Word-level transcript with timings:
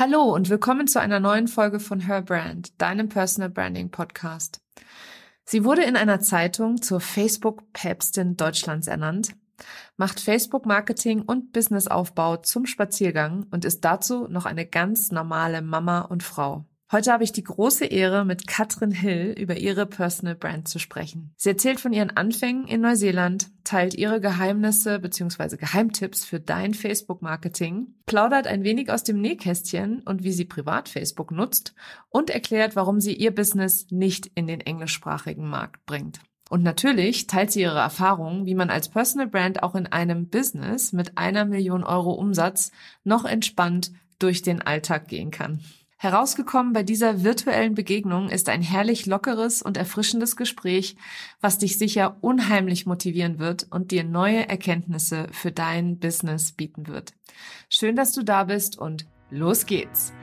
Hallo 0.00 0.34
und 0.34 0.48
willkommen 0.48 0.88
zu 0.88 0.98
einer 0.98 1.20
neuen 1.20 1.46
Folge 1.46 1.78
von 1.78 2.00
Her 2.00 2.22
Brand, 2.22 2.80
deinem 2.80 3.10
Personal 3.10 3.50
Branding 3.50 3.90
Podcast. 3.90 4.62
Sie 5.44 5.62
wurde 5.62 5.82
in 5.82 5.94
einer 5.94 6.20
Zeitung 6.20 6.80
zur 6.80 7.02
Facebook-Päpstin 7.02 8.38
Deutschlands 8.38 8.86
ernannt, 8.86 9.34
macht 9.98 10.18
Facebook-Marketing 10.18 11.20
und 11.20 11.52
Businessaufbau 11.52 12.38
zum 12.38 12.64
Spaziergang 12.64 13.44
und 13.50 13.66
ist 13.66 13.84
dazu 13.84 14.26
noch 14.26 14.46
eine 14.46 14.64
ganz 14.64 15.10
normale 15.10 15.60
Mama 15.60 16.00
und 16.00 16.22
Frau. 16.22 16.64
Heute 16.92 17.12
habe 17.12 17.22
ich 17.22 17.30
die 17.30 17.44
große 17.44 17.84
Ehre, 17.84 18.24
mit 18.24 18.48
Katrin 18.48 18.90
Hill 18.90 19.32
über 19.38 19.56
ihre 19.56 19.86
Personal 19.86 20.34
Brand 20.34 20.66
zu 20.66 20.80
sprechen. 20.80 21.32
Sie 21.36 21.50
erzählt 21.50 21.78
von 21.78 21.92
ihren 21.92 22.10
Anfängen 22.10 22.66
in 22.66 22.80
Neuseeland, 22.80 23.48
teilt 23.62 23.94
ihre 23.94 24.20
Geheimnisse 24.20 24.98
bzw. 24.98 25.56
Geheimtipps 25.56 26.24
für 26.24 26.40
dein 26.40 26.74
Facebook-Marketing, 26.74 27.94
plaudert 28.06 28.48
ein 28.48 28.64
wenig 28.64 28.90
aus 28.90 29.04
dem 29.04 29.20
Nähkästchen 29.20 30.00
und 30.00 30.24
wie 30.24 30.32
sie 30.32 30.46
privat 30.46 30.88
Facebook 30.88 31.30
nutzt 31.30 31.76
und 32.08 32.28
erklärt, 32.28 32.74
warum 32.74 33.00
sie 33.00 33.14
ihr 33.14 33.32
Business 33.32 33.86
nicht 33.90 34.26
in 34.34 34.48
den 34.48 34.60
englischsprachigen 34.60 35.48
Markt 35.48 35.86
bringt. 35.86 36.18
Und 36.48 36.64
natürlich 36.64 37.28
teilt 37.28 37.52
sie 37.52 37.60
ihre 37.60 37.78
Erfahrungen, 37.78 38.46
wie 38.46 38.56
man 38.56 38.68
als 38.68 38.88
Personal 38.88 39.28
Brand 39.28 39.62
auch 39.62 39.76
in 39.76 39.86
einem 39.86 40.28
Business 40.28 40.92
mit 40.92 41.16
einer 41.16 41.44
Million 41.44 41.84
Euro 41.84 42.10
Umsatz 42.14 42.72
noch 43.04 43.24
entspannt 43.24 43.92
durch 44.18 44.42
den 44.42 44.60
Alltag 44.60 45.06
gehen 45.06 45.30
kann. 45.30 45.60
Herausgekommen 46.02 46.72
bei 46.72 46.82
dieser 46.82 47.24
virtuellen 47.24 47.74
Begegnung 47.74 48.30
ist 48.30 48.48
ein 48.48 48.62
herrlich 48.62 49.04
lockeres 49.04 49.60
und 49.60 49.76
erfrischendes 49.76 50.34
Gespräch, 50.34 50.96
was 51.42 51.58
dich 51.58 51.76
sicher 51.76 52.16
unheimlich 52.22 52.86
motivieren 52.86 53.38
wird 53.38 53.66
und 53.68 53.90
dir 53.90 54.02
neue 54.02 54.48
Erkenntnisse 54.48 55.26
für 55.32 55.52
dein 55.52 55.98
Business 55.98 56.52
bieten 56.52 56.86
wird. 56.86 57.12
Schön, 57.68 57.96
dass 57.96 58.12
du 58.12 58.22
da 58.22 58.44
bist 58.44 58.78
und 58.78 59.04
los 59.28 59.66
geht's! 59.66 60.14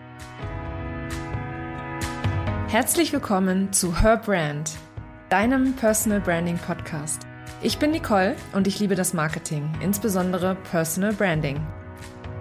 Herzlich 2.70 3.14
willkommen 3.14 3.72
zu 3.72 4.02
Her 4.02 4.17
Brand, 4.17 4.72
deinem 5.30 5.73
Personal 5.73 6.22
Branding 6.22 6.58
Podcast. 6.58 7.28
Ich 7.61 7.78
bin 7.78 7.92
Nicole 7.92 8.36
und 8.53 8.66
ich 8.66 8.80
liebe 8.80 8.95
das 8.95 9.14
Marketing, 9.14 9.72
insbesondere 9.80 10.55
Personal 10.72 11.14
Branding. 11.14 11.64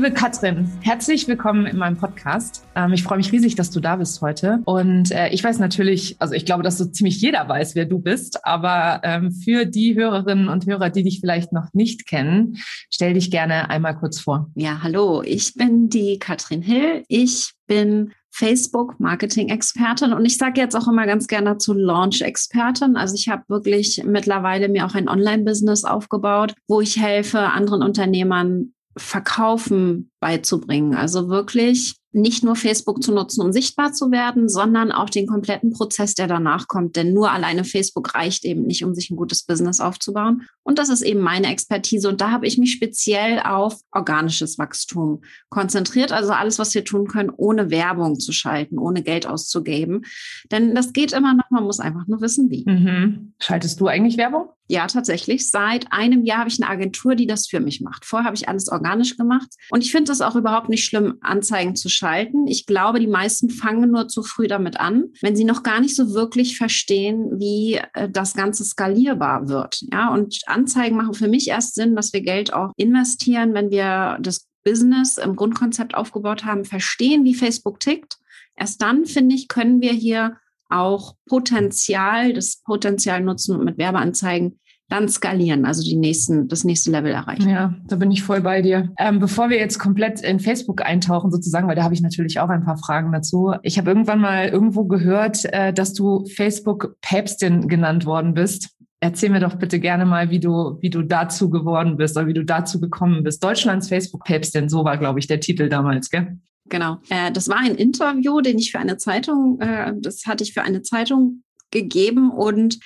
Liebe 0.00 0.14
Katrin, 0.14 0.66
herzlich 0.80 1.28
willkommen 1.28 1.66
in 1.66 1.76
meinem 1.76 1.98
Podcast. 1.98 2.64
Ähm, 2.74 2.94
ich 2.94 3.02
freue 3.02 3.18
mich 3.18 3.32
riesig, 3.32 3.54
dass 3.54 3.70
du 3.70 3.80
da 3.80 3.96
bist 3.96 4.22
heute. 4.22 4.60
Und 4.64 5.12
äh, 5.12 5.28
ich 5.28 5.44
weiß 5.44 5.58
natürlich, 5.58 6.16
also 6.20 6.32
ich 6.32 6.46
glaube, 6.46 6.62
dass 6.62 6.78
so 6.78 6.86
ziemlich 6.86 7.20
jeder 7.20 7.46
weiß, 7.46 7.74
wer 7.74 7.84
du 7.84 7.98
bist. 7.98 8.46
Aber 8.46 9.02
ähm, 9.04 9.30
für 9.30 9.66
die 9.66 9.94
Hörerinnen 9.94 10.48
und 10.48 10.64
Hörer, 10.64 10.88
die 10.88 11.02
dich 11.02 11.20
vielleicht 11.20 11.52
noch 11.52 11.74
nicht 11.74 12.06
kennen, 12.06 12.56
stell 12.88 13.12
dich 13.12 13.30
gerne 13.30 13.68
einmal 13.68 13.94
kurz 13.94 14.18
vor. 14.18 14.50
Ja, 14.54 14.82
hallo, 14.82 15.20
ich 15.22 15.52
bin 15.52 15.90
die 15.90 16.18
Katrin 16.18 16.62
Hill. 16.62 17.04
Ich 17.08 17.52
bin 17.66 18.12
Facebook-Marketing-Expertin 18.30 20.14
und 20.14 20.24
ich 20.24 20.38
sage 20.38 20.62
jetzt 20.62 20.76
auch 20.76 20.88
immer 20.88 21.04
ganz 21.04 21.26
gerne 21.26 21.50
dazu 21.50 21.74
Launch-Expertin. 21.74 22.96
Also 22.96 23.16
ich 23.16 23.28
habe 23.28 23.42
wirklich 23.48 24.02
mittlerweile 24.06 24.70
mir 24.70 24.86
auch 24.86 24.94
ein 24.94 25.10
Online-Business 25.10 25.84
aufgebaut, 25.84 26.54
wo 26.68 26.80
ich 26.80 26.98
helfe 26.98 27.40
anderen 27.40 27.82
Unternehmern 27.82 28.72
Verkaufen 28.96 30.10
beizubringen. 30.20 30.94
Also 30.94 31.28
wirklich 31.28 31.96
nicht 32.12 32.42
nur 32.42 32.56
Facebook 32.56 33.02
zu 33.02 33.12
nutzen, 33.12 33.40
um 33.40 33.52
sichtbar 33.52 33.92
zu 33.92 34.10
werden, 34.10 34.48
sondern 34.48 34.90
auch 34.90 35.08
den 35.08 35.26
kompletten 35.26 35.70
Prozess, 35.70 36.14
der 36.14 36.26
danach 36.26 36.66
kommt. 36.66 36.96
Denn 36.96 37.14
nur 37.14 37.30
alleine 37.30 37.62
Facebook 37.62 38.14
reicht 38.14 38.44
eben 38.44 38.62
nicht, 38.66 38.84
um 38.84 38.94
sich 38.94 39.10
ein 39.10 39.16
gutes 39.16 39.44
Business 39.44 39.78
aufzubauen. 39.78 40.46
Und 40.64 40.78
das 40.78 40.88
ist 40.88 41.02
eben 41.02 41.20
meine 41.20 41.52
Expertise. 41.52 42.08
Und 42.08 42.20
da 42.20 42.32
habe 42.32 42.46
ich 42.46 42.58
mich 42.58 42.72
speziell 42.72 43.40
auf 43.40 43.76
organisches 43.92 44.58
Wachstum 44.58 45.22
konzentriert. 45.50 46.10
Also 46.10 46.32
alles, 46.32 46.58
was 46.58 46.74
wir 46.74 46.84
tun 46.84 47.06
können, 47.06 47.30
ohne 47.30 47.70
Werbung 47.70 48.18
zu 48.18 48.32
schalten, 48.32 48.78
ohne 48.78 49.02
Geld 49.02 49.26
auszugeben. 49.26 50.02
Denn 50.50 50.74
das 50.74 50.92
geht 50.92 51.12
immer 51.12 51.34
noch. 51.34 51.48
Man 51.50 51.64
muss 51.64 51.78
einfach 51.78 52.08
nur 52.08 52.20
wissen, 52.20 52.50
wie. 52.50 52.64
Mhm. 52.66 53.34
Schaltest 53.38 53.80
du 53.80 53.86
eigentlich 53.86 54.16
Werbung? 54.16 54.48
Ja, 54.70 54.86
tatsächlich. 54.86 55.50
Seit 55.50 55.92
einem 55.92 56.24
Jahr 56.24 56.38
habe 56.38 56.48
ich 56.48 56.62
eine 56.62 56.70
Agentur, 56.70 57.16
die 57.16 57.26
das 57.26 57.48
für 57.48 57.58
mich 57.58 57.80
macht. 57.80 58.04
Vorher 58.04 58.26
habe 58.26 58.36
ich 58.36 58.48
alles 58.48 58.68
organisch 58.68 59.16
gemacht. 59.16 59.48
Und 59.70 59.82
ich 59.82 59.90
finde 59.90 60.12
es 60.12 60.20
auch 60.20 60.36
überhaupt 60.36 60.68
nicht 60.68 60.84
schlimm, 60.84 61.16
Anzeigen 61.22 61.74
zu 61.74 61.88
schalten. 61.88 62.46
Ich 62.46 62.66
glaube, 62.66 63.00
die 63.00 63.08
meisten 63.08 63.50
fangen 63.50 63.90
nur 63.90 64.06
zu 64.06 64.22
früh 64.22 64.46
damit 64.46 64.78
an, 64.78 65.06
wenn 65.22 65.34
sie 65.34 65.42
noch 65.42 65.64
gar 65.64 65.80
nicht 65.80 65.96
so 65.96 66.14
wirklich 66.14 66.56
verstehen, 66.56 67.40
wie 67.40 67.80
äh, 67.94 68.08
das 68.08 68.34
Ganze 68.34 68.62
skalierbar 68.62 69.48
wird. 69.48 69.82
Ja, 69.92 70.14
und 70.14 70.38
Anzeigen 70.46 70.96
machen 70.96 71.14
für 71.14 71.26
mich 71.26 71.48
erst 71.48 71.74
Sinn, 71.74 71.96
dass 71.96 72.12
wir 72.12 72.20
Geld 72.20 72.52
auch 72.52 72.70
investieren, 72.76 73.54
wenn 73.54 73.72
wir 73.72 74.18
das 74.20 74.46
Business 74.62 75.18
im 75.18 75.34
Grundkonzept 75.34 75.96
aufgebaut 75.96 76.44
haben, 76.44 76.64
verstehen, 76.64 77.24
wie 77.24 77.34
Facebook 77.34 77.80
tickt. 77.80 78.18
Erst 78.54 78.80
dann, 78.82 79.04
finde 79.04 79.34
ich, 79.34 79.48
können 79.48 79.80
wir 79.80 79.92
hier 79.92 80.36
auch 80.70 81.14
Potenzial, 81.26 82.32
das 82.32 82.62
Potenzial 82.64 83.22
nutzen 83.22 83.56
und 83.56 83.64
mit 83.64 83.78
Werbeanzeigen 83.78 84.60
dann 84.90 85.08
skalieren, 85.08 85.64
also 85.64 85.82
die 85.82 85.96
nächsten, 85.96 86.48
das 86.48 86.64
nächste 86.64 86.90
Level 86.90 87.12
erreichen. 87.12 87.48
Ja, 87.48 87.74
da 87.86 87.96
bin 87.96 88.10
ich 88.10 88.22
voll 88.22 88.40
bei 88.40 88.60
dir. 88.60 88.90
Ähm, 88.98 89.20
bevor 89.20 89.48
wir 89.48 89.56
jetzt 89.56 89.78
komplett 89.78 90.20
in 90.20 90.40
Facebook 90.40 90.84
eintauchen, 90.84 91.30
sozusagen, 91.30 91.68
weil 91.68 91.76
da 91.76 91.84
habe 91.84 91.94
ich 91.94 92.02
natürlich 92.02 92.40
auch 92.40 92.48
ein 92.48 92.64
paar 92.64 92.76
Fragen 92.76 93.12
dazu. 93.12 93.54
Ich 93.62 93.78
habe 93.78 93.90
irgendwann 93.90 94.20
mal 94.20 94.48
irgendwo 94.48 94.84
gehört, 94.84 95.44
äh, 95.52 95.72
dass 95.72 95.94
du 95.94 96.26
Facebook-Päpstin 96.26 97.68
genannt 97.68 98.04
worden 98.04 98.34
bist. 98.34 98.70
Erzähl 98.98 99.30
mir 99.30 99.40
doch 99.40 99.54
bitte 99.54 99.78
gerne 99.80 100.04
mal, 100.04 100.30
wie 100.30 100.40
du, 100.40 100.76
wie 100.80 100.90
du 100.90 101.02
dazu 101.02 101.48
geworden 101.50 101.96
bist 101.96 102.16
oder 102.16 102.26
wie 102.26 102.34
du 102.34 102.44
dazu 102.44 102.80
gekommen 102.80 103.22
bist. 103.22 103.42
Deutschlands 103.42 103.88
Facebook-Päpstin, 103.88 104.68
so 104.68 104.84
war, 104.84 104.98
glaube 104.98 105.20
ich, 105.20 105.26
der 105.26 105.40
Titel 105.40 105.68
damals, 105.68 106.10
gell? 106.10 106.36
Genau. 106.70 106.98
Äh, 107.10 107.30
das 107.32 107.48
war 107.48 107.58
ein 107.58 107.74
Interview, 107.74 108.40
den 108.40 108.58
ich 108.58 108.72
für 108.72 108.78
eine 108.78 108.96
Zeitung, 108.96 109.60
äh, 109.60 109.92
das 109.98 110.24
hatte 110.26 110.44
ich 110.44 110.54
für 110.54 110.62
eine 110.62 110.82
Zeitung 110.82 111.42
gegeben 111.70 112.30
und 112.30 112.78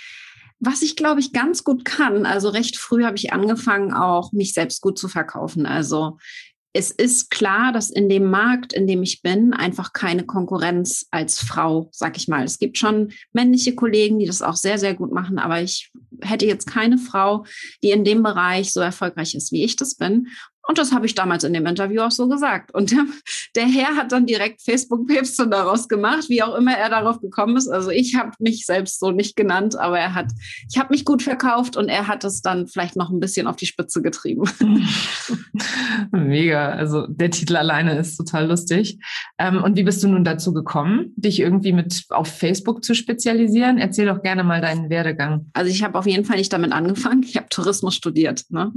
was 0.58 0.82
ich 0.82 0.96
glaube 0.96 1.20
ich 1.20 1.32
ganz 1.32 1.62
gut 1.62 1.84
kann, 1.84 2.26
also 2.26 2.48
recht 2.48 2.78
früh 2.78 3.04
habe 3.04 3.16
ich 3.16 3.32
angefangen, 3.32 3.92
auch 3.92 4.32
mich 4.32 4.54
selbst 4.54 4.80
gut 4.80 4.98
zu 4.98 5.08
verkaufen. 5.08 5.66
Also 5.66 6.16
es 6.76 6.90
ist 6.90 7.30
klar, 7.30 7.72
dass 7.72 7.90
in 7.90 8.08
dem 8.08 8.28
Markt, 8.30 8.72
in 8.72 8.88
dem 8.88 9.02
ich 9.02 9.22
bin, 9.22 9.52
einfach 9.52 9.92
keine 9.92 10.24
Konkurrenz 10.24 11.06
als 11.12 11.38
Frau, 11.38 11.88
sag 11.92 12.16
ich 12.16 12.26
mal. 12.26 12.44
Es 12.44 12.58
gibt 12.58 12.78
schon 12.78 13.12
männliche 13.32 13.76
Kollegen, 13.76 14.18
die 14.18 14.26
das 14.26 14.42
auch 14.42 14.56
sehr, 14.56 14.78
sehr 14.78 14.94
gut 14.94 15.12
machen, 15.12 15.38
aber 15.38 15.62
ich 15.62 15.92
hätte 16.20 16.46
jetzt 16.46 16.66
keine 16.66 16.98
Frau, 16.98 17.44
die 17.84 17.90
in 17.90 18.04
dem 18.04 18.24
Bereich 18.24 18.72
so 18.72 18.80
erfolgreich 18.80 19.36
ist, 19.36 19.52
wie 19.52 19.62
ich 19.62 19.76
das 19.76 19.94
bin. 19.94 20.26
Und 20.66 20.78
das 20.78 20.92
habe 20.92 21.04
ich 21.04 21.14
damals 21.14 21.44
in 21.44 21.52
dem 21.52 21.66
Interview 21.66 22.00
auch 22.00 22.10
so 22.10 22.26
gesagt. 22.26 22.72
Und 22.74 22.90
der, 22.90 23.04
der 23.54 23.66
Herr 23.66 23.96
hat 23.96 24.12
dann 24.12 24.26
direkt 24.26 24.62
Facebook-Päpste 24.62 25.46
daraus 25.46 25.88
gemacht, 25.88 26.28
wie 26.28 26.42
auch 26.42 26.54
immer 26.54 26.72
er 26.72 26.88
darauf 26.88 27.20
gekommen 27.20 27.56
ist. 27.56 27.68
Also 27.68 27.90
ich 27.90 28.14
habe 28.14 28.30
mich 28.38 28.64
selbst 28.64 28.98
so 28.98 29.10
nicht 29.10 29.36
genannt, 29.36 29.78
aber 29.78 29.98
er 29.98 30.14
hat, 30.14 30.32
ich 30.70 30.78
habe 30.78 30.90
mich 30.90 31.04
gut 31.04 31.22
verkauft 31.22 31.76
und 31.76 31.88
er 31.88 32.08
hat 32.08 32.24
es 32.24 32.40
dann 32.40 32.66
vielleicht 32.66 32.96
noch 32.96 33.10
ein 33.10 33.20
bisschen 33.20 33.46
auf 33.46 33.56
die 33.56 33.66
Spitze 33.66 34.00
getrieben. 34.00 34.48
Mega. 36.12 36.70
Also 36.70 37.06
der 37.08 37.30
Titel 37.30 37.56
alleine 37.56 37.98
ist 37.98 38.16
total 38.16 38.46
lustig. 38.46 38.98
Ähm, 39.38 39.62
und 39.62 39.76
wie 39.76 39.82
bist 39.82 40.02
du 40.02 40.08
nun 40.08 40.24
dazu 40.24 40.54
gekommen, 40.54 41.12
dich 41.16 41.40
irgendwie 41.40 41.72
mit 41.72 42.04
auf 42.08 42.28
Facebook 42.28 42.84
zu 42.84 42.94
spezialisieren? 42.94 43.76
Erzähl 43.76 44.06
doch 44.06 44.22
gerne 44.22 44.44
mal 44.44 44.62
deinen 44.62 44.88
Werdegang. 44.88 45.50
Also 45.52 45.70
ich 45.70 45.82
habe 45.82 45.98
auf 45.98 46.06
jeden 46.06 46.24
Fall 46.24 46.38
nicht 46.38 46.52
damit 46.52 46.72
angefangen. 46.72 47.22
Ich 47.22 47.36
habe 47.36 47.48
Tourismus 47.50 47.94
studiert. 47.94 48.44
Ne? 48.48 48.72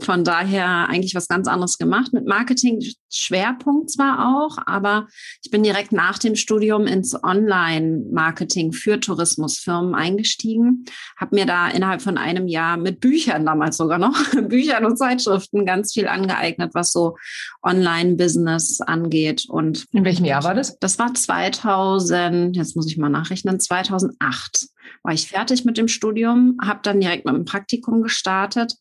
Von 0.00 0.22
daher 0.22 0.88
eigentlich 0.88 1.14
was 1.14 1.23
was 1.24 1.28
ganz 1.28 1.48
anderes 1.48 1.78
gemacht 1.78 2.12
mit 2.12 2.26
Marketing, 2.26 2.84
Schwerpunkt 3.10 3.90
zwar 3.90 4.36
auch, 4.36 4.58
aber 4.66 5.06
ich 5.42 5.50
bin 5.50 5.62
direkt 5.62 5.92
nach 5.92 6.18
dem 6.18 6.36
Studium 6.36 6.86
ins 6.86 7.14
Online-Marketing 7.22 8.72
für 8.72 9.00
Tourismusfirmen 9.00 9.94
eingestiegen, 9.94 10.84
habe 11.16 11.36
mir 11.36 11.46
da 11.46 11.68
innerhalb 11.68 12.02
von 12.02 12.18
einem 12.18 12.46
Jahr 12.46 12.76
mit 12.76 13.00
Büchern 13.00 13.46
damals 13.46 13.76
sogar 13.76 13.98
noch, 13.98 14.16
Büchern 14.48 14.84
und 14.84 14.98
Zeitschriften 14.98 15.64
ganz 15.64 15.92
viel 15.92 16.08
angeeignet, 16.08 16.72
was 16.74 16.92
so 16.92 17.16
Online-Business 17.62 18.80
angeht. 18.80 19.46
Und 19.48 19.86
in 19.92 20.04
welchem 20.04 20.24
Jahr 20.24 20.44
war 20.44 20.54
das? 20.54 20.78
Das 20.78 20.98
war 20.98 21.14
2000, 21.14 22.56
jetzt 22.56 22.76
muss 22.76 22.90
ich 22.90 22.98
mal 22.98 23.08
nachrechnen, 23.08 23.60
2008 23.60 24.68
war 25.02 25.12
ich 25.12 25.28
fertig 25.28 25.64
mit 25.64 25.78
dem 25.78 25.88
Studium, 25.88 26.58
habe 26.62 26.80
dann 26.82 27.00
direkt 27.00 27.24
mit 27.24 27.34
dem 27.34 27.44
Praktikum 27.44 28.02
gestartet 28.02 28.76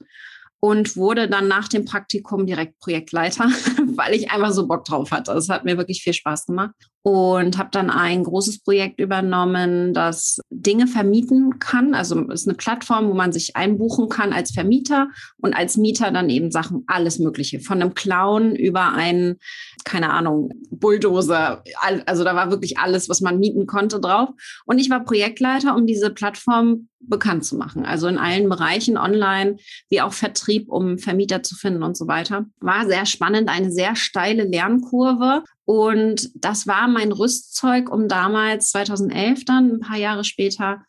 und 0.63 0.95
wurde 0.95 1.27
dann 1.27 1.49
nach 1.49 1.67
dem 1.67 1.83
Praktikum 1.83 2.45
direkt 2.45 2.79
Projektleiter, 2.79 3.49
weil 3.97 4.13
ich 4.13 4.31
einfach 4.31 4.53
so 4.53 4.65
Bock 4.65 4.85
drauf 4.85 5.11
hatte. 5.11 5.33
Es 5.33 5.49
hat 5.49 5.65
mir 5.65 5.77
wirklich 5.77 6.01
viel 6.01 6.13
Spaß 6.13 6.45
gemacht 6.45 6.73
und 7.03 7.57
habe 7.57 7.69
dann 7.71 7.89
ein 7.89 8.23
großes 8.23 8.63
Projekt 8.63 8.99
übernommen, 8.99 9.93
das 9.93 10.39
Dinge 10.49 10.87
vermieten 10.87 11.59
kann. 11.59 11.93
Also 11.93 12.19
ist 12.29 12.47
eine 12.47 12.55
Plattform, 12.55 13.09
wo 13.09 13.13
man 13.13 13.33
sich 13.33 13.57
einbuchen 13.57 14.07
kann 14.07 14.31
als 14.31 14.51
Vermieter 14.51 15.09
und 15.41 15.53
als 15.53 15.75
Mieter 15.75 16.11
dann 16.11 16.29
eben 16.29 16.49
Sachen, 16.49 16.85
alles 16.87 17.19
Mögliche. 17.19 17.59
Von 17.59 17.81
einem 17.81 17.93
Clown 17.93 18.55
über 18.55 18.93
einen, 18.93 19.35
keine 19.83 20.11
Ahnung, 20.11 20.51
Bulldozer. 20.71 21.63
Also 22.05 22.23
da 22.23 22.35
war 22.35 22.49
wirklich 22.51 22.77
alles, 22.77 23.09
was 23.09 23.19
man 23.19 23.37
mieten 23.37 23.67
konnte 23.67 23.99
drauf. 23.99 24.29
Und 24.65 24.79
ich 24.79 24.89
war 24.89 25.03
Projektleiter, 25.03 25.75
um 25.75 25.85
diese 25.85 26.09
Plattform 26.09 26.87
bekannt 27.01 27.43
zu 27.43 27.57
machen. 27.57 27.85
Also 27.85 28.07
in 28.07 28.17
allen 28.17 28.47
Bereichen 28.47 28.97
online, 28.97 29.57
wie 29.89 29.99
auch 29.99 30.13
Vertrieb, 30.13 30.69
um 30.69 30.97
Vermieter 30.97 31.43
zu 31.43 31.55
finden 31.55 31.83
und 31.83 31.97
so 31.97 32.07
weiter. 32.07 32.45
War 32.61 32.85
sehr 32.87 33.05
spannend, 33.05 33.49
eine 33.49 33.71
sehr 33.71 33.97
steile 33.97 34.43
Lernkurve. 34.43 35.43
Und 35.65 36.29
das 36.35 36.67
war 36.67 36.87
mein 36.87 37.11
Rüstzeug, 37.11 37.89
um 37.89 38.07
damals 38.07 38.71
2011 38.71 39.45
dann, 39.45 39.71
ein 39.75 39.79
paar 39.79 39.97
Jahre 39.97 40.23
später, 40.23 40.83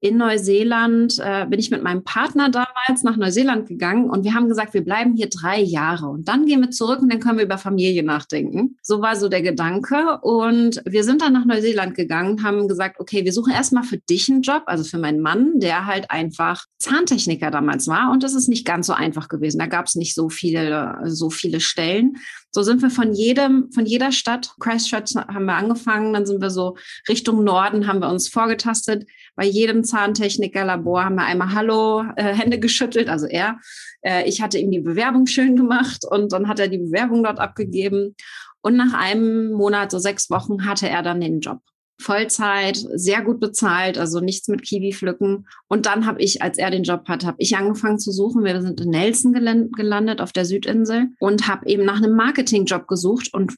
in 0.00 0.16
Neuseeland 0.16 1.18
äh, 1.18 1.46
bin 1.46 1.60
ich 1.60 1.70
mit 1.70 1.82
meinem 1.82 2.04
Partner 2.04 2.48
damals 2.48 3.02
nach 3.02 3.16
Neuseeland 3.16 3.68
gegangen 3.68 4.08
und 4.08 4.24
wir 4.24 4.34
haben 4.34 4.48
gesagt, 4.48 4.72
wir 4.72 4.82
bleiben 4.82 5.14
hier 5.14 5.28
drei 5.28 5.60
Jahre 5.60 6.06
und 6.08 6.26
dann 6.26 6.46
gehen 6.46 6.62
wir 6.62 6.70
zurück 6.70 7.00
und 7.00 7.12
dann 7.12 7.20
können 7.20 7.36
wir 7.36 7.44
über 7.44 7.58
Familie 7.58 8.02
nachdenken. 8.02 8.78
So 8.82 9.02
war 9.02 9.16
so 9.16 9.28
der 9.28 9.42
Gedanke 9.42 10.18
und 10.22 10.82
wir 10.86 11.04
sind 11.04 11.20
dann 11.20 11.34
nach 11.34 11.44
Neuseeland 11.44 11.94
gegangen, 11.94 12.42
haben 12.42 12.66
gesagt, 12.66 12.98
okay, 12.98 13.26
wir 13.26 13.32
suchen 13.32 13.52
erstmal 13.52 13.82
für 13.82 13.98
dich 13.98 14.30
einen 14.30 14.40
Job, 14.40 14.62
also 14.66 14.84
für 14.84 14.98
meinen 14.98 15.20
Mann, 15.20 15.60
der 15.60 15.84
halt 15.84 16.10
einfach 16.10 16.64
Zahntechniker 16.78 17.50
damals 17.50 17.86
war 17.86 18.10
und 18.10 18.22
das 18.22 18.34
ist 18.34 18.48
nicht 18.48 18.66
ganz 18.66 18.86
so 18.86 18.94
einfach 18.94 19.28
gewesen. 19.28 19.58
Da 19.58 19.66
gab 19.66 19.84
es 19.84 19.96
nicht 19.96 20.14
so 20.14 20.30
viele, 20.30 20.98
so 21.04 21.28
viele 21.28 21.60
Stellen. 21.60 22.16
So 22.52 22.62
sind 22.62 22.82
wir 22.82 22.90
von 22.90 23.12
jedem, 23.12 23.70
von 23.72 23.86
jeder 23.86 24.10
Stadt, 24.10 24.54
Christchurch 24.58 25.14
haben 25.14 25.44
wir 25.44 25.54
angefangen, 25.54 26.12
dann 26.12 26.26
sind 26.26 26.40
wir 26.40 26.50
so 26.50 26.76
Richtung 27.08 27.44
Norden, 27.44 27.86
haben 27.86 28.00
wir 28.00 28.08
uns 28.08 28.28
vorgetastet. 28.28 29.06
Bei 29.40 29.46
jedem 29.46 29.84
Zahntechnikerlabor 29.84 31.02
haben 31.02 31.14
wir 31.14 31.24
einmal 31.24 31.54
Hallo, 31.54 32.04
äh, 32.16 32.34
Hände 32.34 32.60
geschüttelt, 32.60 33.08
also 33.08 33.24
er. 33.24 33.58
Äh, 34.02 34.28
ich 34.28 34.42
hatte 34.42 34.58
ihm 34.58 34.70
die 34.70 34.80
Bewerbung 34.80 35.26
schön 35.26 35.56
gemacht 35.56 36.04
und 36.04 36.34
dann 36.34 36.46
hat 36.46 36.60
er 36.60 36.68
die 36.68 36.76
Bewerbung 36.76 37.22
dort 37.22 37.40
abgegeben. 37.40 38.14
Und 38.60 38.76
nach 38.76 38.92
einem 38.92 39.52
Monat, 39.52 39.92
so 39.92 39.98
sechs 39.98 40.28
Wochen, 40.28 40.66
hatte 40.66 40.90
er 40.90 41.02
dann 41.02 41.22
den 41.22 41.40
Job. 41.40 41.60
Vollzeit, 41.98 42.84
sehr 42.92 43.22
gut 43.22 43.40
bezahlt, 43.40 43.96
also 43.96 44.20
nichts 44.20 44.46
mit 44.48 44.60
Kiwi 44.60 44.92
pflücken. 44.92 45.46
Und 45.68 45.86
dann 45.86 46.04
habe 46.04 46.20
ich, 46.20 46.42
als 46.42 46.58
er 46.58 46.70
den 46.70 46.82
Job 46.82 47.08
hat, 47.08 47.24
habe 47.24 47.38
ich 47.38 47.56
angefangen 47.56 47.98
zu 47.98 48.12
suchen. 48.12 48.44
Wir 48.44 48.60
sind 48.60 48.78
in 48.82 48.90
Nelson 48.90 49.32
gelandet 49.32 50.20
auf 50.20 50.32
der 50.32 50.44
Südinsel 50.44 51.12
und 51.18 51.48
habe 51.48 51.66
eben 51.66 51.86
nach 51.86 51.96
einem 51.96 52.14
Marketingjob 52.14 52.86
gesucht 52.86 53.32
und 53.32 53.54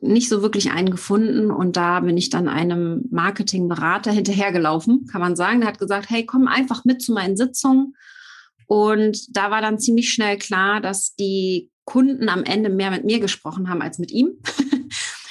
nicht 0.00 0.28
so 0.28 0.42
wirklich 0.42 0.70
einen 0.70 0.90
gefunden. 0.90 1.50
Und 1.50 1.76
da 1.76 2.00
bin 2.00 2.16
ich 2.16 2.30
dann 2.30 2.48
einem 2.48 3.04
Marketingberater 3.10 4.12
hinterhergelaufen, 4.12 5.06
kann 5.10 5.20
man 5.20 5.36
sagen. 5.36 5.60
Der 5.60 5.68
hat 5.68 5.78
gesagt, 5.78 6.10
hey, 6.10 6.26
komm 6.26 6.48
einfach 6.48 6.84
mit 6.84 7.02
zu 7.02 7.12
meinen 7.12 7.36
Sitzungen. 7.36 7.94
Und 8.66 9.36
da 9.36 9.50
war 9.50 9.60
dann 9.60 9.78
ziemlich 9.78 10.12
schnell 10.12 10.38
klar, 10.38 10.80
dass 10.80 11.14
die 11.14 11.70
Kunden 11.84 12.28
am 12.28 12.42
Ende 12.42 12.68
mehr 12.68 12.90
mit 12.90 13.04
mir 13.04 13.20
gesprochen 13.20 13.68
haben 13.70 13.80
als 13.80 13.98
mit 13.98 14.10
ihm. 14.10 14.38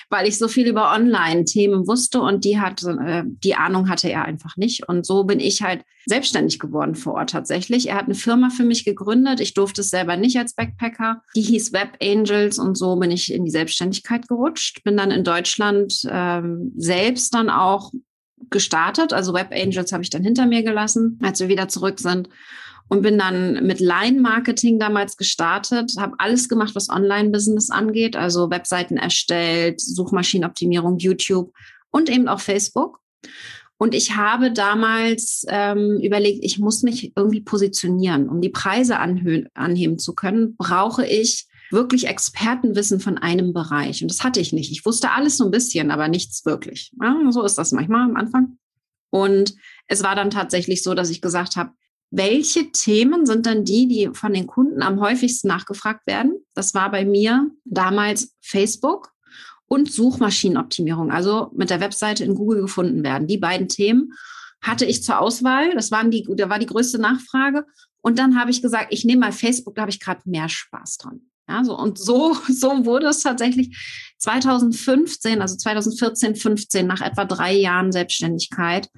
weil 0.09 0.27
ich 0.27 0.37
so 0.37 0.47
viel 0.47 0.67
über 0.67 0.93
Online-Themen 0.93 1.87
wusste 1.87 2.21
und 2.21 2.45
die 2.45 2.59
hat, 2.59 2.83
äh, 2.83 3.23
die 3.25 3.55
Ahnung 3.55 3.89
hatte 3.89 4.09
er 4.09 4.25
einfach 4.25 4.57
nicht. 4.57 4.87
Und 4.87 5.05
so 5.05 5.23
bin 5.23 5.39
ich 5.39 5.61
halt 5.61 5.83
selbstständig 6.05 6.59
geworden 6.59 6.95
vor 6.95 7.13
Ort 7.15 7.31
tatsächlich. 7.31 7.89
Er 7.89 7.95
hat 7.95 8.05
eine 8.05 8.15
Firma 8.15 8.49
für 8.49 8.63
mich 8.63 8.85
gegründet. 8.85 9.39
Ich 9.39 9.53
durfte 9.53 9.81
es 9.81 9.89
selber 9.89 10.17
nicht 10.17 10.37
als 10.37 10.53
Backpacker. 10.53 11.21
Die 11.35 11.41
hieß 11.41 11.73
Web 11.73 11.97
Angels 12.01 12.59
und 12.59 12.77
so 12.77 12.95
bin 12.97 13.11
ich 13.11 13.33
in 13.33 13.45
die 13.45 13.51
Selbstständigkeit 13.51 14.27
gerutscht. 14.27 14.83
Bin 14.83 14.97
dann 14.97 15.11
in 15.11 15.23
Deutschland 15.23 16.01
ähm, 16.09 16.73
selbst 16.77 17.33
dann 17.33 17.49
auch 17.49 17.91
gestartet. 18.49 19.13
Also 19.13 19.33
Web 19.33 19.51
Angels 19.51 19.91
habe 19.91 20.03
ich 20.03 20.09
dann 20.09 20.23
hinter 20.23 20.45
mir 20.45 20.63
gelassen, 20.63 21.19
als 21.23 21.39
wir 21.39 21.47
wieder 21.47 21.67
zurück 21.67 21.99
sind 21.99 22.29
und 22.87 23.01
bin 23.01 23.17
dann 23.17 23.65
mit 23.65 23.79
Line-Marketing 23.79 24.79
damals 24.79 25.17
gestartet, 25.17 25.93
habe 25.97 26.15
alles 26.19 26.49
gemacht, 26.49 26.75
was 26.75 26.89
Online-Business 26.89 27.69
angeht, 27.69 28.15
also 28.15 28.49
Webseiten 28.49 28.97
erstellt, 28.97 29.81
Suchmaschinenoptimierung, 29.81 30.97
YouTube 30.97 31.51
und 31.91 32.09
eben 32.09 32.27
auch 32.27 32.39
Facebook. 32.39 32.99
Und 33.77 33.93
ich 33.93 34.15
habe 34.15 34.51
damals 34.51 35.45
ähm, 35.49 35.99
überlegt, 36.01 36.43
ich 36.43 36.59
muss 36.59 36.83
mich 36.83 37.11
irgendwie 37.15 37.41
positionieren. 37.41 38.29
Um 38.29 38.39
die 38.39 38.49
Preise 38.49 38.97
anheben 38.99 39.99
zu 39.99 40.15
können, 40.15 40.55
brauche 40.55 41.05
ich 41.05 41.47
wirklich 41.71 42.07
Expertenwissen 42.07 42.99
von 42.99 43.17
einem 43.17 43.51
Bereich. 43.51 44.01
Und 44.01 44.09
das 44.09 44.23
hatte 44.23 44.39
ich 44.39 44.53
nicht. 44.53 44.71
Ich 44.71 44.85
wusste 44.85 45.11
alles 45.11 45.37
so 45.37 45.45
ein 45.45 45.51
bisschen, 45.51 45.91
aber 45.91 46.07
nichts 46.07 46.45
wirklich. 46.45 46.93
Ja, 47.01 47.17
so 47.31 47.43
ist 47.43 47.57
das 47.57 47.73
manchmal 47.73 48.03
am 48.03 48.15
Anfang. 48.15 48.57
Und 49.09 49.55
es 49.87 50.03
war 50.03 50.15
dann 50.15 50.29
tatsächlich 50.29 50.83
so, 50.83 50.93
dass 50.93 51.09
ich 51.09 51.21
gesagt 51.21 51.55
habe, 51.55 51.71
welche 52.17 52.71
Themen 52.71 53.25
sind 53.25 53.45
dann 53.45 53.65
die, 53.65 53.87
die 53.87 54.09
von 54.13 54.33
den 54.33 54.47
Kunden 54.47 54.81
am 54.81 54.99
häufigsten 55.01 55.47
nachgefragt 55.47 56.07
werden? 56.07 56.45
Das 56.53 56.73
war 56.73 56.89
bei 56.89 57.03
mir 57.03 57.51
damals 57.65 58.33
Facebook 58.41 59.11
und 59.67 59.91
Suchmaschinenoptimierung, 59.91 61.11
also 61.11 61.51
mit 61.55 61.69
der 61.69 61.81
Webseite 61.81 62.23
in 62.23 62.35
Google 62.35 62.61
gefunden 62.61 63.03
werden. 63.03 63.27
Die 63.27 63.37
beiden 63.37 63.67
Themen 63.67 64.13
hatte 64.61 64.85
ich 64.85 65.03
zur 65.03 65.19
Auswahl. 65.19 65.73
Das 65.75 65.91
waren 65.91 66.09
die, 66.09 66.25
da 66.37 66.49
war 66.49 66.59
die 66.59 66.65
größte 66.65 66.99
Nachfrage. 66.99 67.65
Und 68.01 68.17
dann 68.17 68.39
habe 68.39 68.51
ich 68.51 68.61
gesagt, 68.61 68.87
ich 68.91 69.03
nehme 69.03 69.21
mal 69.21 69.31
Facebook, 69.31 69.75
da 69.75 69.81
habe 69.81 69.91
ich 69.91 69.99
gerade 69.99 70.21
mehr 70.25 70.47
Spaß 70.47 70.97
dran. 70.97 71.21
Ja, 71.47 71.63
so, 71.63 71.77
und 71.77 71.97
so, 71.97 72.35
so 72.47 72.85
wurde 72.85 73.07
es 73.07 73.21
tatsächlich 73.21 73.77
2015, 74.19 75.41
also 75.41 75.55
2014, 75.55 76.35
15, 76.35 76.87
nach 76.87 77.01
etwa 77.01 77.25
drei 77.25 77.53
Jahren 77.53 77.91
Selbstständigkeit, 77.91 78.89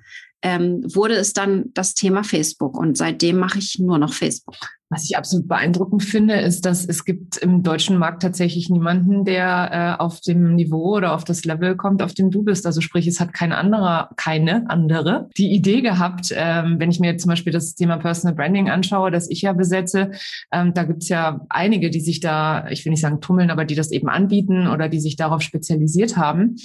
ähm, 0.42 0.84
wurde 0.94 1.16
es 1.16 1.34
dann 1.34 1.66
das 1.74 1.94
Thema 1.94 2.24
Facebook. 2.24 2.78
Und 2.78 2.98
seitdem 2.98 3.38
mache 3.38 3.60
ich 3.60 3.80
nur 3.80 3.98
noch 3.98 4.14
Facebook. 4.14 4.77
Was 4.90 5.04
ich 5.04 5.18
absolut 5.18 5.50
beeindruckend 5.50 6.04
finde, 6.04 6.36
ist, 6.36 6.66
dass 6.66 6.86
es 6.86 7.04
gibt 7.04 7.38
im 7.38 7.62
deutschen 7.62 7.98
Markt 7.98 8.22
tatsächlich 8.22 8.70
niemanden, 8.70 9.26
der 9.26 9.98
äh, 10.00 10.02
auf 10.02 10.22
dem 10.22 10.56
Niveau 10.56 10.96
oder 10.96 11.14
auf 11.14 11.26
das 11.26 11.44
Level 11.44 11.76
kommt, 11.76 12.02
auf 12.02 12.14
dem 12.14 12.32
du 12.32 12.44
bist. 12.44 12.66
Also 12.66 12.80
sprich, 12.80 13.06
es 13.06 13.20
hat 13.20 13.34
kein 13.34 13.52
anderer, 13.52 14.10
keine 14.16 14.70
andere 14.70 15.30
die 15.38 15.54
Idee 15.54 15.82
gehabt, 15.82 16.34
ähm, 16.34 16.80
wenn 16.80 16.90
ich 16.90 17.00
mir 17.00 17.18
zum 17.18 17.30
Beispiel 17.30 17.52
das 17.52 17.76
Thema 17.76 17.98
Personal 17.98 18.36
Branding 18.36 18.70
anschaue, 18.70 19.12
das 19.12 19.30
ich 19.30 19.42
ja 19.42 19.54
besetze, 19.54 20.12
ähm, 20.52 20.74
da 20.74 20.84
gibt's 20.84 21.10
ja 21.10 21.42
einige, 21.50 21.90
die 21.90 22.00
sich 22.00 22.22
da, 22.22 22.68
ich 22.70 22.86
will 22.86 22.92
nicht 22.92 23.02
sagen 23.02 23.20
tummeln, 23.20 23.52
aber 23.52 23.66
die 23.66 23.76
das 23.76 23.92
eben 23.92 24.10
anbieten 24.10 24.68
oder 24.68 24.88
die 24.88 25.00
sich 25.00 25.18
darauf 25.18 25.42
spezialisiert 25.42 26.16
haben. 26.16 26.56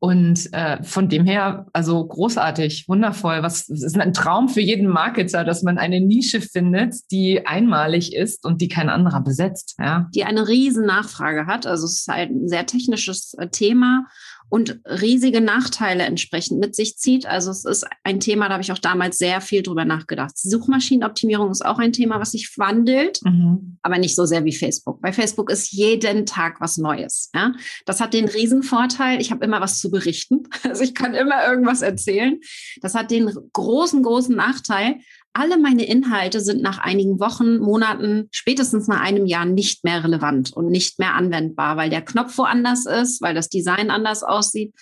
Und 0.00 0.52
äh, 0.52 0.82
von 0.82 1.08
dem 1.08 1.24
her, 1.24 1.66
also 1.72 2.06
großartig, 2.06 2.88
wundervoll. 2.88 3.42
Was 3.42 3.68
ist 3.68 3.98
ein 3.98 4.12
Traum 4.12 4.48
für 4.48 4.60
jeden 4.60 4.86
Marketer, 4.86 5.44
dass 5.44 5.62
man 5.62 5.76
eine 5.76 6.00
Nische 6.00 6.40
findet, 6.40 6.94
die 7.10 7.46
einmalig 7.68 8.14
ist 8.14 8.44
und 8.44 8.60
die 8.60 8.68
kein 8.68 8.88
anderer 8.88 9.20
besetzt. 9.20 9.76
Ja. 9.78 10.08
Die 10.14 10.24
eine 10.24 10.48
riesen 10.48 10.86
Nachfrage 10.86 11.46
hat. 11.46 11.66
Also 11.66 11.84
es 11.86 12.00
ist 12.00 12.08
halt 12.08 12.30
ein 12.30 12.48
sehr 12.48 12.66
technisches 12.66 13.34
äh, 13.34 13.48
Thema 13.48 14.06
und 14.50 14.80
riesige 14.86 15.40
Nachteile 15.40 16.04
entsprechend 16.04 16.58
mit 16.58 16.74
sich 16.74 16.96
zieht. 16.96 17.26
Also 17.26 17.50
es 17.50 17.64
ist 17.64 17.86
ein 18.02 18.18
Thema, 18.18 18.46
da 18.46 18.54
habe 18.54 18.62
ich 18.62 18.72
auch 18.72 18.78
damals 18.78 19.18
sehr 19.18 19.40
viel 19.40 19.62
drüber 19.62 19.84
nachgedacht. 19.84 20.38
Suchmaschinenoptimierung 20.38 21.50
ist 21.50 21.64
auch 21.64 21.78
ein 21.78 21.92
Thema, 21.92 22.18
was 22.18 22.32
sich 22.32 22.56
wandelt, 22.56 23.20
mhm. 23.24 23.78
aber 23.82 23.98
nicht 23.98 24.14
so 24.14 24.24
sehr 24.24 24.44
wie 24.44 24.54
Facebook. 24.54 25.02
Bei 25.02 25.12
Facebook 25.12 25.50
ist 25.50 25.72
jeden 25.72 26.24
Tag 26.24 26.60
was 26.60 26.78
Neues. 26.78 27.30
Ja? 27.34 27.52
Das 27.84 28.00
hat 28.00 28.14
den 28.14 28.26
Riesenvorteil, 28.26 29.20
ich 29.20 29.30
habe 29.30 29.44
immer 29.44 29.60
was 29.60 29.80
zu 29.80 29.90
berichten. 29.90 30.44
Also 30.68 30.82
ich 30.82 30.94
kann 30.94 31.14
immer 31.14 31.46
irgendwas 31.48 31.80
erzählen. 31.80 32.40
Das 32.82 32.94
hat 32.94 33.10
den 33.10 33.32
großen, 33.52 34.02
großen 34.02 34.36
Nachteil, 34.36 34.96
alle 35.32 35.58
meine 35.58 35.84
Inhalte 35.84 36.40
sind 36.40 36.62
nach 36.62 36.78
einigen 36.78 37.20
Wochen, 37.20 37.58
Monaten, 37.58 38.28
spätestens 38.30 38.88
nach 38.88 39.00
einem 39.00 39.26
Jahr 39.26 39.44
nicht 39.44 39.84
mehr 39.84 40.02
relevant 40.02 40.52
und 40.52 40.70
nicht 40.70 40.98
mehr 40.98 41.14
anwendbar, 41.14 41.76
weil 41.76 41.90
der 41.90 42.02
Knopf 42.02 42.36
woanders 42.38 42.86
ist, 42.86 43.22
weil 43.22 43.34
das 43.34 43.48
Design 43.48 43.90
anders 43.90 44.22
aussieht. 44.22 44.74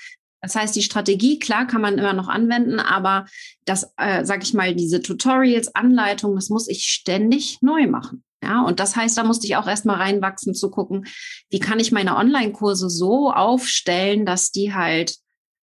Das 0.43 0.55
heißt, 0.55 0.77
die 0.77 0.83
Strategie, 0.83 1.39
klar, 1.39 1.67
kann 1.67 1.81
man 1.81 1.99
immer 1.99 2.13
noch 2.13 2.29
anwenden, 2.29 2.79
aber 2.79 3.27
das, 3.65 3.93
äh, 3.97 4.25
sag 4.25 4.43
ich 4.43 4.55
mal, 4.55 4.75
diese 4.75 5.03
Tutorials, 5.03 5.75
Anleitungen, 5.75 6.37
das 6.37 6.51
muss 6.51 6.69
ich 6.69 6.85
ständig 6.85 7.59
neu 7.63 7.87
machen. 7.87 8.23
Ja, 8.43 8.63
und 8.63 8.79
das 8.79 8.95
heißt, 8.95 9.19
da 9.19 9.25
musste 9.25 9.47
ich 9.47 9.57
auch 9.57 9.67
erstmal 9.67 9.97
reinwachsen 9.97 10.55
zu 10.55 10.71
gucken, 10.71 11.07
wie 11.51 11.59
kann 11.59 11.81
ich 11.81 11.91
meine 11.91 12.17
Online-Kurse 12.17 12.89
so 12.89 13.33
aufstellen, 13.33 14.25
dass 14.25 14.53
die 14.53 14.73
halt 14.73 15.17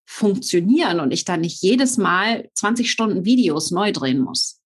funktionieren 0.05 0.99
und 0.99 1.13
ich 1.13 1.25
dann 1.25 1.43
nicht 1.43 1.63
jedes 1.63 1.97
Mal 1.97 2.49
20 2.55 2.91
Stunden 2.91 3.25
Videos 3.25 3.71
neu 3.71 3.93
drehen 3.93 4.19
muss. 4.19 4.62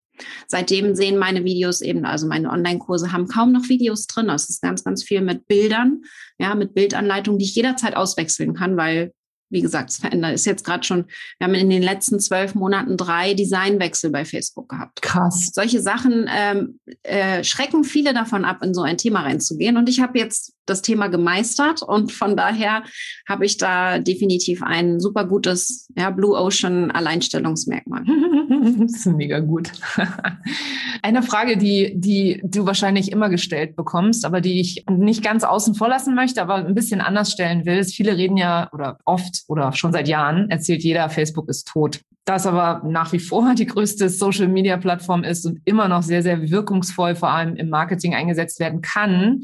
Seitdem 0.47 0.95
sehen 0.95 1.19
meine 1.19 1.45
Videos 1.45 1.81
eben, 1.81 2.05
also 2.05 2.27
meine 2.27 2.51
Online-Kurse 2.51 3.13
haben 3.13 3.29
kaum 3.29 3.53
noch 3.53 3.69
Videos 3.69 4.07
drin. 4.07 4.29
Es 4.31 4.49
ist 4.49 4.63
ganz, 4.63 4.85
ganz 4.85 5.03
viel 5.03 5.21
mit 5.21 5.47
Bildern, 5.47 6.03
ja, 6.39 6.55
mit 6.55 6.75
Bildanleitungen, 6.75 7.39
die 7.39 7.45
ich 7.45 7.55
jederzeit 7.55 7.97
auswechseln 7.97 8.55
kann, 8.55 8.77
weil 8.77 9.13
wie 9.49 9.63
gesagt, 9.63 9.91
es 9.91 9.99
verändert. 9.99 10.35
Ist 10.35 10.45
jetzt 10.45 10.65
gerade 10.65 10.85
schon, 10.85 11.07
wir 11.39 11.47
haben 11.47 11.55
in 11.55 11.71
den 11.71 11.83
letzten 11.83 12.19
zwölf 12.19 12.55
Monaten 12.55 12.97
drei 12.97 13.35
Designwechsel 13.35 14.11
bei 14.11 14.25
Facebook 14.25 14.69
gehabt. 14.69 15.03
Krass. 15.03 15.51
Solche 15.53 15.81
Sachen 15.81 16.29
ähm, 16.29 16.81
äh, 17.05 17.45
schrecken 17.45 17.85
viele 17.85 18.13
davon 18.13 18.45
ab, 18.45 18.63
in 18.63 18.75
so 18.75 18.83
ein 18.83 18.99
Thema 18.99 19.23
reinzugehen. 19.23 19.77
Und 19.77 19.89
ich 19.89 20.01
habe 20.01 20.19
jetzt 20.19 20.56
das 20.67 20.83
Thema 20.83 21.09
gemeistert 21.09 21.83
und 21.83 22.13
von 22.13 22.37
daher 22.37 22.83
habe 23.29 23.47
ich 23.47 23.57
da 23.57 23.99
definitiv 23.99 24.63
ein 24.63 25.01
super 25.01 25.25
gutes 25.25 25.89
ja, 25.97 26.11
Blue 26.11 26.37
Ocean 26.39 26.91
Alleinstellungsmerkmal. 26.91 28.05
das 28.81 28.97
ist 28.97 29.07
mega 29.07 29.39
gut. 29.41 29.73
Eine 31.03 31.23
Frage, 31.23 31.57
die, 31.57 31.93
die 31.97 32.43
du 32.45 32.67
wahrscheinlich 32.67 33.13
immer 33.13 33.29
gestellt 33.29 33.77
bekommst, 33.77 34.25
aber 34.25 34.41
die 34.41 34.61
ich 34.61 34.85
nicht 34.91 35.23
ganz 35.23 35.45
außen 35.45 35.75
vor 35.75 35.89
lassen 35.89 36.15
möchte, 36.15 36.43
aber 36.43 36.57
ein 36.57 36.75
bisschen 36.75 37.01
anders 37.01 37.33
stellen 37.33 37.65
will, 37.65 37.79
ist, 37.79 37.95
viele 37.95 38.17
reden 38.17 38.37
ja 38.37 38.69
oder 38.73 38.99
oft 39.05 39.45
oder 39.49 39.73
schon 39.73 39.93
seit 39.93 40.09
Jahren 40.09 40.51
erzählt 40.51 40.83
jeder, 40.83 41.09
Facebook 41.09 41.49
ist 41.49 41.69
tot. 41.69 42.01
Das 42.27 42.45
aber 42.45 42.83
nach 42.85 43.13
wie 43.13 43.21
vor 43.21 43.55
die 43.55 43.67
größte 43.67 44.09
Social 44.09 44.49
Media 44.49 44.77
Plattform 44.77 45.23
ist 45.23 45.47
und 45.47 45.61
immer 45.65 45.87
noch 45.87 46.03
sehr, 46.03 46.25
sehr 46.25 46.51
wirkungsvoll 46.51 47.15
vor 47.15 47.31
allem 47.31 47.55
im 47.55 47.71
Marketing 47.71 48.15
eingesetzt 48.17 48.59
werden 48.59 48.81
kann, 48.81 49.43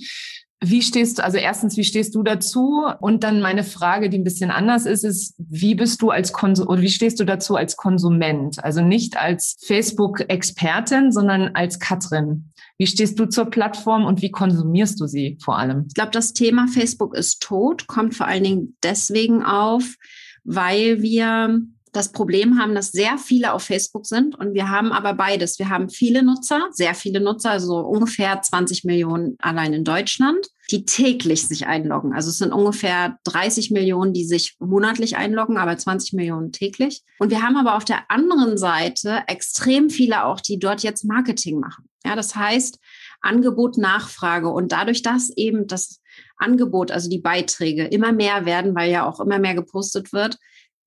wie 0.65 0.81
stehst 0.81 1.19
du, 1.19 1.25
also 1.25 1.39
erstens, 1.39 1.77
wie 1.77 1.83
stehst 1.83 2.15
du 2.15 2.23
dazu? 2.23 2.87
Und 3.01 3.25
dann 3.25 3.41
meine 3.41 3.65
Frage, 3.65 4.09
die 4.09 4.19
ein 4.19 4.25
bisschen 4.25 4.53
anders 4.53 4.87
ist, 4.87 5.05
ist, 5.05 5.35
wie 5.39 5.75
bist 5.75 6.01
du 6.01 6.11
als 6.11 6.33
Konsum 6.33 6.69
oder 6.69 6.81
wie 6.81 6.89
stehst 6.89 7.19
du 7.19 7.25
dazu 7.25 7.57
als 7.57 7.77
Konsument? 7.77 8.63
Also 8.63 8.81
nicht 8.81 9.17
als 9.17 9.57
Facebook-Expertin, 9.67 11.11
sondern 11.11 11.51
als 11.55 11.81
Katrin. 11.81 12.53
Wie 12.79 12.87
stehst 12.87 13.19
du 13.19 13.27
zur 13.27 13.47
Plattform 13.47 14.05
und 14.05 14.23
wie 14.23 14.31
konsumierst 14.31 15.01
du 15.01 15.07
sie 15.07 15.37
vor 15.43 15.59
allem? 15.59 15.87
Ich 15.89 15.95
glaube, 15.95 16.13
das 16.13 16.33
Thema 16.33 16.69
Facebook 16.69 17.15
ist 17.17 17.43
tot, 17.43 17.89
kommt 17.89 18.15
vor 18.15 18.29
allen 18.29 18.45
Dingen 18.45 18.77
deswegen 18.85 19.43
auf, 19.43 19.97
weil 20.45 21.03
wir 21.03 21.61
das 21.93 22.11
Problem 22.11 22.59
haben, 22.59 22.75
dass 22.75 22.91
sehr 22.91 23.19
viele 23.19 23.53
auf 23.53 23.65
Facebook 23.65 24.07
sind 24.07 24.35
und 24.35 24.55
wir 24.55 24.71
haben 24.71 24.93
aber 24.93 25.13
beides. 25.13 25.59
Wir 25.59 25.69
haben 25.69 25.91
viele 25.91 26.23
Nutzer, 26.23 26.69
sehr 26.71 26.95
viele 26.95 27.21
Nutzer, 27.21 27.51
also 27.51 27.81
ungefähr 27.81 28.41
20 28.41 28.85
Millionen 28.85 29.37
allein 29.39 29.75
in 29.75 29.85
Deutschland, 29.85 30.49
die 30.71 30.87
täglich 30.87 31.47
sich 31.47 31.67
einloggen. 31.67 32.15
Also 32.15 32.31
es 32.31 32.39
sind 32.39 32.53
ungefähr 32.53 33.19
30 33.25 33.71
Millionen, 33.73 34.15
die 34.15 34.25
sich 34.25 34.57
monatlich 34.59 35.17
einloggen, 35.17 35.59
aber 35.59 35.77
20 35.77 36.15
Millionen 36.15 36.51
täglich. 36.51 37.03
Und 37.19 37.31
wir 37.31 37.43
haben 37.43 37.59
aber 37.59 37.77
auf 37.77 37.85
der 37.85 38.11
anderen 38.11 38.57
Seite 38.57 39.25
extrem 39.27 39.91
viele 39.91 40.25
auch, 40.25 40.41
die 40.41 40.59
dort 40.59 40.83
jetzt 40.83 41.05
Marketing 41.05 41.61
machen. 41.61 41.85
Ja, 42.07 42.17
das 42.17 42.35
heißt 42.35 42.79
Angebot, 43.21 43.77
Nachfrage 43.77 44.49
und 44.49 44.73
dadurch, 44.73 45.03
dass 45.03 45.31
eben 45.37 45.67
das 45.67 46.01
Angebot, 46.39 46.91
also 46.91 47.09
die 47.09 47.21
Beiträge 47.21 47.85
immer 47.85 48.13
mehr 48.13 48.47
werden, 48.47 48.75
weil 48.75 48.91
ja 48.91 49.07
auch 49.07 49.21
immer 49.21 49.39
mehr 49.39 49.55
gepostet 49.55 50.13
wird, 50.13 50.39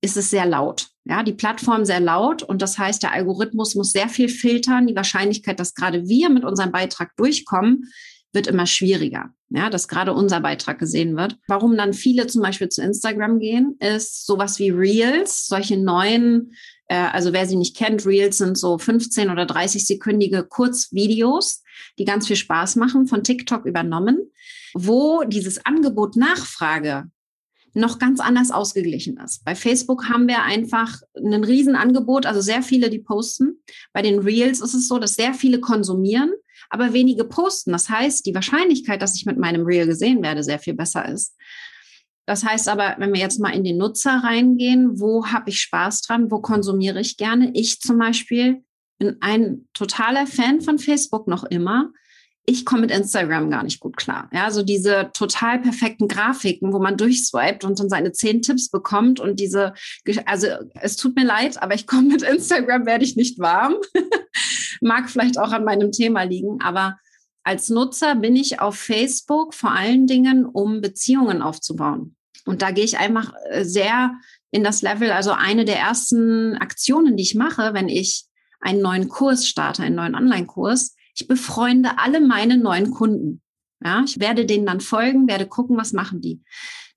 ist 0.06 0.18
es 0.18 0.30
sehr 0.30 0.46
laut. 0.46 0.88
Ja, 1.04 1.24
die 1.24 1.34
Plattform 1.34 1.84
sehr 1.84 2.00
laut 2.00 2.44
und 2.44 2.62
das 2.62 2.78
heißt, 2.78 3.04
der 3.04 3.12
Algorithmus 3.12 3.76
muss 3.76 3.92
sehr 3.92 4.08
viel 4.08 4.30
filtern. 4.30 4.88
Die 4.88 4.96
Wahrscheinlichkeit, 4.96 5.60
dass 5.60 5.74
gerade 5.74 6.08
wir 6.08 6.30
mit 6.30 6.46
unserem 6.46 6.72
Beitrag 6.72 7.16
durchkommen, 7.18 7.92
wird 8.32 8.48
immer 8.48 8.66
schwieriger. 8.66 9.32
Ja, 9.50 9.70
dass 9.70 9.88
gerade 9.88 10.14
unser 10.14 10.42
Beitrag 10.42 10.80
gesehen 10.80 11.16
wird. 11.16 11.38
Warum 11.48 11.78
dann 11.78 11.94
viele 11.94 12.28
zum 12.28 12.42
Beispiel 12.42 12.70
zu 12.70 12.82
Instagram 12.82 13.40
gehen, 13.40 13.78
ist 13.80 14.26
sowas 14.26 14.60
wie 14.60 14.70
Reels, 14.70 15.48
solche 15.48 15.78
neuen, 15.78 16.54
äh, 16.88 16.96
also 16.96 17.34
wer 17.34 17.46
sie 17.46 17.56
nicht 17.56 17.76
kennt, 17.76 18.06
Reels 18.06 18.38
sind 18.38 18.58
so 18.58 18.78
15 18.78 19.30
oder 19.30 19.46
30 19.46 19.86
sekündige 19.86 20.44
Kurzvideos, 20.44 21.64
die 21.98 22.06
ganz 22.06 22.28
viel 22.28 22.36
Spaß 22.36 22.76
machen, 22.76 23.08
von 23.08 23.24
TikTok 23.24 23.66
übernommen, 23.66 24.32
wo 24.74 25.24
dieses 25.24 25.66
Angebot 25.66 26.16
Nachfrage 26.16 27.06
noch 27.76 28.00
ganz 28.00 28.20
anders 28.20 28.52
ausgeglichen 28.52 29.18
ist. 29.18 29.44
Bei 29.44 29.54
Facebook 29.54 30.10
haben 30.10 30.28
wir 30.28 30.44
einfach 30.44 31.02
ein 31.16 31.44
Riesenangebot, 31.44 32.26
also 32.26 32.42
sehr 32.42 32.64
viele, 32.64 32.90
die 32.90 33.00
posten. 33.00 33.62
Bei 33.94 34.02
den 34.02 34.20
Reels 34.20 34.62
ist 34.62 34.74
es 34.74 34.88
so, 34.88 34.98
dass 34.98 35.16
sehr 35.16 35.34
viele 35.34 35.60
konsumieren, 35.60 36.32
aber 36.70 36.94
wenige 36.94 37.26
posten. 37.26 37.72
Das 37.72 37.90
heißt, 37.90 38.26
die 38.26 38.34
Wahrscheinlichkeit, 38.34 39.02
dass 39.02 39.16
ich 39.16 39.26
mit 39.26 39.38
meinem 39.38 39.66
Reel 39.66 39.86
gesehen 39.86 40.24
werde, 40.24 40.44
sehr 40.44 40.60
viel 40.60 40.74
besser 40.74 41.08
ist. 41.08 41.36
Das 42.26 42.44
heißt 42.44 42.70
aber, 42.70 42.96
wenn 42.98 43.14
wir 43.14 43.20
jetzt 43.20 43.40
mal 43.40 43.54
in 43.54 43.64
den 43.64 43.78
Nutzer 43.78 44.24
reingehen, 44.24 45.00
wo 45.00 45.28
habe 45.28 45.50
ich 45.50 45.62
Spaß 45.62 46.02
dran, 46.02 46.32
wo 46.32 46.40
konsumiere 46.40 47.00
ich 47.00 47.18
gerne? 47.18 47.52
Ich 47.54 47.82
zum 47.82 48.00
Beispiel 48.00 48.64
bin 48.98 49.18
ein 49.20 49.68
totaler 49.74 50.26
Fan 50.26 50.62
von 50.62 50.80
Facebook 50.80 51.28
noch 51.28 51.44
immer, 51.44 51.92
ich 52.48 52.66
komme 52.66 52.82
mit 52.82 52.92
Instagram 52.92 53.50
gar 53.50 53.64
nicht 53.64 53.80
gut 53.80 53.98
klar. 53.98 54.30
Ja, 54.32 54.52
so 54.52 54.62
diese 54.62 55.10
total 55.14 55.60
perfekten 55.60 56.08
Grafiken, 56.08 56.74
wo 56.74 56.80
man 56.80 56.98
durchswiped 56.98 57.64
und 57.64 57.80
dann 57.80 57.90
seine 57.90 58.12
zehn 58.12 58.42
Tipps 58.42 58.70
bekommt 58.70 59.20
und 59.20 59.40
diese, 59.40 59.74
also 60.26 60.48
es 60.76 60.96
tut 60.96 61.16
mir 61.16 61.26
leid, 61.26 61.62
aber 61.62 61.74
ich 61.74 61.88
komme 61.88 62.10
mit 62.10 62.22
Instagram, 62.22 62.86
werde 62.86 63.04
ich 63.04 63.16
nicht 63.16 63.40
warm. 63.40 63.76
Mag 64.82 65.10
vielleicht 65.10 65.40
auch 65.40 65.52
an 65.52 65.64
meinem 65.64 65.92
Thema 65.92 66.24
liegen, 66.24 66.62
aber 66.62 66.98
als 67.44 67.70
Nutzer 67.70 68.16
bin 68.16 68.36
ich 68.36 68.60
auf 68.60 68.76
Facebook 68.76 69.54
vor 69.54 69.72
allen 69.72 70.08
Dingen, 70.08 70.46
um 70.46 70.82
Beziehungen 70.82 71.42
aufzubauen. 71.42 72.16
Und 72.46 72.62
da 72.62 72.72
gehe 72.72 72.84
ich 72.84 72.98
einfach 72.98 73.34
äh, 73.50 73.64
sehr 73.64 74.14
in 74.52 74.64
das 74.64 74.82
Level. 74.82 75.12
Also 75.12 75.32
eine 75.32 75.66
der 75.66 75.78
ersten 75.78 76.56
Aktionen, 76.56 77.18
die 77.18 77.24
ich 77.24 77.36
mache, 77.36 77.74
wenn 77.74 77.90
ich 77.90 78.26
einen 78.60 78.82
neuen 78.82 79.10
Kurs 79.10 79.48
starte, 79.48 79.84
einen 79.84 79.96
neuen 79.96 80.16
Online-Kurs, 80.16 80.95
ich 81.16 81.28
befreunde 81.28 81.98
alle 81.98 82.20
meine 82.20 82.58
neuen 82.58 82.92
Kunden. 82.92 83.42
Ja, 83.84 84.04
ich 84.06 84.20
werde 84.20 84.46
denen 84.46 84.66
dann 84.66 84.82
folgen, 84.82 85.28
werde 85.28 85.48
gucken, 85.48 85.78
was 85.78 85.94
machen 85.94 86.22
die. 86.22 86.42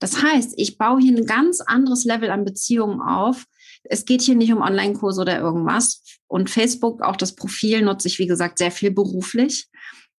Das 0.00 0.22
heißt, 0.22 0.54
ich 0.56 0.78
baue 0.78 1.00
hier 1.00 1.16
ein 1.16 1.26
ganz 1.26 1.60
anderes 1.60 2.04
Level 2.04 2.30
an 2.30 2.44
Beziehungen 2.44 3.00
auf. 3.00 3.44
Es 3.84 4.04
geht 4.04 4.22
hier 4.22 4.37
nicht 4.37 4.52
um 4.52 4.60
Online-Kurse 4.60 5.20
oder 5.20 5.38
irgendwas. 5.38 6.02
Und 6.26 6.50
Facebook, 6.50 7.02
auch 7.02 7.16
das 7.16 7.34
Profil 7.34 7.82
nutze 7.82 8.08
ich, 8.08 8.18
wie 8.18 8.26
gesagt, 8.26 8.58
sehr 8.58 8.70
viel 8.70 8.90
beruflich. 8.90 9.68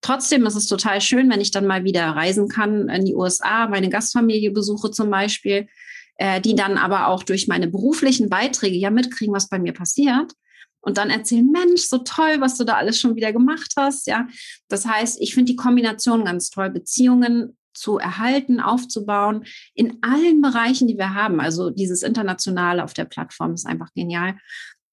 Trotzdem 0.02 0.46
ist 0.46 0.56
es 0.56 0.68
total 0.68 1.02
schön, 1.02 1.30
wenn 1.30 1.42
ich 1.42 1.52
dann 1.52 1.68
mal 1.68 1.84
wieder 1.84 2.08
reisen 2.08 2.48
kann 2.48 2.88
in 2.88 3.06
die 3.06 3.16
USA, 3.16 3.68
meine 3.68 3.90
Gastfamilie 3.90 4.52
besuche 4.52 4.92
zum 4.92 5.10
Beispiel, 5.10 5.68
äh, 6.16 6.40
die 6.40 6.56
dann 6.56 6.78
aber 6.78 7.08
auch 7.08 7.24
durch 7.24 7.48
meine 7.48 7.68
beruflichen 7.68 8.30
Beiträge 8.30 8.78
ja 8.78 8.92
mitkriegen, 8.92 9.34
was 9.34 9.50
bei 9.50 9.60
mir 9.60 9.74
passiert 9.74 10.34
und 10.82 10.98
dann 10.98 11.10
erzählen, 11.10 11.50
Mensch, 11.50 11.82
so 11.82 12.00
toll, 12.00 12.40
was 12.40 12.58
du 12.58 12.64
da 12.64 12.76
alles 12.76 13.00
schon 13.00 13.16
wieder 13.16 13.34
gemacht 13.34 13.74
hast. 13.76 14.08
Ja, 14.08 14.28
das 14.68 14.86
heißt, 14.86 15.22
ich 15.22 15.34
finde 15.34 15.52
die 15.52 15.56
Kombination 15.56 16.26
ganz 16.26 16.50
toll, 16.50 16.70
Beziehungen 16.70 17.58
zu 17.74 17.98
erhalten, 17.98 18.60
aufzubauen 18.60 19.46
in 19.74 19.98
allen 20.02 20.42
Bereichen, 20.42 20.88
die 20.88 20.98
wir 20.98 21.14
haben. 21.14 21.40
Also 21.40 21.70
dieses 21.70 22.04
Internationale 22.04 22.84
auf 22.84 22.94
der 22.94 23.06
Plattform 23.06 23.54
ist 23.54 23.66
einfach 23.66 23.94
genial. 23.94 24.38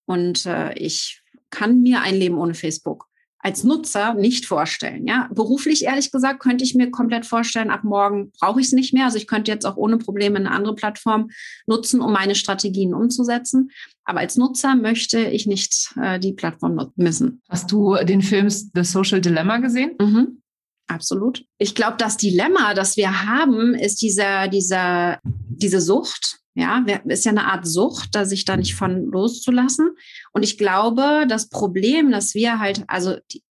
Und 0.06 0.46
äh, 0.46 0.72
ich 0.74 1.22
kann 1.50 1.82
mir 1.82 2.00
ein 2.00 2.14
Leben 2.14 2.38
ohne 2.38 2.54
Facebook 2.54 3.06
als 3.46 3.62
Nutzer 3.62 4.14
nicht 4.14 4.44
vorstellen. 4.44 5.06
Ja, 5.06 5.28
beruflich 5.32 5.84
ehrlich 5.84 6.10
gesagt 6.10 6.40
könnte 6.40 6.64
ich 6.64 6.74
mir 6.74 6.90
komplett 6.90 7.24
vorstellen, 7.24 7.70
ab 7.70 7.84
morgen 7.84 8.32
brauche 8.40 8.58
ich 8.60 8.66
es 8.66 8.72
nicht 8.72 8.92
mehr. 8.92 9.04
Also 9.04 9.18
ich 9.18 9.28
könnte 9.28 9.52
jetzt 9.52 9.64
auch 9.64 9.76
ohne 9.76 9.98
Probleme 9.98 10.34
eine 10.34 10.50
andere 10.50 10.74
Plattform 10.74 11.30
nutzen, 11.64 12.00
um 12.00 12.12
meine 12.12 12.34
Strategien 12.34 12.92
umzusetzen. 12.92 13.70
Aber 14.04 14.18
als 14.18 14.36
Nutzer 14.36 14.74
möchte 14.74 15.20
ich 15.20 15.46
nicht 15.46 15.94
äh, 16.02 16.18
die 16.18 16.32
Plattform 16.32 16.90
missen. 16.96 17.40
Hast 17.48 17.70
du 17.70 17.94
den 18.02 18.20
Film 18.20 18.50
The 18.50 18.82
Social 18.82 19.20
Dilemma 19.20 19.58
gesehen? 19.58 19.92
Mhm. 20.00 20.42
Absolut. 20.88 21.44
Ich 21.58 21.76
glaube, 21.76 21.98
das 21.98 22.16
Dilemma, 22.16 22.74
das 22.74 22.96
wir 22.96 23.26
haben, 23.26 23.74
ist 23.74 24.02
dieser, 24.02 24.48
dieser, 24.48 25.20
diese 25.22 25.80
Sucht, 25.80 26.40
ja, 26.56 26.84
ist 27.04 27.24
ja 27.24 27.32
eine 27.32 27.44
Art 27.44 27.66
Sucht, 27.66 28.14
da 28.14 28.24
sich 28.24 28.44
da 28.46 28.56
nicht 28.56 28.74
von 28.74 29.04
loszulassen. 29.04 29.90
Und 30.32 30.42
ich 30.42 30.56
glaube, 30.56 31.26
das 31.28 31.48
Problem, 31.50 32.10
dass 32.10 32.34
wir 32.34 32.58
halt, 32.58 32.82
also 32.88 33.16
die, 33.30 33.42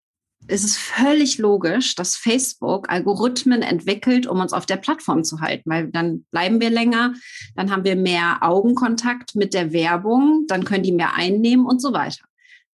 es 0.47 0.63
ist 0.63 0.77
völlig 0.77 1.37
logisch, 1.37 1.95
dass 1.95 2.15
Facebook 2.15 2.89
Algorithmen 2.89 3.61
entwickelt, 3.61 4.27
um 4.27 4.39
uns 4.39 4.53
auf 4.53 4.65
der 4.65 4.77
Plattform 4.77 5.23
zu 5.23 5.39
halten, 5.39 5.69
weil 5.69 5.87
dann 5.91 6.25
bleiben 6.31 6.59
wir 6.59 6.69
länger, 6.69 7.13
dann 7.55 7.71
haben 7.71 7.83
wir 7.83 7.95
mehr 7.95 8.39
Augenkontakt 8.41 9.35
mit 9.35 9.53
der 9.53 9.71
Werbung, 9.71 10.45
dann 10.47 10.63
können 10.63 10.83
die 10.83 10.91
mehr 10.91 11.15
einnehmen 11.15 11.65
und 11.65 11.81
so 11.81 11.93
weiter. 11.93 12.25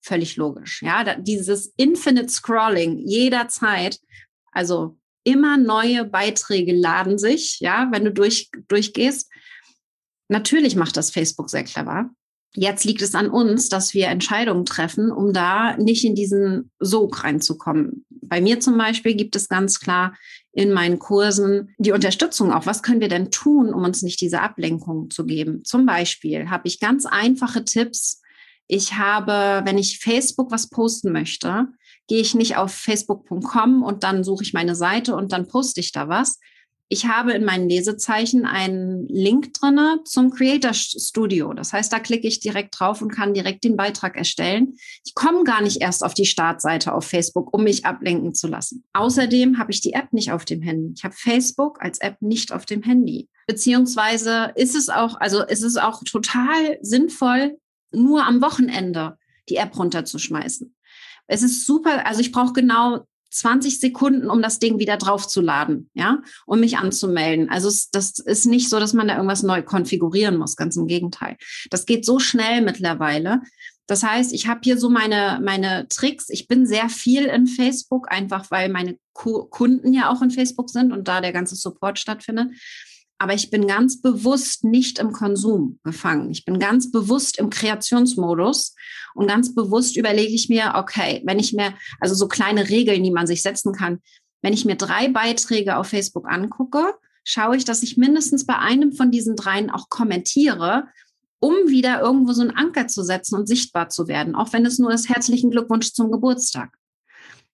Völlig 0.02 0.36
logisch. 0.36 0.82
Ja, 0.82 1.04
da, 1.04 1.16
dieses 1.16 1.74
Infinite 1.78 2.30
Scrolling 2.30 2.98
jederzeit, 2.98 4.00
also 4.52 4.98
immer 5.24 5.58
neue 5.58 6.06
Beiträge 6.06 6.74
laden 6.74 7.18
sich, 7.18 7.60
ja, 7.60 7.88
wenn 7.92 8.06
du 8.06 8.12
durch, 8.12 8.50
durchgehst. 8.68 9.31
Natürlich 10.32 10.78
macht 10.78 10.96
das 10.96 11.12
Facebook 11.12 11.50
sehr 11.50 11.66
clever. 11.66 12.10
Jetzt 12.56 12.86
liegt 12.86 13.02
es 13.02 13.16
an 13.16 13.30
uns, 13.30 13.68
dass 13.68 13.94
wir 13.94 14.08
Entscheidungen 14.08 14.64
treffen, 14.64 15.12
um 15.12 15.34
da 15.34 15.76
nicht 15.76 16.06
in 16.06 16.16
diesen 16.16 16.72
Sog 16.80 17.26
reinzukommen. 17.26 18.06
Bei 18.10 18.40
mir 18.40 18.62
zum 18.62 18.78
Beispiel 18.78 19.16
gibt 19.16 19.36
es 19.36 19.50
ganz 19.50 19.82
klar 19.82 20.16
in 20.54 20.72
meinen 20.72 21.00
Kursen 21.00 21.76
die 21.80 21.92
Unterstützung 21.92 22.54
auch. 22.54 22.66
Was 22.66 22.82
können 22.82 23.02
wir 23.02 23.10
denn 23.10 23.30
tun, 23.30 23.74
um 23.74 23.84
uns 23.84 24.04
nicht 24.04 24.22
diese 24.22 24.40
Ablenkung 24.40 25.10
zu 25.10 25.26
geben? 25.26 25.66
Zum 25.66 25.86
Beispiel 25.86 26.50
habe 26.50 26.66
ich 26.66 26.80
ganz 26.80 27.06
einfache 27.06 27.66
Tipps. 27.66 28.22
Ich 28.68 28.94
habe, 28.94 29.66
wenn 29.66 29.78
ich 29.78 30.00
Facebook 30.00 30.50
was 30.50 30.70
posten 30.70 31.12
möchte, 31.12 31.68
gehe 32.08 32.22
ich 32.22 32.36
nicht 32.36 32.56
auf 32.56 32.74
facebook.com 32.74 33.84
und 33.84 34.04
dann 34.04 34.24
suche 34.24 34.44
ich 34.44 34.54
meine 34.54 34.76
Seite 34.76 35.14
und 35.14 35.34
dann 35.34 35.50
poste 35.50 35.82
ich 35.82 35.92
da 35.92 36.08
was, 36.08 36.40
ich 36.92 37.06
habe 37.06 37.32
in 37.32 37.46
meinen 37.46 37.70
Lesezeichen 37.70 38.46
einen 38.46 39.08
Link 39.08 39.54
drinne 39.54 40.02
zum 40.04 40.30
Creator 40.30 40.74
Studio. 40.74 41.54
Das 41.54 41.72
heißt, 41.72 41.92
da 41.94 42.00
klicke 42.00 42.28
ich 42.28 42.42
direkt 42.42 42.78
drauf 42.78 43.02
und 43.02 43.14
kann 43.14 43.34
direkt 43.34 43.64
den 43.64 43.78
Beitrag 43.78 44.18
erstellen. 44.18 44.76
Ich 45.06 45.16
komme 45.16 45.46
gar 45.46 45.62
nicht 45.62 45.82
erst 45.82 46.04
auf 46.04 46.14
die 46.14 46.26
Startseite 46.26 46.94
auf 46.94 47.06
Facebook, 47.06 47.54
um 47.54 47.64
mich 47.64 47.86
ablenken 47.86 48.36
zu 48.36 48.50
lassen. 48.50 48.84
Außerdem 48.92 49.58
habe 49.58 49.72
ich 49.72 49.80
die 49.80 49.94
App 49.94 50.12
nicht 50.12 50.34
auf 50.34 50.44
dem 50.44 50.62
Handy. 50.62 50.92
Ich 50.94 51.06
habe 51.06 51.16
Facebook 51.18 51.82
als 51.82 52.02
App 52.02 52.22
nicht 52.22 52.52
auf 52.52 52.66
dem 52.66 52.84
Handy. 52.84 53.30
Beziehungsweise 53.48 54.52
ist 54.56 54.76
es 54.76 54.90
auch, 54.90 55.16
also 55.22 55.46
ist 55.46 55.64
es 55.64 55.78
auch 55.78 56.04
total 56.04 56.78
sinnvoll, 56.82 57.58
nur 57.94 58.28
am 58.28 58.42
Wochenende 58.42 59.18
die 59.48 59.56
App 59.56 59.80
runterzuschmeißen. 59.80 60.76
Es 61.28 61.42
ist 61.42 61.66
super, 61.66 62.06
also 62.06 62.20
ich 62.20 62.34
brauche 62.34 62.52
genau 62.52 63.06
20 63.32 63.80
Sekunden, 63.80 64.30
um 64.30 64.42
das 64.42 64.60
Ding 64.60 64.78
wieder 64.78 64.98
draufzuladen, 64.98 65.90
ja, 65.94 66.22
um 66.46 66.60
mich 66.60 66.78
anzumelden. 66.78 67.50
Also 67.50 67.72
das 67.92 68.20
ist 68.20 68.46
nicht 68.46 68.70
so, 68.70 68.80
dass 68.80 68.94
man 68.94 69.08
da 69.08 69.16
irgendwas 69.16 69.44
neu 69.44 69.62
konfigurieren 69.64 70.38
muss, 70.38 70.56
ganz 70.56 70.76
im 70.76 70.88
Gegenteil. 70.88 71.38
Das 71.70 71.86
geht 71.86 72.06
so 72.06 72.20
schnell 72.20 72.62
mittlerweile. 72.62 73.42
Das 73.88 74.04
heißt, 74.04 74.32
ich 74.34 74.48
habe 74.48 74.62
hier 74.64 74.78
so 74.78 74.90
meine, 74.90 75.40
meine 75.44 75.88
Tricks. 75.90 76.30
Ich 76.30 76.48
bin 76.48 76.66
sehr 76.66 76.88
viel 76.88 77.26
in 77.26 77.48
Facebook, 77.48 78.12
einfach 78.12 78.50
weil 78.52 78.70
meine 78.70 78.98
Kunden 79.14 79.94
ja 79.94 80.10
auch 80.10 80.22
in 80.22 80.32
Facebook 80.32 80.70
sind 80.70 80.94
und 80.94 81.08
da 81.08 81.20
der 81.20 81.34
ganze 81.34 81.56
Support 81.56 82.00
stattfindet 82.00 82.52
aber 83.22 83.36
ich 83.36 83.52
bin 83.52 83.68
ganz 83.68 84.02
bewusst 84.02 84.64
nicht 84.64 84.98
im 84.98 85.12
Konsum 85.12 85.80
gefangen. 85.84 86.32
Ich 86.32 86.44
bin 86.44 86.58
ganz 86.58 86.90
bewusst 86.90 87.38
im 87.38 87.52
Kreationsmodus 87.52 88.74
und 89.14 89.28
ganz 89.28 89.54
bewusst 89.54 89.96
überlege 89.96 90.34
ich 90.34 90.50
mir, 90.50 90.74
okay, 90.76 91.22
wenn 91.24 91.38
ich 91.38 91.54
mir, 91.54 91.76
also 92.00 92.16
so 92.16 92.28
kleine 92.28 92.70
Regeln, 92.70 93.04
die 93.04 93.12
man 93.12 93.28
sich 93.28 93.44
setzen 93.44 93.74
kann, 93.74 94.00
wenn 94.42 94.54
ich 94.54 94.66
mir 94.66 94.76
drei 94.76 95.08
Beiträge 95.08 95.78
auf 95.78 95.86
Facebook 95.86 96.28
angucke, 96.28 96.96
schaue 97.24 97.58
ich, 97.58 97.64
dass 97.64 97.84
ich 97.84 97.96
mindestens 97.96 98.48
bei 98.48 98.58
einem 98.58 98.92
von 98.92 99.12
diesen 99.12 99.36
dreien 99.36 99.70
auch 99.70 99.90
kommentiere, 99.90 100.88
um 101.40 101.54
wieder 101.68 102.02
irgendwo 102.02 102.34
so 102.34 102.42
einen 102.42 102.58
Anker 102.58 102.88
zu 102.88 103.04
setzen 103.04 103.36
und 103.36 103.48
sichtbar 103.48 103.90
zu 103.90 104.08
werden, 104.08 104.34
auch 104.34 104.52
wenn 104.52 104.66
es 104.66 104.80
nur 104.80 104.92
ist 104.92 105.10
herzlichen 105.10 105.52
Glückwunsch 105.52 105.94
zum 105.94 106.10
Geburtstag. 106.10 106.76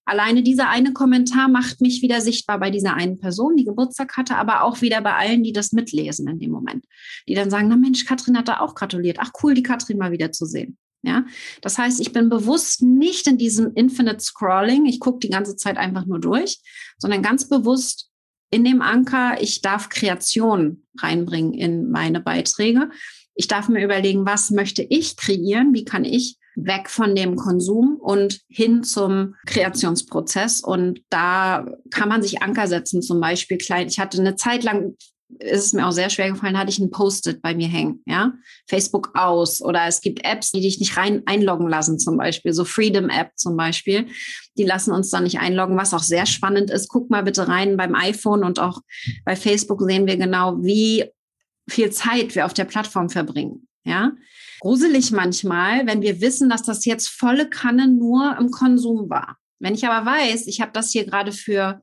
Alleine 0.08 0.42
dieser 0.42 0.70
eine 0.70 0.94
Kommentar 0.94 1.48
macht 1.48 1.82
mich 1.82 2.00
wieder 2.00 2.22
sichtbar 2.22 2.58
bei 2.58 2.70
dieser 2.70 2.94
einen 2.94 3.18
Person, 3.18 3.56
die 3.56 3.64
Geburtstag 3.64 4.16
hatte, 4.16 4.36
aber 4.36 4.62
auch 4.62 4.80
wieder 4.80 5.02
bei 5.02 5.14
allen, 5.14 5.42
die 5.42 5.52
das 5.52 5.72
mitlesen 5.72 6.26
in 6.28 6.38
dem 6.38 6.50
Moment. 6.50 6.86
Die 7.28 7.34
dann 7.34 7.50
sagen, 7.50 7.68
na 7.68 7.76
Mensch, 7.76 8.06
Katrin 8.06 8.38
hat 8.38 8.48
da 8.48 8.60
auch 8.60 8.74
gratuliert. 8.74 9.18
Ach 9.20 9.32
cool, 9.42 9.52
die 9.52 9.62
Katrin 9.62 9.98
mal 9.98 10.10
wieder 10.10 10.32
zu 10.32 10.46
sehen. 10.46 10.78
Ja, 11.02 11.26
das 11.60 11.76
heißt, 11.76 12.00
ich 12.00 12.12
bin 12.12 12.30
bewusst 12.30 12.82
nicht 12.82 13.26
in 13.26 13.36
diesem 13.36 13.74
Infinite 13.74 14.20
Scrolling. 14.20 14.86
Ich 14.86 14.98
gucke 14.98 15.20
die 15.20 15.30
ganze 15.30 15.56
Zeit 15.56 15.76
einfach 15.76 16.06
nur 16.06 16.20
durch, 16.20 16.58
sondern 16.96 17.22
ganz 17.22 17.48
bewusst 17.48 18.10
in 18.50 18.64
dem 18.64 18.80
Anker, 18.80 19.42
ich 19.42 19.60
darf 19.60 19.90
Kreation 19.90 20.86
reinbringen 20.98 21.52
in 21.52 21.90
meine 21.90 22.20
Beiträge. 22.20 22.88
Ich 23.34 23.46
darf 23.46 23.68
mir 23.68 23.84
überlegen, 23.84 24.24
was 24.24 24.50
möchte 24.50 24.82
ich 24.82 25.16
kreieren? 25.16 25.74
Wie 25.74 25.84
kann 25.84 26.04
ich 26.04 26.38
weg 26.64 26.90
von 26.90 27.14
dem 27.14 27.36
Konsum 27.36 27.96
und 28.00 28.40
hin 28.48 28.82
zum 28.82 29.34
Kreationsprozess. 29.46 30.60
Und 30.60 31.00
da 31.08 31.66
kann 31.90 32.08
man 32.08 32.22
sich 32.22 32.42
Anker 32.42 32.66
setzen, 32.66 33.02
zum 33.02 33.20
Beispiel 33.20 33.58
klein. 33.58 33.88
Ich 33.88 33.98
hatte 33.98 34.18
eine 34.18 34.36
Zeit 34.36 34.64
lang 34.64 34.94
ist 35.40 35.66
es 35.66 35.72
mir 35.74 35.86
auch 35.86 35.92
sehr 35.92 36.08
schwer 36.08 36.30
gefallen, 36.30 36.58
hatte 36.58 36.70
ich 36.70 36.78
ein 36.78 36.90
Post-it 36.90 37.42
bei 37.42 37.54
mir 37.54 37.68
hängen, 37.68 38.02
ja. 38.06 38.32
Facebook 38.66 39.10
aus 39.14 39.60
oder 39.60 39.86
es 39.86 40.00
gibt 40.00 40.24
Apps, 40.24 40.52
die 40.52 40.62
dich 40.62 40.80
nicht 40.80 40.96
rein 40.96 41.22
einloggen 41.26 41.68
lassen, 41.68 41.98
zum 41.98 42.16
Beispiel, 42.16 42.54
so 42.54 42.64
Freedom 42.64 43.10
App 43.10 43.32
zum 43.36 43.54
Beispiel. 43.54 44.06
Die 44.56 44.64
lassen 44.64 44.90
uns 44.90 45.10
dann 45.10 45.24
nicht 45.24 45.38
einloggen, 45.38 45.76
was 45.76 45.92
auch 45.92 46.02
sehr 46.02 46.24
spannend 46.24 46.70
ist. 46.70 46.88
Guck 46.88 47.10
mal 47.10 47.22
bitte 47.22 47.46
rein 47.46 47.76
beim 47.76 47.94
iPhone 47.94 48.42
und 48.42 48.58
auch 48.58 48.80
bei 49.26 49.36
Facebook 49.36 49.82
sehen 49.82 50.06
wir 50.06 50.16
genau, 50.16 50.56
wie 50.62 51.04
viel 51.68 51.90
Zeit 51.90 52.34
wir 52.34 52.46
auf 52.46 52.54
der 52.54 52.64
Plattform 52.64 53.10
verbringen, 53.10 53.68
ja 53.84 54.12
gruselig 54.60 55.10
manchmal, 55.10 55.86
wenn 55.86 56.02
wir 56.02 56.20
wissen, 56.20 56.48
dass 56.48 56.62
das 56.62 56.84
jetzt 56.84 57.08
volle 57.08 57.48
Kanne 57.48 57.88
nur 57.88 58.36
im 58.38 58.50
Konsum 58.50 59.08
war. 59.08 59.36
Wenn 59.60 59.74
ich 59.74 59.86
aber 59.86 60.08
weiß, 60.08 60.46
ich 60.46 60.60
habe 60.60 60.72
das 60.72 60.90
hier 60.90 61.04
gerade 61.04 61.32
für 61.32 61.82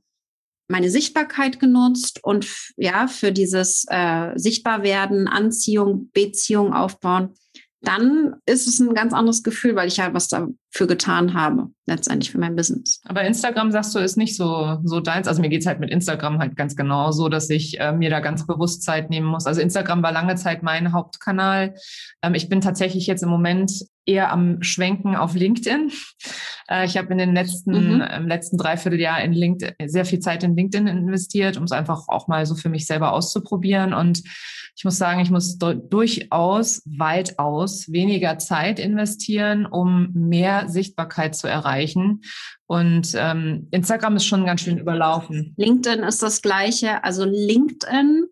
meine 0.68 0.90
Sichtbarkeit 0.90 1.60
genutzt 1.60 2.24
und 2.24 2.48
ja, 2.78 3.08
für 3.08 3.32
dieses 3.32 3.86
äh, 3.90 4.32
Sichtbarwerden, 4.36 5.28
Anziehung, 5.28 6.10
Beziehung 6.12 6.74
aufbauen, 6.74 7.36
dann 7.82 8.36
ist 8.46 8.68
es 8.68 8.80
ein 8.80 8.94
ganz 8.96 9.14
anderes 9.14 9.44
Gefühl, 9.44 9.76
weil 9.76 9.88
ich 9.88 9.98
ja 9.98 10.14
was 10.14 10.28
dafür 10.76 10.88
getan 10.88 11.34
habe, 11.34 11.70
letztendlich 11.86 12.32
für 12.32 12.38
mein 12.38 12.56
Business. 12.56 13.02
Aber 13.06 13.24
Instagram, 13.24 13.72
sagst 13.72 13.96
du, 13.96 14.00
ist 14.00 14.18
nicht 14.18 14.36
so, 14.36 14.78
so 14.84 15.00
deins. 15.00 15.28
Also 15.28 15.42
mir 15.42 15.48
geht 15.48 15.62
es 15.62 15.68
halt 15.68 15.80
mit 15.80 15.90
Instagram 15.90 16.40
halt 16.40 16.58
ganz 16.58 16.76
genau 16.76 17.12
so, 17.12 17.30
dass 17.30 17.50
ich 17.50 17.80
äh, 17.80 17.94
mir 17.94 18.10
da 18.10 18.20
ganz 18.20 18.46
bewusst 18.46 18.84
Zeit 18.84 19.10
nehmen 19.10 19.26
muss. 19.26 19.46
Also 19.46 19.62
Instagram 19.62 20.04
war 20.04 20.12
lange 20.12 20.36
Zeit 20.36 20.64
mein 20.64 20.92
Hauptkanal. 20.92 21.76
Ähm, 22.22 22.36
ich 22.36 22.50
bin 22.50 22.60
tatsächlich 22.60 23.08
jetzt 23.08 23.24
im 23.24 23.30
Moment 23.30 23.72
eher 24.06 24.34
am 24.34 24.62
Schwenken 24.62 25.16
auf 25.16 25.34
LinkedIn. 25.34 25.92
Äh, 26.68 26.86
ich 26.86 26.98
habe 26.98 27.12
in 27.12 27.20
den 27.20 27.36
letzten, 27.36 27.98
mhm. 27.98 28.02
im 28.02 28.28
letzten 28.28 28.58
Dreivierteljahr 28.58 29.22
in 29.22 29.34
LinkedIn 29.34 29.88
sehr 29.88 30.04
viel 30.04 30.18
Zeit 30.18 30.44
in 30.44 30.56
LinkedIn 30.56 30.88
investiert, 30.88 31.58
um 31.58 31.66
es 31.66 31.72
einfach 31.72 32.08
auch 32.08 32.28
mal 32.28 32.48
so 32.48 32.56
für 32.56 32.70
mich 32.70 32.88
selber 32.88 33.14
auszuprobieren. 33.14 33.94
Und 33.94 34.24
ich 34.76 34.84
muss 34.84 34.98
sagen, 34.98 35.22
ich 35.22 35.32
muss 35.32 35.58
durchaus 35.58 36.82
weitaus 36.86 37.92
weniger 37.92 38.38
Zeit 38.40 38.80
investieren, 38.80 39.66
um 39.66 40.12
mehr 40.14 40.65
Sichtbarkeit 40.70 41.36
zu 41.36 41.48
erreichen. 41.48 42.22
Und 42.68 43.14
ähm, 43.16 43.68
Instagram 43.72 44.16
ist 44.16 44.26
schon 44.26 44.46
ganz 44.46 44.62
schön 44.62 44.78
überlaufen. 44.78 45.54
LinkedIn 45.58 46.04
ist 46.04 46.24
das 46.24 46.42
gleiche. 46.42 47.04
Also 47.04 47.26
LinkedIn 47.26 48.28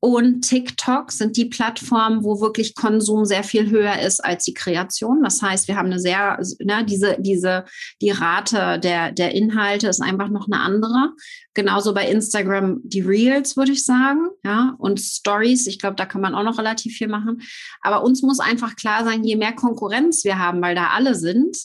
und 0.00 0.42
TikTok 0.42 1.10
sind 1.10 1.36
die 1.36 1.46
Plattformen, 1.46 2.22
wo 2.22 2.40
wirklich 2.40 2.76
Konsum 2.76 3.24
sehr 3.24 3.42
viel 3.42 3.68
höher 3.68 3.98
ist 3.98 4.24
als 4.24 4.44
die 4.44 4.54
Kreation. 4.54 5.24
Das 5.24 5.42
heißt, 5.42 5.66
wir 5.66 5.76
haben 5.76 5.86
eine 5.86 5.98
sehr, 5.98 6.38
ne, 6.60 6.84
diese, 6.84 7.16
diese, 7.18 7.64
die 8.00 8.10
Rate 8.10 8.78
der, 8.78 9.10
der 9.10 9.34
Inhalte 9.34 9.88
ist 9.88 10.00
einfach 10.00 10.28
noch 10.28 10.46
eine 10.46 10.60
andere. 10.60 11.14
Genauso 11.52 11.94
bei 11.94 12.08
Instagram 12.08 12.78
die 12.84 13.00
Reels, 13.00 13.56
würde 13.56 13.72
ich 13.72 13.84
sagen, 13.84 14.28
ja, 14.44 14.76
und 14.78 15.00
Stories. 15.00 15.66
Ich 15.66 15.80
glaube, 15.80 15.96
da 15.96 16.06
kann 16.06 16.20
man 16.20 16.36
auch 16.36 16.44
noch 16.44 16.58
relativ 16.58 16.96
viel 16.96 17.08
machen. 17.08 17.42
Aber 17.80 18.04
uns 18.04 18.22
muss 18.22 18.38
einfach 18.38 18.76
klar 18.76 19.04
sein, 19.04 19.24
je 19.24 19.34
mehr 19.34 19.52
Konkurrenz 19.52 20.22
wir 20.22 20.38
haben, 20.38 20.62
weil 20.62 20.76
da 20.76 20.90
alle 20.90 21.16
sind, 21.16 21.56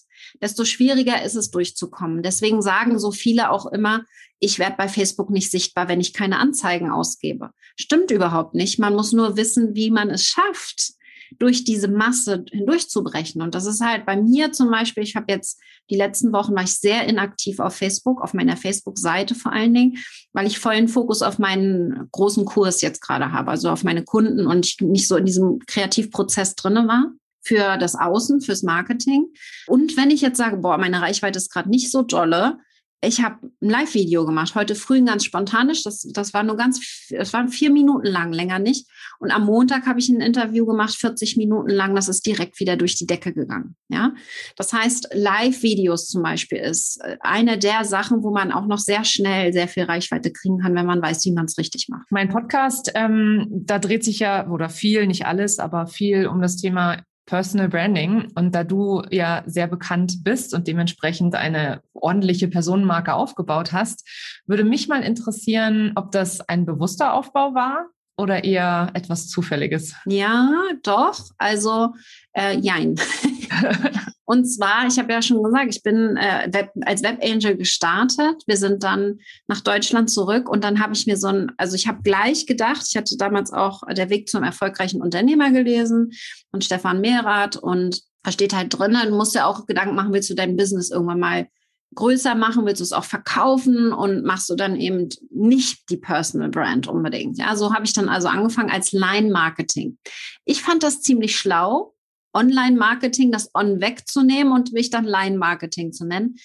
desto 0.41 0.65
schwieriger 0.65 1.23
ist 1.23 1.35
es 1.35 1.51
durchzukommen. 1.51 2.23
Deswegen 2.23 2.61
sagen 2.61 2.99
so 2.99 3.11
viele 3.11 3.49
auch 3.49 3.65
immer, 3.65 4.03
ich 4.39 4.59
werde 4.59 4.75
bei 4.77 4.89
Facebook 4.89 5.29
nicht 5.29 5.49
sichtbar, 5.51 5.87
wenn 5.87 6.01
ich 6.01 6.13
keine 6.13 6.37
Anzeigen 6.37 6.91
ausgebe. 6.91 7.51
Stimmt 7.79 8.11
überhaupt 8.11 8.55
nicht. 8.55 8.77
Man 8.79 8.93
muss 8.93 9.13
nur 9.13 9.37
wissen, 9.37 9.75
wie 9.75 9.89
man 9.89 10.09
es 10.09 10.25
schafft, 10.25 10.93
durch 11.39 11.63
diese 11.63 11.87
Masse 11.87 12.45
hindurchzubrechen. 12.51 13.41
Und 13.41 13.55
das 13.55 13.65
ist 13.65 13.81
halt 13.81 14.05
bei 14.05 14.21
mir 14.21 14.51
zum 14.51 14.69
Beispiel, 14.69 15.03
ich 15.03 15.15
habe 15.15 15.31
jetzt 15.31 15.59
die 15.89 15.95
letzten 15.95 16.31
Wochen 16.31 16.55
war 16.55 16.63
ich 16.63 16.75
sehr 16.75 17.07
inaktiv 17.07 17.59
auf 17.59 17.75
Facebook, 17.75 18.21
auf 18.21 18.33
meiner 18.33 18.57
Facebook-Seite 18.57 19.35
vor 19.35 19.51
allen 19.51 19.73
Dingen, 19.73 19.97
weil 20.33 20.47
ich 20.47 20.59
vollen 20.59 20.87
Fokus 20.87 21.21
auf 21.21 21.39
meinen 21.39 22.09
großen 22.11 22.45
Kurs 22.45 22.81
jetzt 22.81 23.01
gerade 23.01 23.31
habe, 23.31 23.51
also 23.51 23.69
auf 23.69 23.83
meine 23.83 24.03
Kunden 24.03 24.45
und 24.45 24.65
ich 24.65 24.79
nicht 24.81 25.07
so 25.07 25.17
in 25.17 25.25
diesem 25.25 25.59
Kreativprozess 25.65 26.55
drinne 26.55 26.87
war 26.87 27.11
für 27.43 27.77
das 27.77 27.95
Außen, 27.95 28.41
fürs 28.41 28.63
Marketing. 28.63 29.27
Und 29.67 29.97
wenn 29.97 30.11
ich 30.11 30.21
jetzt 30.21 30.37
sage, 30.37 30.57
boah, 30.57 30.77
meine 30.77 31.01
Reichweite 31.01 31.37
ist 31.37 31.51
gerade 31.51 31.69
nicht 31.69 31.91
so 31.91 32.01
dolle, 32.01 32.57
ich 33.05 33.21
habe 33.21 33.37
ein 33.61 33.69
Live-Video 33.69 34.25
gemacht, 34.25 34.55
heute 34.55 34.75
früh 34.75 35.03
ganz 35.03 35.25
spontanisch. 35.25 35.83
Das, 35.83 36.01
das 36.13 36.33
war 36.33 36.43
nur 36.43 36.55
ganz, 36.55 37.09
es 37.09 37.33
waren 37.33 37.49
vier 37.49 37.69
Minuten 37.69 38.07
lang, 38.07 38.31
länger 38.31 38.59
nicht. 38.59 38.89
Und 39.19 39.31
am 39.31 39.45
Montag 39.45 39.85
habe 39.85 39.99
ich 39.99 40.09
ein 40.09 40.21
Interview 40.21 40.65
gemacht, 40.65 40.95
40 40.95 41.37
Minuten 41.37 41.69
lang. 41.69 41.95
Das 41.95 42.07
ist 42.07 42.25
direkt 42.25 42.59
wieder 42.59 42.77
durch 42.77 42.95
die 42.95 43.05
Decke 43.05 43.33
gegangen. 43.33 43.75
Ja, 43.89 44.13
das 44.55 44.73
heißt, 44.73 45.09
Live-Videos 45.13 46.07
zum 46.07 46.23
Beispiel 46.23 46.59
ist 46.59 47.01
äh, 47.03 47.17
eine 47.19 47.57
der 47.57 47.83
Sachen, 47.83 48.23
wo 48.23 48.31
man 48.31 48.51
auch 48.51 48.65
noch 48.65 48.79
sehr 48.79 49.03
schnell 49.03 49.53
sehr 49.53 49.67
viel 49.67 49.83
Reichweite 49.83 50.31
kriegen 50.31 50.59
kann, 50.59 50.75
wenn 50.75 50.85
man 50.85 51.01
weiß, 51.01 51.25
wie 51.25 51.33
man 51.33 51.45
es 51.45 51.57
richtig 51.57 51.89
macht. 51.89 52.07
Mein 52.09 52.29
Podcast, 52.29 52.91
ähm, 52.95 53.47
da 53.51 53.79
dreht 53.79 54.03
sich 54.03 54.19
ja 54.19 54.49
oder 54.49 54.69
viel, 54.69 55.07
nicht 55.07 55.25
alles, 55.25 55.59
aber 55.59 55.87
viel 55.87 56.27
um 56.27 56.41
das 56.41 56.55
Thema 56.55 57.03
Personal 57.25 57.69
Branding. 57.69 58.31
Und 58.35 58.53
da 58.53 58.63
du 58.63 59.01
ja 59.09 59.43
sehr 59.45 59.67
bekannt 59.67 60.23
bist 60.23 60.53
und 60.53 60.67
dementsprechend 60.67 61.35
eine 61.35 61.81
ordentliche 61.93 62.47
Personenmarke 62.47 63.13
aufgebaut 63.13 63.71
hast, 63.71 64.07
würde 64.45 64.63
mich 64.63 64.87
mal 64.87 65.03
interessieren, 65.03 65.93
ob 65.95 66.11
das 66.11 66.41
ein 66.41 66.65
bewusster 66.65 67.13
Aufbau 67.13 67.53
war 67.53 67.87
oder 68.17 68.43
eher 68.43 68.89
etwas 68.93 69.27
Zufälliges? 69.27 69.95
Ja, 70.05 70.51
doch. 70.83 71.17
Also, 71.37 71.93
äh, 72.33 72.57
jein. 72.57 72.95
Und 74.25 74.45
zwar, 74.45 74.87
ich 74.87 74.97
habe 74.97 75.11
ja 75.11 75.21
schon 75.21 75.43
gesagt, 75.43 75.75
ich 75.75 75.83
bin 75.83 76.15
äh, 76.15 76.47
Web, 76.51 76.71
als 76.85 77.03
Webangel 77.03 77.57
gestartet. 77.57 78.41
Wir 78.47 78.57
sind 78.57 78.83
dann 78.83 79.19
nach 79.47 79.61
Deutschland 79.61 80.09
zurück 80.09 80.49
und 80.49 80.63
dann 80.63 80.81
habe 80.81 80.93
ich 80.93 81.05
mir 81.05 81.17
so 81.17 81.27
ein, 81.27 81.51
also 81.57 81.75
ich 81.75 81.87
habe 81.87 82.03
gleich 82.03 82.45
gedacht, 82.45 82.85
ich 82.89 82.95
hatte 82.95 83.17
damals 83.17 83.51
auch 83.51 83.81
Der 83.91 84.09
Weg 84.09 84.29
zum 84.29 84.43
erfolgreichen 84.43 85.01
Unternehmer 85.01 85.51
gelesen 85.51 86.11
und 86.51 86.63
Stefan 86.63 87.01
Mehrath 87.01 87.57
und 87.57 88.01
da 88.23 88.31
steht 88.31 88.53
halt 88.53 88.77
drin, 88.77 88.97
du 89.03 89.15
musst 89.15 89.35
ja 89.35 89.45
auch 89.45 89.65
Gedanken 89.65 89.95
machen, 89.95 90.13
willst 90.13 90.29
du 90.29 90.35
dein 90.35 90.55
Business 90.55 90.89
irgendwann 90.89 91.19
mal 91.19 91.47
größer 91.95 92.35
machen, 92.35 92.65
willst 92.65 92.79
du 92.79 92.85
es 92.85 92.93
auch 92.93 93.03
verkaufen 93.03 93.93
und 93.93 94.23
machst 94.23 94.49
du 94.49 94.55
dann 94.55 94.75
eben 94.75 95.09
nicht 95.29 95.89
die 95.89 95.97
Personal 95.97 96.49
Brand 96.49 96.87
unbedingt. 96.87 97.37
Ja, 97.37 97.55
so 97.55 97.73
habe 97.73 97.85
ich 97.85 97.93
dann 97.93 98.09
also 98.09 98.29
angefangen 98.29 98.71
als 98.71 98.93
Line 98.93 99.31
Marketing. 99.31 99.97
Ich 100.45 100.61
fand 100.61 100.83
das 100.83 101.01
ziemlich 101.01 101.35
schlau, 101.35 101.93
Online 102.33 102.77
Marketing, 102.77 103.31
das 103.31 103.49
On 103.53 103.81
wegzunehmen 103.81 104.53
und 104.53 104.73
mich 104.73 104.89
dann 104.89 105.05
Line 105.05 105.37
Marketing 105.37 105.91
zu 105.91 106.05
nennen. 106.05 106.35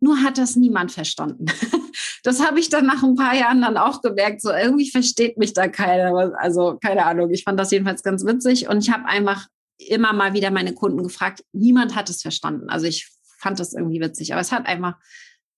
Nur 0.00 0.22
hat 0.22 0.38
das 0.38 0.56
niemand 0.56 0.92
verstanden. 0.92 1.46
Das 2.24 2.40
habe 2.40 2.60
ich 2.60 2.68
dann 2.68 2.86
nach 2.86 3.02
ein 3.02 3.16
paar 3.16 3.34
Jahren 3.34 3.62
dann 3.62 3.76
auch 3.76 4.00
gemerkt. 4.00 4.42
So 4.42 4.52
irgendwie 4.52 4.88
versteht 4.88 5.38
mich 5.38 5.54
da 5.54 5.66
keiner. 5.66 6.32
Also 6.38 6.78
keine 6.80 7.04
Ahnung. 7.04 7.30
Ich 7.30 7.42
fand 7.42 7.58
das 7.58 7.72
jedenfalls 7.72 8.04
ganz 8.04 8.24
witzig 8.24 8.68
und 8.68 8.78
ich 8.78 8.90
habe 8.90 9.06
einfach 9.06 9.48
immer 9.78 10.12
mal 10.12 10.32
wieder 10.32 10.52
meine 10.52 10.72
Kunden 10.72 11.02
gefragt. 11.02 11.42
Niemand 11.52 11.96
hat 11.96 12.08
es 12.10 12.22
verstanden. 12.22 12.70
Also 12.70 12.86
ich 12.86 13.10
fand 13.38 13.58
das 13.58 13.74
irgendwie 13.74 14.00
witzig. 14.00 14.32
Aber 14.32 14.40
es 14.40 14.52
hat 14.52 14.66
einfach 14.66 14.98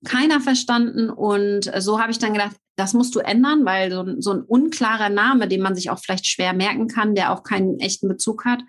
keiner 0.05 0.41
verstanden. 0.41 1.11
Und 1.11 1.71
so 1.79 2.01
habe 2.01 2.13
ich 2.13 2.19
dann 2.19 2.33
gedacht, 2.33 2.57
das 2.77 2.95
musst 2.95 3.15
du 3.15 3.21
ändern, 3.21 3.65
weil 3.65 3.91
so, 3.91 4.21
so 4.21 4.33
ein 4.33 4.43
unklarer 4.43 5.11
Name, 5.11 5.49
den 5.49 5.61
man 5.61 5.75
sich 5.75 5.91
auch 5.91 5.99
vielleicht 5.99 6.27
schwer 6.27 6.55
merken 6.55 6.89
kann, 6.89 7.15
der 7.15 7.33
auch 7.33 7.43
keinen 7.43 7.79
echten 7.79 8.09
Bezug 8.09 8.45
hat, 8.45 8.63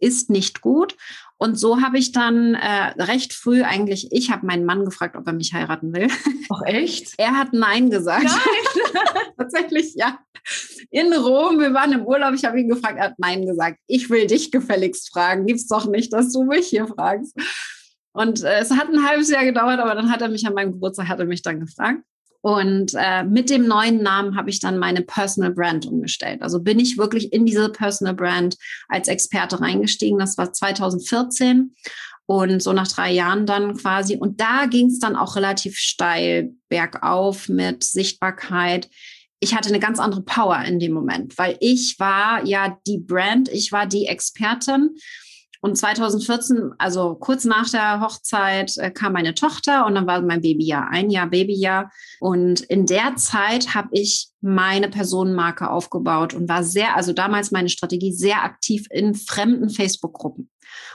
ist 0.00 0.30
nicht 0.30 0.60
gut. 0.60 0.96
Und 1.42 1.58
so 1.58 1.80
habe 1.80 1.98
ich 1.98 2.12
dann 2.12 2.54
äh, 2.54 3.02
recht 3.02 3.32
früh 3.32 3.62
eigentlich, 3.62 4.08
ich 4.10 4.30
habe 4.30 4.44
meinen 4.44 4.66
Mann 4.66 4.84
gefragt, 4.84 5.16
ob 5.16 5.26
er 5.26 5.32
mich 5.32 5.54
heiraten 5.54 5.94
will. 5.94 6.08
Ach 6.50 6.62
echt? 6.66 7.14
Er 7.18 7.36
hat 7.36 7.54
Nein 7.54 7.88
gesagt. 7.88 8.24
Nein. 8.24 8.94
Tatsächlich, 9.38 9.94
ja. 9.94 10.18
In 10.90 11.12
Rom, 11.14 11.58
wir 11.58 11.72
waren 11.72 11.92
im 11.92 12.04
Urlaub, 12.04 12.34
ich 12.34 12.44
habe 12.44 12.60
ihn 12.60 12.68
gefragt, 12.68 12.98
er 12.98 13.06
hat 13.06 13.18
Nein 13.18 13.46
gesagt. 13.46 13.78
Ich 13.86 14.10
will 14.10 14.26
dich 14.26 14.50
gefälligst 14.50 15.10
fragen. 15.12 15.46
Gibt's 15.46 15.66
doch 15.66 15.86
nicht, 15.86 16.12
dass 16.12 16.30
du 16.32 16.44
mich 16.44 16.66
hier 16.66 16.86
fragst. 16.86 17.34
Und 18.12 18.42
äh, 18.42 18.58
es 18.58 18.70
hat 18.70 18.88
ein 18.88 19.08
halbes 19.08 19.30
Jahr 19.30 19.44
gedauert, 19.44 19.78
aber 19.78 19.94
dann 19.94 20.10
hat 20.10 20.20
er 20.20 20.28
mich 20.28 20.46
an 20.46 20.54
meinem 20.54 20.72
Geburtstag, 20.72 21.08
hat 21.08 21.20
er 21.20 21.26
mich 21.26 21.42
dann 21.42 21.60
gefragt. 21.60 22.02
Und 22.42 22.92
äh, 22.96 23.22
mit 23.22 23.50
dem 23.50 23.66
neuen 23.66 24.02
Namen 24.02 24.36
habe 24.36 24.48
ich 24.48 24.60
dann 24.60 24.78
meine 24.78 25.02
Personal 25.02 25.52
Brand 25.52 25.86
umgestellt. 25.86 26.42
Also 26.42 26.60
bin 26.60 26.78
ich 26.78 26.96
wirklich 26.96 27.32
in 27.32 27.44
diese 27.44 27.68
Personal 27.68 28.14
Brand 28.14 28.56
als 28.88 29.08
Experte 29.08 29.60
reingestiegen. 29.60 30.18
Das 30.18 30.38
war 30.38 30.52
2014 30.52 31.74
und 32.26 32.62
so 32.62 32.72
nach 32.72 32.88
drei 32.88 33.12
Jahren 33.12 33.44
dann 33.44 33.76
quasi. 33.76 34.16
Und 34.16 34.40
da 34.40 34.66
ging 34.66 34.86
es 34.86 35.00
dann 35.00 35.16
auch 35.16 35.36
relativ 35.36 35.76
steil 35.76 36.54
bergauf 36.68 37.48
mit 37.48 37.84
Sichtbarkeit. 37.84 38.88
Ich 39.40 39.54
hatte 39.54 39.68
eine 39.68 39.80
ganz 39.80 39.98
andere 39.98 40.22
Power 40.22 40.62
in 40.64 40.78
dem 40.78 40.92
Moment, 40.92 41.36
weil 41.38 41.56
ich 41.60 41.98
war 41.98 42.46
ja 42.46 42.78
die 42.86 42.98
Brand, 42.98 43.48
ich 43.48 43.72
war 43.72 43.86
die 43.86 44.06
Expertin 44.06 44.96
und 45.62 45.76
2014, 45.76 46.72
also 46.78 47.14
kurz 47.14 47.44
nach 47.44 47.68
der 47.68 48.00
Hochzeit, 48.00 48.78
äh, 48.78 48.90
kam 48.90 49.12
meine 49.12 49.34
Tochter 49.34 49.84
und 49.84 49.94
dann 49.94 50.06
war 50.06 50.22
mein 50.22 50.40
Babyjahr, 50.40 50.88
ein 50.90 51.10
Jahr 51.10 51.26
Babyjahr. 51.26 51.90
Und 52.18 52.60
in 52.62 52.86
der 52.86 53.16
Zeit 53.16 53.74
habe 53.74 53.88
ich 53.92 54.28
meine 54.40 54.88
Personenmarke 54.88 55.70
aufgebaut 55.70 56.32
und 56.32 56.48
war 56.48 56.64
sehr, 56.64 56.96
also 56.96 57.12
damals 57.12 57.50
meine 57.50 57.68
Strategie 57.68 58.12
sehr 58.12 58.42
aktiv 58.42 58.86
in 58.90 59.14
fremden 59.14 59.68
Facebook-Gruppen 59.68 60.48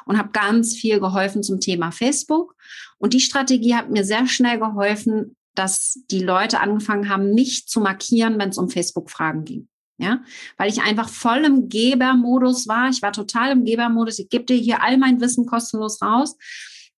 und 0.06 0.18
habe 0.18 0.30
ganz 0.32 0.74
viel 0.76 1.00
geholfen 1.00 1.44
zum 1.44 1.60
Thema 1.60 1.92
Facebook. 1.92 2.56
Und 2.98 3.14
die 3.14 3.20
Strategie 3.20 3.76
hat 3.76 3.92
mir 3.92 4.04
sehr 4.04 4.26
schnell 4.26 4.58
geholfen, 4.58 5.36
dass 5.54 6.00
die 6.10 6.24
Leute 6.24 6.60
angefangen 6.60 7.08
haben, 7.08 7.36
mich 7.36 7.68
zu 7.68 7.82
markieren, 7.82 8.40
wenn 8.40 8.50
es 8.50 8.58
um 8.58 8.70
Facebook-Fragen 8.70 9.46
ging. 9.46 9.68
Ja, 9.98 10.22
weil 10.58 10.70
ich 10.70 10.82
einfach 10.82 11.08
voll 11.08 11.46
im 11.46 11.70
Gebermodus 11.70 12.68
war. 12.68 12.90
Ich 12.90 13.02
war 13.02 13.14
total 13.14 13.52
im 13.52 13.64
Gebermodus. 13.64 14.20
Ich 14.20 14.30
gebe 14.30 14.44
dir 14.44 14.58
hier 14.58 14.82
all 14.82 14.98
mein 14.98 15.22
Wissen 15.22 15.46
kostenlos 15.46 16.02
raus. 16.02 16.36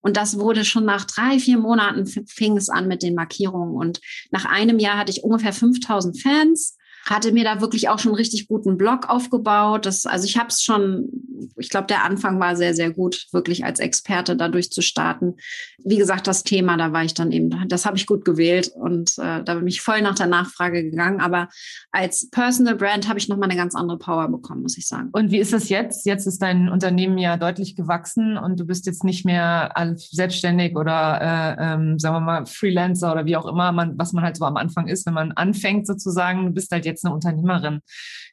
Und 0.01 0.17
das 0.17 0.39
wurde 0.39 0.63
schon 0.63 0.85
nach 0.85 1.05
drei, 1.05 1.39
vier 1.39 1.57
Monaten 1.57 2.07
fing 2.07 2.57
es 2.57 2.69
an 2.69 2.87
mit 2.87 3.03
den 3.03 3.13
Markierungen. 3.13 3.75
Und 3.75 3.99
nach 4.31 4.45
einem 4.45 4.79
Jahr 4.79 4.97
hatte 4.97 5.11
ich 5.11 5.23
ungefähr 5.23 5.53
5000 5.53 6.21
Fans 6.21 6.76
hatte 7.09 7.31
mir 7.31 7.45
da 7.45 7.61
wirklich 7.61 7.87
auch 7.87 7.99
schon 7.99 8.13
richtig 8.13 8.47
guten 8.47 8.77
Blog 8.77 9.09
aufgebaut. 9.09 9.85
Das, 9.85 10.05
also 10.05 10.25
ich 10.25 10.37
habe 10.37 10.49
es 10.49 10.61
schon, 10.61 11.07
ich 11.55 11.69
glaube, 11.69 11.87
der 11.87 12.03
Anfang 12.03 12.39
war 12.39 12.55
sehr, 12.57 12.73
sehr 12.73 12.91
gut, 12.91 13.27
wirklich 13.31 13.63
als 13.63 13.79
Experte 13.79 14.35
dadurch 14.35 14.71
zu 14.71 14.81
starten. 14.81 15.35
Wie 15.83 15.97
gesagt, 15.97 16.27
das 16.27 16.43
Thema, 16.43 16.75
da 16.75 16.91
war 16.91 17.05
ich 17.05 17.13
dann 17.13 17.31
eben, 17.31 17.67
das 17.69 17.85
habe 17.85 17.95
ich 17.95 18.07
gut 18.07 18.25
gewählt 18.25 18.67
und 18.75 19.17
äh, 19.19 19.41
da 19.41 19.55
bin 19.55 19.67
ich 19.67 19.81
voll 19.81 20.01
nach 20.01 20.15
der 20.15 20.27
Nachfrage 20.27 20.83
gegangen. 20.83 21.21
Aber 21.21 21.47
als 21.91 22.29
Personal 22.29 22.75
Brand 22.75 23.07
habe 23.07 23.19
ich 23.19 23.29
nochmal 23.29 23.49
eine 23.49 23.57
ganz 23.57 23.73
andere 23.73 23.97
Power 23.97 24.27
bekommen, 24.27 24.63
muss 24.63 24.77
ich 24.77 24.87
sagen. 24.87 25.09
Und 25.13 25.31
wie 25.31 25.39
ist 25.39 25.53
das 25.53 25.69
jetzt? 25.69 26.05
Jetzt 26.05 26.27
ist 26.27 26.41
dein 26.41 26.67
Unternehmen 26.67 27.17
ja 27.17 27.37
deutlich 27.37 27.77
gewachsen 27.77 28.37
und 28.37 28.59
du 28.59 28.65
bist 28.65 28.85
jetzt 28.85 29.05
nicht 29.05 29.23
mehr 29.23 29.73
selbstständig 29.95 30.75
oder, 30.75 31.21
äh, 31.21 31.73
ähm, 31.73 31.99
sagen 31.99 32.15
wir 32.15 32.19
mal, 32.19 32.45
Freelancer 32.45 33.13
oder 33.13 33.25
wie 33.25 33.37
auch 33.37 33.45
immer, 33.45 33.71
man, 33.71 33.97
was 33.97 34.11
man 34.11 34.25
halt 34.25 34.35
so 34.35 34.43
am 34.43 34.57
Anfang 34.57 34.87
ist, 34.87 35.05
wenn 35.05 35.13
man 35.13 35.31
anfängt 35.31 35.87
sozusagen. 35.87 36.45
Du 36.45 36.51
bist 36.51 36.69
halt 36.71 36.85
jetzt 36.85 36.96
jetzt 36.97 37.05
eine 37.05 37.13
Unternehmerin. 37.13 37.81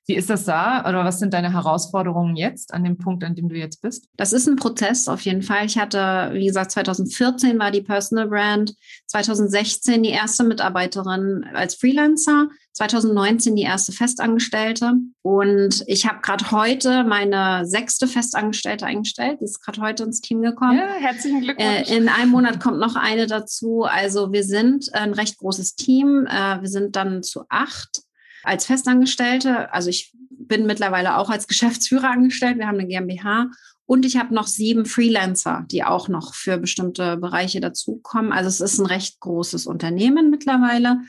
Wie 0.07 0.15
ist 0.15 0.29
das 0.29 0.45
da 0.45 0.87
oder 0.87 1.05
was 1.05 1.19
sind 1.19 1.33
deine 1.33 1.53
Herausforderungen 1.53 2.37
jetzt 2.37 2.75
an 2.75 2.85
dem 2.85 2.99
Punkt, 2.99 3.25
an 3.25 3.35
dem 3.35 3.49
du 3.49 3.57
jetzt 3.57 3.81
bist? 3.81 4.09
Das 4.17 4.33
ist 4.33 4.47
ein 4.47 4.57
Prozess 4.57 5.09
auf 5.09 5.23
jeden 5.23 5.43
Fall. 5.43 5.65
Ich 5.65 5.79
hatte, 5.79 6.31
wie 6.35 6.47
gesagt, 6.47 6.73
2014 6.73 7.59
war 7.59 7.71
die 7.71 7.81
Personal 7.81 8.29
Brand, 8.29 8.75
2016 9.07 10.03
die 10.03 10.11
erste 10.11 10.45
Mitarbeiterin 10.45 11.47
als 11.55 11.77
Freelancer, 11.77 12.49
2019 12.73 13.57
die 13.57 13.63
erste 13.63 13.93
Festangestellte 13.93 14.93
und 15.23 15.83
ich 15.87 16.07
habe 16.07 16.21
gerade 16.21 16.51
heute 16.51 17.05
meine 17.05 17.65
sechste 17.65 18.07
Festangestellte 18.07 18.85
eingestellt. 18.85 19.39
Die 19.41 19.45
ist 19.45 19.65
gerade 19.65 19.81
heute 19.81 20.03
ins 20.03 20.21
Team 20.21 20.43
gekommen. 20.43 20.77
Ja, 20.77 20.95
herzlichen 21.01 21.41
Glückwunsch. 21.41 21.91
Äh, 21.91 21.97
in 21.97 22.11
einem 22.11 22.31
Monat 22.31 22.61
kommt 22.61 22.79
noch 22.79 22.97
eine 22.97 23.27
dazu. 23.27 23.85
Also 23.85 24.33
wir 24.33 24.45
sind 24.45 24.93
ein 24.93 25.15
recht 25.15 25.39
großes 25.39 25.77
Team. 25.77 26.27
Äh, 26.27 26.61
wir 26.61 26.69
sind 26.69 26.97
dann 26.97 27.23
zu 27.23 27.45
acht 27.49 28.03
als 28.45 28.67
Festangestellte. 28.67 29.73
Also 29.73 29.91
ich 29.91 30.13
bin 30.31 30.67
mittlerweile 30.67 31.17
auch 31.17 31.31
als 31.31 31.47
Geschäftsführer 31.47 32.11
angestellt. 32.11 32.59
Wir 32.59 32.67
haben 32.67 32.79
eine 32.79 32.89
GmbH 32.89 33.51
und 33.87 34.07
ich 34.07 34.17
habe 34.17 34.35
noch 34.35 34.47
sieben 34.47 34.87
Freelancer, 34.87 35.65
die 35.71 35.85
auch 35.85 36.09
noch 36.09 36.35
für 36.35 36.59
bestimmte 36.59 37.17
Bereiche 37.17 37.61
dazukommen. 37.61 38.33
Also 38.33 38.49
es 38.49 38.61
ist 38.61 38.79
ein 38.79 38.87
recht 38.87 39.21
großes 39.21 39.67
Unternehmen 39.67 40.31
mittlerweile. 40.31 41.01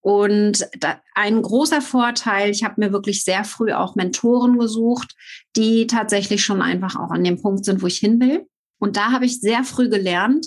Und 0.00 0.68
ein 1.16 1.42
großer 1.42 1.82
Vorteil, 1.82 2.50
ich 2.50 2.62
habe 2.62 2.80
mir 2.80 2.92
wirklich 2.92 3.24
sehr 3.24 3.42
früh 3.42 3.72
auch 3.72 3.96
Mentoren 3.96 4.56
gesucht, 4.56 5.16
die 5.56 5.88
tatsächlich 5.88 6.44
schon 6.44 6.62
einfach 6.62 6.94
auch 6.94 7.10
an 7.10 7.24
dem 7.24 7.42
Punkt 7.42 7.64
sind, 7.64 7.82
wo 7.82 7.88
ich 7.88 7.98
hin 7.98 8.20
will. 8.20 8.46
Und 8.78 8.96
da 8.96 9.10
habe 9.10 9.24
ich 9.24 9.40
sehr 9.40 9.64
früh 9.64 9.88
gelernt, 9.88 10.46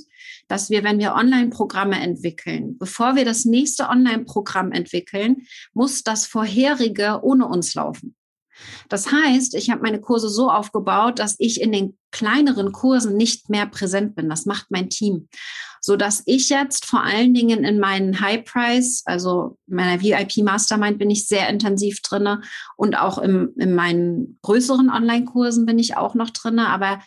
dass 0.49 0.69
wir, 0.69 0.83
wenn 0.83 0.99
wir 0.99 1.13
Online-Programme 1.13 2.01
entwickeln, 2.01 2.77
bevor 2.77 3.15
wir 3.15 3.23
das 3.23 3.45
nächste 3.45 3.88
Online-Programm 3.88 4.73
entwickeln, 4.73 5.47
muss 5.73 6.03
das 6.03 6.25
vorherige 6.25 7.19
ohne 7.21 7.47
uns 7.47 7.75
laufen. 7.75 8.15
Das 8.89 9.12
heißt, 9.12 9.55
ich 9.55 9.69
habe 9.69 9.81
meine 9.81 10.01
Kurse 10.01 10.27
so 10.27 10.49
aufgebaut, 10.49 11.19
dass 11.19 11.35
ich 11.38 11.62
in 11.62 11.71
den 11.71 11.97
kleineren 12.12 12.71
Kursen 12.71 13.15
nicht 13.15 13.49
mehr 13.49 13.65
präsent 13.67 14.15
bin. 14.15 14.27
Das 14.27 14.45
macht 14.45 14.67
mein 14.69 14.89
Team, 14.89 15.29
so 15.79 15.95
dass 15.95 16.23
ich 16.25 16.49
jetzt 16.49 16.85
vor 16.85 17.03
allen 17.03 17.33
Dingen 17.33 17.63
in 17.63 17.79
meinen 17.79 18.19
High 18.19 18.43
Price, 18.43 19.03
also 19.05 19.57
meiner 19.67 20.01
VIP 20.01 20.38
Mastermind 20.43 20.97
bin 20.97 21.09
ich 21.09 21.27
sehr 21.27 21.47
intensiv 21.47 22.01
drinne 22.01 22.41
und 22.75 22.97
auch 22.97 23.17
im, 23.17 23.53
in 23.57 23.75
meinen 23.75 24.39
größeren 24.41 24.89
Online-Kursen 24.89 25.65
bin 25.65 25.79
ich 25.79 25.95
auch 25.95 26.15
noch 26.15 26.31
drinne. 26.31 26.67
Aber 26.67 26.99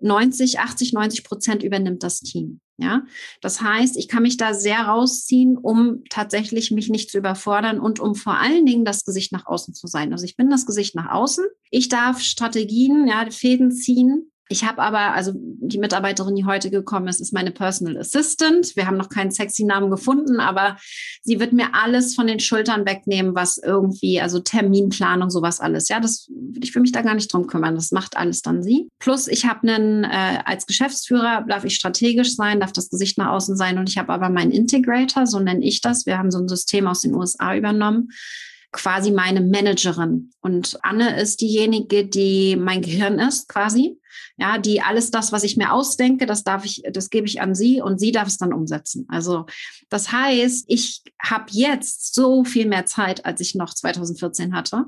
90, 0.00 0.60
80, 0.60 0.92
90 0.92 1.24
Prozent 1.24 1.62
übernimmt 1.62 2.02
das 2.02 2.20
Team. 2.20 2.60
Ja, 2.80 3.02
das 3.40 3.60
heißt, 3.60 3.96
ich 3.96 4.06
kann 4.06 4.22
mich 4.22 4.36
da 4.36 4.54
sehr 4.54 4.78
rausziehen, 4.82 5.56
um 5.56 6.04
tatsächlich 6.10 6.70
mich 6.70 6.88
nicht 6.88 7.10
zu 7.10 7.18
überfordern 7.18 7.80
und 7.80 7.98
um 7.98 8.14
vor 8.14 8.38
allen 8.38 8.66
Dingen 8.66 8.84
das 8.84 9.04
Gesicht 9.04 9.32
nach 9.32 9.46
außen 9.46 9.74
zu 9.74 9.88
sein. 9.88 10.12
Also 10.12 10.24
ich 10.24 10.36
bin 10.36 10.48
das 10.48 10.64
Gesicht 10.64 10.94
nach 10.94 11.10
außen. 11.10 11.44
Ich 11.72 11.88
darf 11.88 12.20
Strategien, 12.20 13.08
ja, 13.08 13.28
Fäden 13.32 13.72
ziehen, 13.72 14.30
ich 14.48 14.64
habe 14.64 14.80
aber, 14.80 15.14
also 15.14 15.32
die 15.34 15.78
Mitarbeiterin, 15.78 16.34
die 16.34 16.46
heute 16.46 16.70
gekommen 16.70 17.08
ist, 17.08 17.20
ist 17.20 17.34
meine 17.34 17.50
Personal 17.50 17.98
Assistant. 17.98 18.74
Wir 18.76 18.86
haben 18.86 18.96
noch 18.96 19.10
keinen 19.10 19.30
sexy 19.30 19.64
Namen 19.64 19.90
gefunden, 19.90 20.40
aber 20.40 20.78
sie 21.22 21.38
wird 21.38 21.52
mir 21.52 21.74
alles 21.74 22.14
von 22.14 22.26
den 22.26 22.40
Schultern 22.40 22.86
wegnehmen, 22.86 23.34
was 23.34 23.58
irgendwie, 23.58 24.20
also 24.20 24.38
Terminplanung, 24.38 25.28
sowas 25.28 25.60
alles. 25.60 25.88
Ja, 25.88 26.00
das 26.00 26.30
ich 26.60 26.74
will 26.74 26.82
mich 26.82 26.92
da 26.92 27.02
gar 27.02 27.14
nicht 27.14 27.32
drum 27.32 27.46
kümmern. 27.46 27.74
Das 27.74 27.92
macht 27.92 28.16
alles 28.16 28.40
dann 28.40 28.62
sie. 28.62 28.88
Plus, 28.98 29.28
ich 29.28 29.44
habe 29.44 29.68
einen, 29.68 30.04
äh, 30.04 30.38
als 30.44 30.66
Geschäftsführer 30.66 31.44
darf 31.46 31.64
ich 31.64 31.74
strategisch 31.74 32.34
sein, 32.34 32.60
darf 32.60 32.72
das 32.72 32.88
Gesicht 32.88 33.18
nach 33.18 33.32
außen 33.32 33.56
sein 33.56 33.78
und 33.78 33.88
ich 33.88 33.98
habe 33.98 34.12
aber 34.12 34.30
meinen 34.30 34.50
Integrator, 34.50 35.26
so 35.26 35.40
nenne 35.40 35.64
ich 35.64 35.82
das. 35.82 36.06
Wir 36.06 36.18
haben 36.18 36.30
so 36.30 36.38
ein 36.38 36.48
System 36.48 36.86
aus 36.86 37.02
den 37.02 37.14
USA 37.14 37.54
übernommen 37.54 38.10
quasi 38.72 39.10
meine 39.10 39.40
Managerin. 39.40 40.30
Und 40.40 40.78
Anne 40.82 41.18
ist 41.20 41.40
diejenige, 41.40 42.06
die 42.06 42.56
mein 42.56 42.82
Gehirn 42.82 43.18
ist, 43.18 43.48
quasi. 43.48 43.97
Ja, 44.36 44.58
die 44.58 44.80
alles 44.80 45.10
das, 45.10 45.32
was 45.32 45.44
ich 45.44 45.56
mir 45.56 45.72
ausdenke, 45.72 46.26
das 46.26 46.44
darf 46.44 46.64
ich, 46.64 46.82
das 46.92 47.10
gebe 47.10 47.26
ich 47.26 47.40
an 47.40 47.54
sie 47.54 47.80
und 47.80 47.98
sie 47.98 48.12
darf 48.12 48.28
es 48.28 48.38
dann 48.38 48.52
umsetzen. 48.52 49.06
Also 49.08 49.46
das 49.88 50.12
heißt, 50.12 50.64
ich 50.68 51.02
habe 51.22 51.46
jetzt 51.50 52.14
so 52.14 52.44
viel 52.44 52.66
mehr 52.66 52.86
Zeit, 52.86 53.24
als 53.24 53.40
ich 53.40 53.54
noch 53.54 53.74
2014 53.74 54.54
hatte. 54.54 54.86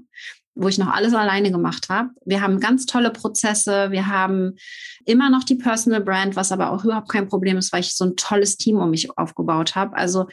wo 0.54 0.68
ich 0.68 0.78
noch 0.78 0.92
alles 0.92 1.14
alleine 1.14 1.50
gemacht 1.50 1.88
habe. 1.88 2.10
Wir 2.24 2.42
haben 2.42 2.60
ganz 2.60 2.84
tolle 2.84 3.10
Prozesse. 3.10 3.90
Wir 3.90 4.08
haben 4.08 4.56
immer 5.04 5.30
noch 5.30 5.44
die 5.44 5.54
Personal 5.54 6.00
Brand, 6.00 6.36
was 6.36 6.52
aber 6.52 6.70
auch 6.70 6.84
überhaupt 6.84 7.08
kein 7.08 7.28
Problem 7.28 7.56
ist, 7.56 7.72
weil 7.72 7.80
ich 7.80 7.94
so 7.94 8.04
ein 8.04 8.16
tolles 8.16 8.56
Team 8.56 8.76
um 8.76 8.90
mich 8.90 9.16
aufgebaut 9.16 9.74
habe. 9.74 9.96
Also 9.96 10.26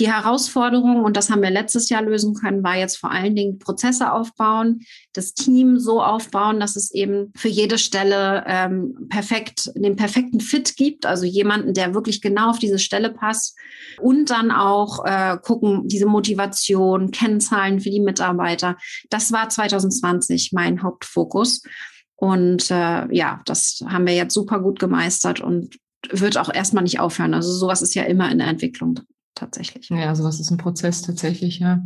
die 0.00 0.12
Herausforderung, 0.12 1.02
und 1.02 1.16
das 1.16 1.28
haben 1.28 1.42
wir 1.42 1.50
letztes 1.50 1.88
Jahr 1.88 2.02
lösen 2.02 2.34
können, 2.34 2.62
war 2.62 2.76
jetzt 2.76 2.98
vor 2.98 3.10
allen 3.10 3.34
Dingen 3.34 3.58
Prozesse 3.58 4.12
aufbauen, 4.12 4.80
das 5.12 5.34
Team 5.34 5.78
so 5.78 6.00
aufbauen, 6.02 6.60
dass 6.60 6.76
es 6.76 6.92
eben 6.92 7.32
für 7.36 7.48
jede 7.48 7.78
Stelle 7.78 8.44
ähm, 8.46 9.08
perfekt, 9.08 9.72
den 9.74 9.96
perfekten 9.96 10.40
Fit 10.40 10.76
gibt, 10.76 11.04
also 11.04 11.24
jemanden, 11.24 11.74
der 11.74 11.94
wirklich 11.94 12.20
genau 12.20 12.50
auf 12.50 12.58
diese 12.60 12.78
Stelle 12.78 13.10
passt. 13.10 13.56
Und 14.00 14.30
dann 14.30 14.52
auch 14.52 15.04
äh, 15.04 15.36
gucken, 15.42 15.88
diese 15.88 16.06
Motivation, 16.06 17.10
Kennzahlen 17.10 17.80
für 17.80 17.90
die 17.90 18.00
Mitarbeiter. 18.00 18.76
Das 19.10 19.32
war 19.32 19.48
2020 19.48 20.52
mein 20.52 20.82
Hauptfokus. 20.82 21.62
Und 22.14 22.70
äh, 22.70 23.12
ja, 23.14 23.40
das 23.46 23.82
haben 23.86 24.06
wir 24.06 24.14
jetzt 24.14 24.34
super 24.34 24.60
gut 24.60 24.78
gemeistert 24.78 25.40
und 25.40 25.76
wird 26.10 26.38
auch 26.38 26.52
erstmal 26.52 26.84
nicht 26.84 27.00
aufhören. 27.00 27.34
Also 27.34 27.52
sowas 27.52 27.82
ist 27.82 27.94
ja 27.94 28.04
immer 28.04 28.30
in 28.30 28.38
der 28.38 28.48
Entwicklung 28.48 29.00
tatsächlich. 29.38 29.88
Ja, 29.90 30.14
sowas 30.14 30.40
ist 30.40 30.50
ein 30.50 30.58
Prozess 30.58 31.02
tatsächlich, 31.02 31.58
ja. 31.60 31.80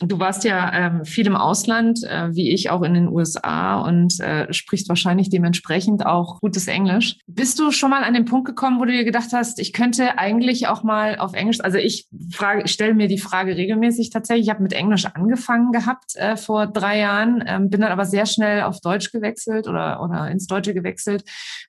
Du 0.00 0.18
warst 0.18 0.44
ja 0.44 0.72
ähm, 0.72 1.04
viel 1.04 1.26
im 1.26 1.36
Ausland, 1.36 2.02
äh, 2.04 2.34
wie 2.34 2.50
ich 2.50 2.70
auch 2.70 2.82
in 2.82 2.94
den 2.94 3.08
USA 3.08 3.80
und 3.80 4.18
äh, 4.20 4.52
sprichst 4.52 4.88
wahrscheinlich 4.88 5.30
dementsprechend 5.30 6.06
auch 6.06 6.40
gutes 6.40 6.66
Englisch. 6.68 7.18
Bist 7.26 7.58
du 7.58 7.70
schon 7.70 7.90
mal 7.90 8.02
an 8.02 8.14
den 8.14 8.24
Punkt 8.24 8.46
gekommen, 8.46 8.80
wo 8.80 8.84
du 8.84 8.92
dir 8.92 9.04
gedacht 9.04 9.30
hast, 9.32 9.58
ich 9.60 9.72
könnte 9.72 10.18
eigentlich 10.18 10.68
auch 10.68 10.82
mal 10.82 11.18
auf 11.18 11.34
Englisch, 11.34 11.60
also 11.60 11.78
ich 11.78 12.08
frage, 12.32 12.66
stelle 12.68 12.94
mir 12.94 13.08
die 13.08 13.18
Frage 13.18 13.56
regelmäßig 13.56 14.10
tatsächlich. 14.10 14.46
Ich 14.46 14.50
habe 14.50 14.62
mit 14.62 14.72
Englisch 14.72 15.06
angefangen 15.06 15.72
gehabt 15.72 16.16
äh, 16.16 16.36
vor 16.36 16.66
drei 16.66 16.98
Jahren, 16.98 17.44
ähm, 17.46 17.70
bin 17.70 17.80
dann 17.80 17.92
aber 17.92 18.04
sehr 18.04 18.26
schnell 18.26 18.62
auf 18.62 18.80
Deutsch 18.80 19.12
gewechselt 19.12 19.68
oder, 19.68 20.02
oder 20.02 20.30
ins 20.30 20.46
Deutsche 20.46 20.74
gewechselt, 20.74 21.24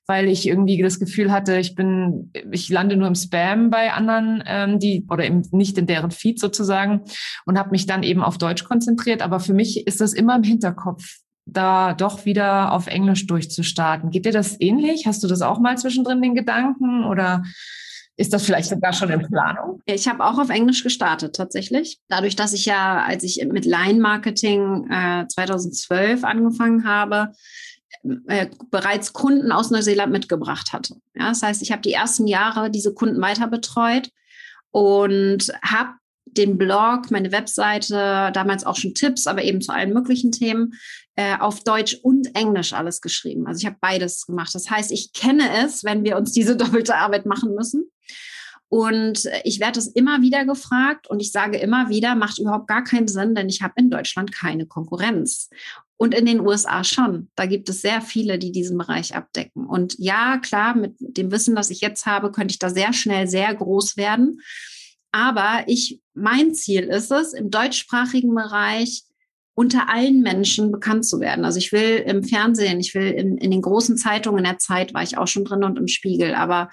weil 0.06 0.28
ich 0.28 0.46
irgendwie 0.46 0.80
das 0.82 0.98
Gefühl 0.98 1.30
hatte, 1.32 1.58
ich 1.58 1.74
bin, 1.74 2.32
ich 2.50 2.68
lande 2.68 2.96
nur 2.96 3.08
im 3.08 3.14
Spam 3.14 3.70
bei 3.70 3.92
anderen, 3.92 4.42
ähm, 4.46 4.78
die 4.78 5.00
oder 5.18 5.26
im, 5.26 5.42
nicht 5.50 5.76
in 5.76 5.86
deren 5.86 6.10
Feed 6.10 6.38
sozusagen 6.38 7.02
und 7.44 7.58
habe 7.58 7.70
mich 7.70 7.86
dann 7.86 8.02
eben 8.02 8.22
auf 8.22 8.38
Deutsch 8.38 8.64
konzentriert. 8.64 9.20
Aber 9.20 9.40
für 9.40 9.52
mich 9.52 9.86
ist 9.86 10.00
das 10.00 10.12
immer 10.12 10.36
im 10.36 10.44
Hinterkopf, 10.44 11.18
da 11.44 11.94
doch 11.94 12.24
wieder 12.24 12.72
auf 12.72 12.86
Englisch 12.86 13.26
durchzustarten. 13.26 14.10
Geht 14.10 14.26
dir 14.26 14.32
das 14.32 14.60
ähnlich? 14.60 15.06
Hast 15.06 15.22
du 15.24 15.28
das 15.28 15.42
auch 15.42 15.58
mal 15.58 15.76
zwischendrin 15.76 16.22
den 16.22 16.34
Gedanken 16.34 17.04
oder 17.04 17.42
ist 18.16 18.32
das 18.32 18.44
vielleicht 18.44 18.68
sogar 18.68 18.92
schon 18.92 19.10
in 19.10 19.22
Planung? 19.22 19.80
Ich 19.86 20.08
habe 20.08 20.24
auch 20.24 20.38
auf 20.38 20.50
Englisch 20.50 20.82
gestartet 20.82 21.36
tatsächlich. 21.36 21.98
Dadurch, 22.08 22.36
dass 22.36 22.52
ich 22.52 22.66
ja, 22.66 23.02
als 23.02 23.22
ich 23.24 23.44
mit 23.50 23.64
Line-Marketing 23.64 24.88
äh, 24.90 25.26
2012 25.28 26.24
angefangen 26.24 26.84
habe, 26.84 27.32
äh, 28.26 28.48
bereits 28.70 29.12
Kunden 29.12 29.52
aus 29.52 29.70
Neuseeland 29.70 30.12
mitgebracht 30.12 30.72
hatte. 30.72 30.96
Ja, 31.14 31.28
das 31.28 31.42
heißt, 31.42 31.62
ich 31.62 31.72
habe 31.72 31.82
die 31.82 31.92
ersten 31.92 32.26
Jahre 32.26 32.70
diese 32.70 32.92
Kunden 32.92 33.20
weiter 33.20 33.46
betreut 33.46 34.10
und 34.70 35.48
habe 35.62 35.90
den 36.24 36.58
Blog, 36.58 37.10
meine 37.10 37.32
Webseite, 37.32 38.30
damals 38.32 38.64
auch 38.64 38.76
schon 38.76 38.94
Tipps, 38.94 39.26
aber 39.26 39.42
eben 39.42 39.60
zu 39.60 39.72
allen 39.72 39.92
möglichen 39.92 40.30
Themen, 40.32 40.74
äh, 41.16 41.36
auf 41.38 41.64
Deutsch 41.64 41.96
und 42.02 42.34
Englisch 42.36 42.72
alles 42.72 43.00
geschrieben. 43.00 43.46
Also 43.46 43.60
ich 43.60 43.66
habe 43.66 43.76
beides 43.80 44.26
gemacht. 44.26 44.54
Das 44.54 44.70
heißt, 44.70 44.92
ich 44.92 45.12
kenne 45.12 45.44
es, 45.64 45.84
wenn 45.84 46.04
wir 46.04 46.16
uns 46.16 46.32
diese 46.32 46.56
doppelte 46.58 46.96
Arbeit 46.96 47.26
machen 47.26 47.54
müssen. 47.54 47.90
Und 48.70 49.24
ich 49.44 49.60
werde 49.60 49.78
es 49.78 49.88
immer 49.88 50.20
wieder 50.20 50.44
gefragt 50.44 51.08
und 51.08 51.20
ich 51.20 51.32
sage 51.32 51.56
immer 51.56 51.88
wieder, 51.88 52.14
macht 52.14 52.38
überhaupt 52.38 52.68
gar 52.68 52.84
keinen 52.84 53.08
Sinn, 53.08 53.34
denn 53.34 53.48
ich 53.48 53.62
habe 53.62 53.72
in 53.76 53.88
Deutschland 53.88 54.30
keine 54.30 54.66
Konkurrenz. 54.66 55.48
Und 56.00 56.14
in 56.14 56.26
den 56.26 56.40
USA 56.40 56.84
schon. 56.84 57.28
Da 57.34 57.46
gibt 57.46 57.68
es 57.68 57.82
sehr 57.82 58.00
viele, 58.00 58.38
die 58.38 58.52
diesen 58.52 58.78
Bereich 58.78 59.16
abdecken. 59.16 59.66
Und 59.66 59.96
ja, 59.98 60.38
klar, 60.38 60.76
mit 60.76 60.94
dem 61.00 61.32
Wissen, 61.32 61.56
das 61.56 61.70
ich 61.70 61.80
jetzt 61.80 62.06
habe, 62.06 62.30
könnte 62.30 62.52
ich 62.52 62.60
da 62.60 62.70
sehr 62.70 62.92
schnell 62.92 63.26
sehr 63.26 63.52
groß 63.52 63.96
werden. 63.96 64.40
Aber 65.10 65.64
ich, 65.66 66.00
mein 66.14 66.54
Ziel 66.54 66.84
ist 66.84 67.10
es, 67.10 67.32
im 67.32 67.50
deutschsprachigen 67.50 68.32
Bereich 68.32 69.02
unter 69.54 69.88
allen 69.88 70.20
Menschen 70.20 70.70
bekannt 70.70 71.04
zu 71.04 71.18
werden. 71.18 71.44
Also 71.44 71.58
ich 71.58 71.72
will 71.72 72.04
im 72.06 72.22
Fernsehen, 72.22 72.78
ich 72.78 72.94
will 72.94 73.10
in, 73.10 73.36
in 73.38 73.50
den 73.50 73.60
großen 73.60 73.96
Zeitungen 73.96 74.38
in 74.38 74.44
der 74.44 74.58
Zeit 74.58 74.94
war 74.94 75.02
ich 75.02 75.18
auch 75.18 75.26
schon 75.26 75.44
drin 75.44 75.64
und 75.64 75.78
im 75.78 75.88
Spiegel. 75.88 76.36
Aber 76.36 76.70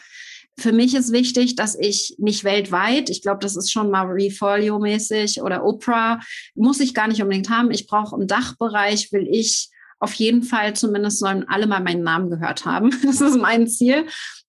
für 0.57 0.71
mich 0.71 0.95
ist 0.95 1.11
wichtig, 1.11 1.55
dass 1.55 1.75
ich 1.77 2.15
nicht 2.17 2.43
weltweit, 2.43 3.09
ich 3.09 3.21
glaube, 3.21 3.39
das 3.39 3.55
ist 3.55 3.71
schon 3.71 3.91
mal 3.91 4.05
Refolio-mäßig 4.05 5.41
oder 5.41 5.65
Oprah, 5.65 6.19
muss 6.55 6.79
ich 6.79 6.93
gar 6.93 7.07
nicht 7.07 7.21
unbedingt 7.21 7.49
haben. 7.49 7.71
Ich 7.71 7.87
brauche 7.87 8.15
im 8.19 8.27
Dachbereich, 8.27 9.11
will 9.11 9.27
ich 9.29 9.69
auf 9.99 10.13
jeden 10.13 10.43
Fall 10.43 10.75
zumindest 10.75 11.19
sollen 11.19 11.47
alle 11.47 11.67
mal 11.67 11.81
meinen 11.81 12.03
Namen 12.03 12.29
gehört 12.29 12.65
haben. 12.65 12.91
Das 13.03 13.21
ist 13.21 13.37
mein 13.37 13.67
Ziel. 13.67 14.05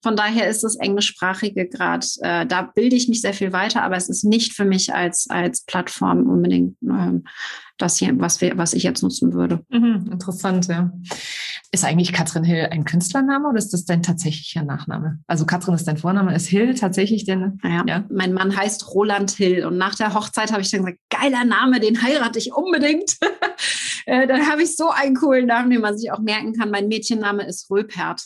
Von 0.06 0.14
daher 0.14 0.48
ist 0.48 0.62
das 0.62 0.76
Englischsprachige 0.76 1.66
gerade, 1.66 2.06
äh, 2.20 2.46
da 2.46 2.62
bilde 2.62 2.94
ich 2.94 3.08
mich 3.08 3.22
sehr 3.22 3.34
viel 3.34 3.52
weiter, 3.52 3.82
aber 3.82 3.96
es 3.96 4.08
ist 4.08 4.22
nicht 4.22 4.52
für 4.52 4.64
mich 4.64 4.94
als, 4.94 5.26
als 5.28 5.64
Plattform 5.64 6.30
unbedingt 6.30 6.76
ähm, 6.82 7.24
das 7.76 7.98
hier, 7.98 8.12
was, 8.20 8.40
wir, 8.40 8.56
was 8.56 8.72
ich 8.72 8.84
jetzt 8.84 9.02
nutzen 9.02 9.32
würde. 9.32 9.64
Mhm, 9.68 10.10
interessant, 10.12 10.68
ja. 10.68 10.92
Ist 11.72 11.84
eigentlich 11.84 12.12
Katrin 12.12 12.44
Hill 12.44 12.68
ein 12.70 12.84
Künstlername 12.84 13.48
oder 13.48 13.58
ist 13.58 13.72
das 13.72 13.84
dein 13.84 14.04
tatsächlicher 14.04 14.62
Nachname? 14.62 15.18
Also 15.26 15.44
Katrin 15.44 15.74
ist 15.74 15.88
dein 15.88 15.96
Vorname, 15.96 16.36
ist 16.36 16.46
Hill 16.46 16.76
tatsächlich 16.76 17.24
denn? 17.24 17.58
Ja, 17.64 17.82
ja. 17.84 18.04
mein 18.08 18.32
Mann 18.32 18.56
heißt 18.56 18.94
Roland 18.94 19.32
Hill 19.32 19.66
und 19.66 19.76
nach 19.76 19.96
der 19.96 20.14
Hochzeit 20.14 20.52
habe 20.52 20.62
ich 20.62 20.70
dann 20.70 20.84
gesagt, 20.84 21.00
geiler 21.10 21.44
Name, 21.44 21.80
den 21.80 22.00
heirate 22.00 22.38
ich 22.38 22.54
unbedingt. 22.54 23.16
Äh, 24.08 24.28
dann 24.28 24.48
habe 24.48 24.62
ich 24.62 24.76
so 24.76 24.90
einen 24.90 25.16
coolen 25.16 25.46
Namen, 25.46 25.68
den 25.68 25.80
man 25.80 25.98
sich 25.98 26.12
auch 26.12 26.20
merken 26.20 26.52
kann. 26.52 26.70
Mein 26.70 26.86
Mädchenname 26.86 27.44
ist 27.44 27.68
Röpert. 27.68 28.22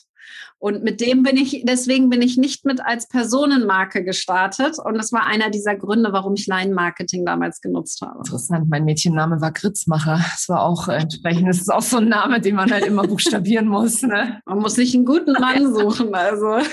Und 0.60 0.84
mit 0.84 1.00
dem 1.00 1.22
bin 1.22 1.38
ich, 1.38 1.64
deswegen 1.66 2.10
bin 2.10 2.20
ich 2.20 2.36
nicht 2.36 2.66
mit 2.66 2.84
als 2.84 3.08
Personenmarke 3.08 4.04
gestartet. 4.04 4.76
Und 4.78 4.94
das 4.98 5.10
war 5.10 5.26
einer 5.26 5.48
dieser 5.48 5.74
Gründe, 5.74 6.12
warum 6.12 6.34
ich 6.34 6.46
Line-Marketing 6.46 7.24
damals 7.24 7.62
genutzt 7.62 8.02
habe. 8.02 8.18
Interessant. 8.18 8.68
Mein 8.68 8.84
Mädchenname 8.84 9.40
war 9.40 9.52
Gritzmacher. 9.52 10.22
Das 10.30 10.50
war 10.50 10.62
auch 10.62 10.88
entsprechend, 10.88 11.48
das 11.48 11.62
ist 11.62 11.72
auch 11.72 11.80
so 11.80 11.96
ein 11.96 12.08
Name, 12.08 12.42
den 12.42 12.56
man 12.56 12.70
halt 12.70 12.84
immer 12.84 13.02
buchstabieren 13.08 13.68
muss. 13.68 14.02
Ne? 14.02 14.42
Man 14.44 14.58
muss 14.58 14.74
sich 14.74 14.94
einen 14.94 15.06
guten 15.06 15.32
Mann 15.32 15.74
suchen, 15.74 16.14
also. 16.14 16.58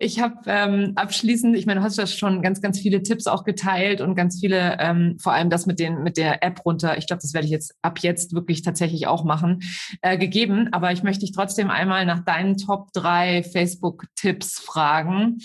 Ich 0.00 0.20
habe 0.20 0.36
ähm, 0.46 0.92
abschließend, 0.94 1.56
ich 1.56 1.66
meine, 1.66 1.80
du 1.80 1.84
hast 1.84 1.98
ja 1.98 2.06
schon 2.06 2.40
ganz, 2.40 2.60
ganz 2.60 2.78
viele 2.78 3.02
Tipps 3.02 3.26
auch 3.26 3.42
geteilt 3.42 4.00
und 4.00 4.14
ganz 4.14 4.38
viele, 4.38 4.76
ähm, 4.78 5.16
vor 5.20 5.32
allem 5.32 5.50
das 5.50 5.66
mit 5.66 5.80
den 5.80 6.04
mit 6.04 6.16
der 6.16 6.44
App 6.44 6.64
runter. 6.64 6.96
Ich 6.98 7.08
glaube, 7.08 7.20
das 7.20 7.34
werde 7.34 7.46
ich 7.46 7.50
jetzt 7.50 7.74
ab 7.82 7.98
jetzt 7.98 8.32
wirklich 8.32 8.62
tatsächlich 8.62 9.08
auch 9.08 9.24
machen, 9.24 9.60
äh, 10.00 10.16
gegeben. 10.16 10.68
Aber 10.70 10.92
ich 10.92 11.02
möchte 11.02 11.26
dich 11.26 11.32
trotzdem 11.32 11.68
einmal 11.68 12.06
nach 12.06 12.24
deinen 12.24 12.56
Top 12.56 12.92
drei 12.92 13.42
Facebook-Tipps 13.42 14.60
fragen. 14.60 15.38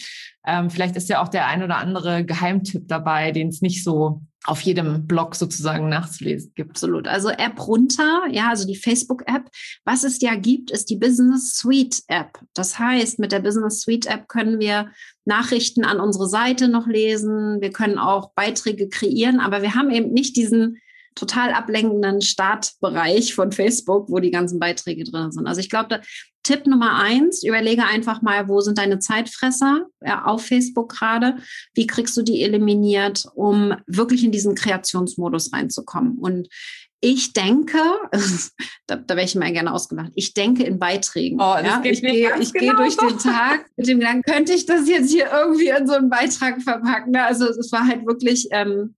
Ähm, 0.46 0.70
vielleicht 0.70 0.96
ist 0.96 1.10
ja 1.10 1.22
auch 1.22 1.30
der 1.30 1.48
ein 1.48 1.64
oder 1.64 1.78
andere 1.78 2.26
Geheimtipp 2.26 2.88
dabei, 2.88 3.32
den 3.32 3.48
es 3.48 3.62
nicht 3.62 3.84
so 3.84 4.22
auf 4.46 4.60
jedem 4.62 5.08
Blog 5.08 5.36
sozusagen 5.36 5.88
nachzulesen 5.88 6.52
gibt. 6.56 6.72
Absolut. 6.72 7.08
Also 7.08 7.30
App 7.30 7.66
runter, 7.66 8.24
ja, 8.30 8.50
also 8.50 8.68
die 8.68 8.76
Facebook-App. 8.76 9.50
Was 9.86 10.04
es 10.04 10.20
ja 10.22 10.36
gibt, 10.36 10.70
ist 10.70 10.90
die 10.90 10.98
Business 10.98 11.56
Suite 11.56 12.02
App. 12.08 12.40
Das 12.54 12.78
heißt, 12.78 13.20
mit 13.20 13.32
der 13.32 13.40
Business 13.40 13.82
Suite 13.82 14.06
App 14.06 14.28
können 14.28 14.60
wir 14.60 14.92
Nachrichten 15.24 15.86
an 15.86 16.02
unsere 16.02 16.28
Seite 16.28 16.68
noch 16.68 16.88
lesen. 16.88 17.62
Wir 17.62 17.72
können 17.72 17.98
auch 17.98 18.32
Beiträge 18.34 18.90
kreieren, 18.90 19.40
aber 19.40 19.62
wir 19.62 19.76
haben 19.76 19.90
eben 19.92 20.12
nicht 20.12 20.36
diesen 20.36 20.78
total 21.16 21.52
ablenkenden 21.52 22.22
Startbereich 22.22 23.34
von 23.34 23.52
Facebook, 23.52 24.10
wo 24.10 24.20
die 24.20 24.32
ganzen 24.32 24.60
Beiträge 24.60 25.04
drin 25.04 25.32
sind. 25.32 25.48
Also 25.48 25.60
ich 25.60 25.70
glaube, 25.70 26.02
Tipp 26.44 26.68
Nummer 26.68 27.00
eins, 27.00 27.44
überlege 27.44 27.86
einfach 27.86 28.22
mal, 28.22 28.50
wo 28.50 28.60
sind 28.60 28.78
deine 28.78 29.00
Zeitfresser 29.00 29.88
ja, 30.06 30.26
auf 30.26 30.46
Facebook 30.46 30.90
gerade? 30.90 31.38
Wie 31.74 31.88
kriegst 31.88 32.18
du 32.18 32.22
die 32.22 32.44
eliminiert, 32.44 33.26
um 33.34 33.74
wirklich 33.88 34.24
in 34.24 34.32
diesen 34.32 34.54
Kreationsmodus 34.54 35.54
reinzukommen? 35.54 36.18
Und 36.18 36.50
ich 37.00 37.34
denke, 37.34 37.78
da, 38.88 38.98
da 38.98 39.16
wäre 39.16 39.26
ich 39.26 39.36
mal 39.36 39.52
gerne 39.54 39.74
ausgemacht, 39.74 40.12
ich 40.16 40.34
denke 40.34 40.64
in 40.64 40.80
Beiträgen. 40.80 41.40
Oh, 41.40 41.56
ja? 41.56 41.82
Ich 41.84 42.02
gehe 42.02 42.32
ich 42.40 42.54
genau 42.54 42.78
durch 42.78 42.96
so. 42.96 43.08
den 43.08 43.20
Tag 43.20 43.66
mit 43.78 43.88
dem 43.88 44.00
Gedanken, 44.00 44.24
könnte 44.24 44.54
ich 44.54 44.66
das 44.66 44.88
jetzt 44.88 45.12
hier 45.12 45.30
irgendwie 45.32 45.70
in 45.70 45.88
so 45.88 45.94
einen 45.94 46.10
Beitrag 46.10 46.62
verpacken? 46.62 47.16
Also 47.16 47.46
es 47.46 47.72
war 47.72 47.88
halt 47.88 48.06
wirklich 48.06 48.48
ähm, 48.52 48.96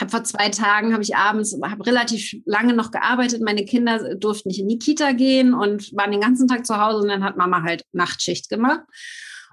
hab 0.00 0.10
vor 0.10 0.24
zwei 0.24 0.48
Tagen 0.48 0.92
habe 0.92 1.02
ich 1.02 1.16
abends, 1.16 1.56
habe 1.62 1.86
relativ 1.86 2.34
lange 2.44 2.74
noch 2.74 2.90
gearbeitet. 2.90 3.42
Meine 3.42 3.64
Kinder 3.64 4.16
durften 4.16 4.48
nicht 4.48 4.60
in 4.60 4.68
die 4.68 4.78
Kita 4.78 5.12
gehen 5.12 5.54
und 5.54 5.94
waren 5.96 6.10
den 6.10 6.20
ganzen 6.20 6.48
Tag 6.48 6.66
zu 6.66 6.80
Hause 6.80 6.98
und 6.98 7.08
dann 7.08 7.24
hat 7.24 7.36
Mama 7.36 7.62
halt 7.62 7.84
Nachtschicht 7.92 8.48
gemacht. 8.48 8.82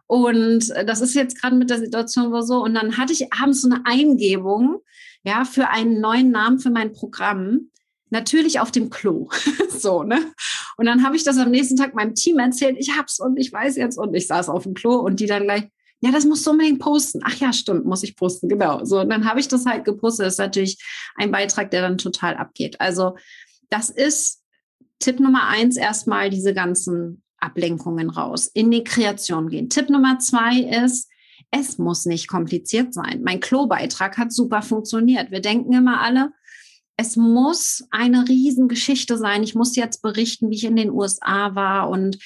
Und 0.08 0.70
das 0.88 1.00
ist 1.00 1.14
jetzt 1.14 1.40
gerade 1.40 1.56
mit 1.56 1.70
der 1.70 1.80
Situation 1.80 2.34
wo 2.34 2.42
so. 2.42 2.62
Und 2.62 2.74
dann 2.74 2.98
hatte 2.98 3.14
ich 3.14 3.32
abends 3.32 3.62
so 3.62 3.70
eine 3.70 3.86
Eingebung, 3.86 4.82
ja, 5.24 5.46
für 5.46 5.70
einen 5.70 6.02
neuen 6.02 6.32
Namen 6.32 6.60
für 6.60 6.70
mein 6.70 6.92
Programm. 6.92 7.70
Natürlich 8.10 8.60
auf 8.60 8.72
dem 8.72 8.90
Klo. 8.90 9.30
so, 9.70 10.04
ne? 10.04 10.20
Und 10.76 10.86
dann 10.86 11.06
habe 11.06 11.16
ich 11.16 11.24
das 11.24 11.38
am 11.38 11.52
nächsten 11.52 11.78
Tag 11.78 11.96
meinem 11.96 12.14
Team 12.14 12.40
erzählt. 12.40 12.76
Ich 12.78 12.98
hab's 12.98 13.20
und 13.20 13.38
ich 13.38 13.54
weiß 13.54 13.78
jetzt 13.78 13.98
und 13.98 14.14
ich 14.14 14.28
saß 14.28 14.50
auf 14.50 14.64
dem 14.64 14.74
Klo 14.74 14.96
und 14.96 15.22
die 15.22 15.28
dann 15.28 15.44
gleich, 15.44 15.70
ja, 16.02 16.12
das 16.12 16.26
musst 16.26 16.46
du 16.46 16.52
unbedingt 16.52 16.80
posten. 16.80 17.22
Ach 17.24 17.36
ja, 17.36 17.54
stimmt, 17.54 17.86
muss 17.86 18.04
ich 18.04 18.16
posten, 18.16 18.50
genau. 18.50 18.84
So, 18.84 19.00
und 19.00 19.10
dann 19.10 19.26
habe 19.26 19.40
ich 19.40 19.48
das 19.48 19.66
halt 19.66 19.86
gepostet. 19.86 20.26
Das 20.26 20.34
ist 20.34 20.40
natürlich 20.40 20.84
ein 21.16 21.32
Beitrag, 21.32 21.70
der 21.70 21.84
dann 21.84 22.00
total 22.00 22.36
abgeht. 22.36 22.82
Also 22.82 23.16
das 23.70 23.90
ist 23.92 24.42
Tipp 25.00 25.20
Nummer 25.20 25.48
eins 25.48 25.78
erstmal 25.78 26.32
diese 26.32 26.54
ganzen 26.54 27.24
Ablenkungen 27.38 28.10
raus, 28.10 28.48
in 28.48 28.72
die 28.72 28.84
Kreation 28.84 29.48
gehen. 29.48 29.70
Tipp 29.70 29.90
Nummer 29.90 30.18
zwei 30.20 30.60
ist, 30.60 31.08
es 31.52 31.78
muss 31.78 32.06
nicht 32.06 32.28
kompliziert 32.28 32.94
sein. 32.94 33.22
Mein 33.24 33.40
Klo-Beitrag 33.40 34.18
hat 34.18 34.32
super 34.32 34.62
funktioniert. 34.62 35.32
Wir 35.32 35.42
denken 35.42 35.74
immer 35.74 36.02
alle, 36.02 36.32
es 37.02 37.16
muss 37.16 37.84
eine 37.90 38.28
Riesengeschichte 38.30 39.18
sein. 39.18 39.42
Ich 39.42 39.56
muss 39.56 39.76
jetzt 39.76 40.04
berichten, 40.04 40.52
wie 40.52 40.56
ich 40.56 40.66
in 40.66 40.76
den 40.76 40.92
USA 40.92 41.56
war 41.56 41.90
und 41.90 42.20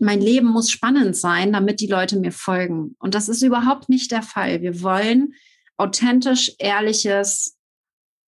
mein 0.00 0.20
Leben 0.20 0.48
muss 0.48 0.70
spannend 0.70 1.16
sein, 1.16 1.54
damit 1.54 1.80
die 1.80 1.86
Leute 1.86 2.18
mir 2.18 2.30
folgen. 2.30 2.94
Und 2.98 3.14
das 3.14 3.30
ist 3.30 3.42
überhaupt 3.42 3.88
nicht 3.88 4.12
der 4.12 4.22
Fall. 4.22 4.60
Wir 4.60 4.82
wollen 4.82 5.32
authentisch, 5.78 6.52
ehrliches 6.58 7.56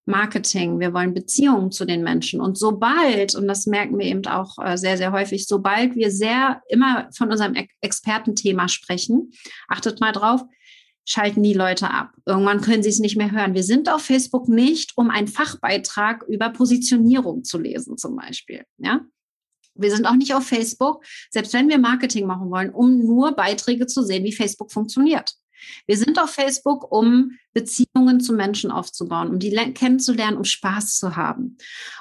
Marketing. 0.05 0.79
Wir 0.79 0.91
wollen 0.91 1.13
Beziehungen 1.13 1.71
zu 1.71 1.85
den 1.85 2.03
Menschen. 2.03 2.41
Und 2.41 2.57
sobald, 2.57 3.35
und 3.35 3.47
das 3.47 3.67
merken 3.67 3.99
wir 3.99 4.07
eben 4.07 4.25
auch 4.25 4.57
äh, 4.57 4.77
sehr, 4.77 4.97
sehr 4.97 5.11
häufig, 5.11 5.45
sobald 5.45 5.95
wir 5.95 6.09
sehr 6.09 6.63
immer 6.67 7.09
von 7.15 7.29
unserem 7.29 7.55
Expertenthema 7.81 8.67
sprechen, 8.67 9.31
achtet 9.67 10.01
mal 10.01 10.13
drauf, 10.13 10.41
schalten 11.05 11.43
die 11.43 11.53
Leute 11.53 11.89
ab. 11.89 12.13
Irgendwann 12.25 12.61
können 12.61 12.83
sie 12.83 12.89
es 12.89 12.99
nicht 12.99 13.17
mehr 13.17 13.31
hören. 13.31 13.53
Wir 13.53 13.63
sind 13.63 13.89
auf 13.89 14.03
Facebook 14.03 14.47
nicht, 14.47 14.93
um 14.97 15.09
einen 15.09 15.27
Fachbeitrag 15.27 16.23
über 16.27 16.49
Positionierung 16.49 17.43
zu 17.43 17.57
lesen, 17.57 17.97
zum 17.97 18.15
Beispiel. 18.15 18.63
Ja? 18.77 19.01
Wir 19.75 19.91
sind 19.95 20.05
auch 20.05 20.15
nicht 20.15 20.33
auf 20.33 20.45
Facebook, 20.45 21.03
selbst 21.29 21.53
wenn 21.53 21.69
wir 21.69 21.79
Marketing 21.79 22.27
machen 22.27 22.51
wollen, 22.51 22.69
um 22.69 22.99
nur 23.05 23.31
Beiträge 23.33 23.87
zu 23.87 24.03
sehen, 24.03 24.23
wie 24.23 24.33
Facebook 24.33 24.71
funktioniert. 24.71 25.33
Wir 25.85 25.97
sind 25.97 26.19
auf 26.19 26.31
Facebook, 26.31 26.91
um 26.91 27.37
Beziehungen 27.53 28.19
zu 28.19 28.33
Menschen 28.33 28.71
aufzubauen, 28.71 29.29
um 29.29 29.39
die 29.39 29.51
kennenzulernen, 29.73 30.37
um 30.37 30.43
Spaß 30.43 30.97
zu 30.97 31.15
haben. 31.15 31.57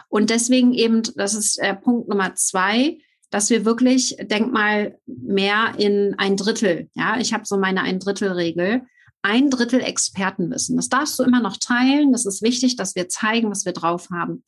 Und 0.09 0.31
deswegen 0.31 0.73
eben, 0.73 1.03
das 1.15 1.35
ist 1.35 1.59
äh, 1.59 1.75
Punkt 1.75 2.09
Nummer 2.09 2.35
zwei, 2.35 2.99
dass 3.31 3.51
wir 3.51 3.65
wirklich, 3.65 4.17
denk 4.21 4.53
mal, 4.53 4.99
mehr 5.07 5.75
in 5.79 6.15
ein 6.19 6.37
Drittel, 6.37 6.89
ja, 6.95 7.19
ich 7.19 7.33
habe 7.33 7.45
so 7.47 7.57
meine 7.57 7.83
ein 7.83 8.01
Drittel 8.01 8.33
Regel, 8.33 8.83
ein 9.23 9.51
Drittel 9.51 9.81
Expertenwissen. 9.81 10.77
Das 10.77 10.89
darfst 10.89 11.19
du 11.19 11.23
immer 11.23 11.41
noch 11.41 11.57
teilen. 11.57 12.13
Das 12.13 12.27
ist 12.27 12.43
wichtig, 12.43 12.77
dass 12.77 12.95
wir 12.95 13.09
zeigen, 13.09 13.51
was 13.51 13.65
wir 13.65 13.73
drauf 13.73 14.09
haben. 14.11 14.43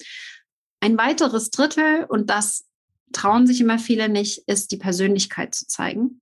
Ein 0.80 0.98
weiteres 0.98 1.50
Drittel, 1.50 2.06
und 2.08 2.30
das 2.30 2.64
trauen 3.12 3.46
sich 3.46 3.60
immer 3.60 3.78
viele 3.78 4.08
nicht, 4.08 4.42
ist 4.46 4.72
die 4.72 4.78
Persönlichkeit 4.78 5.54
zu 5.54 5.66
zeigen. 5.66 6.20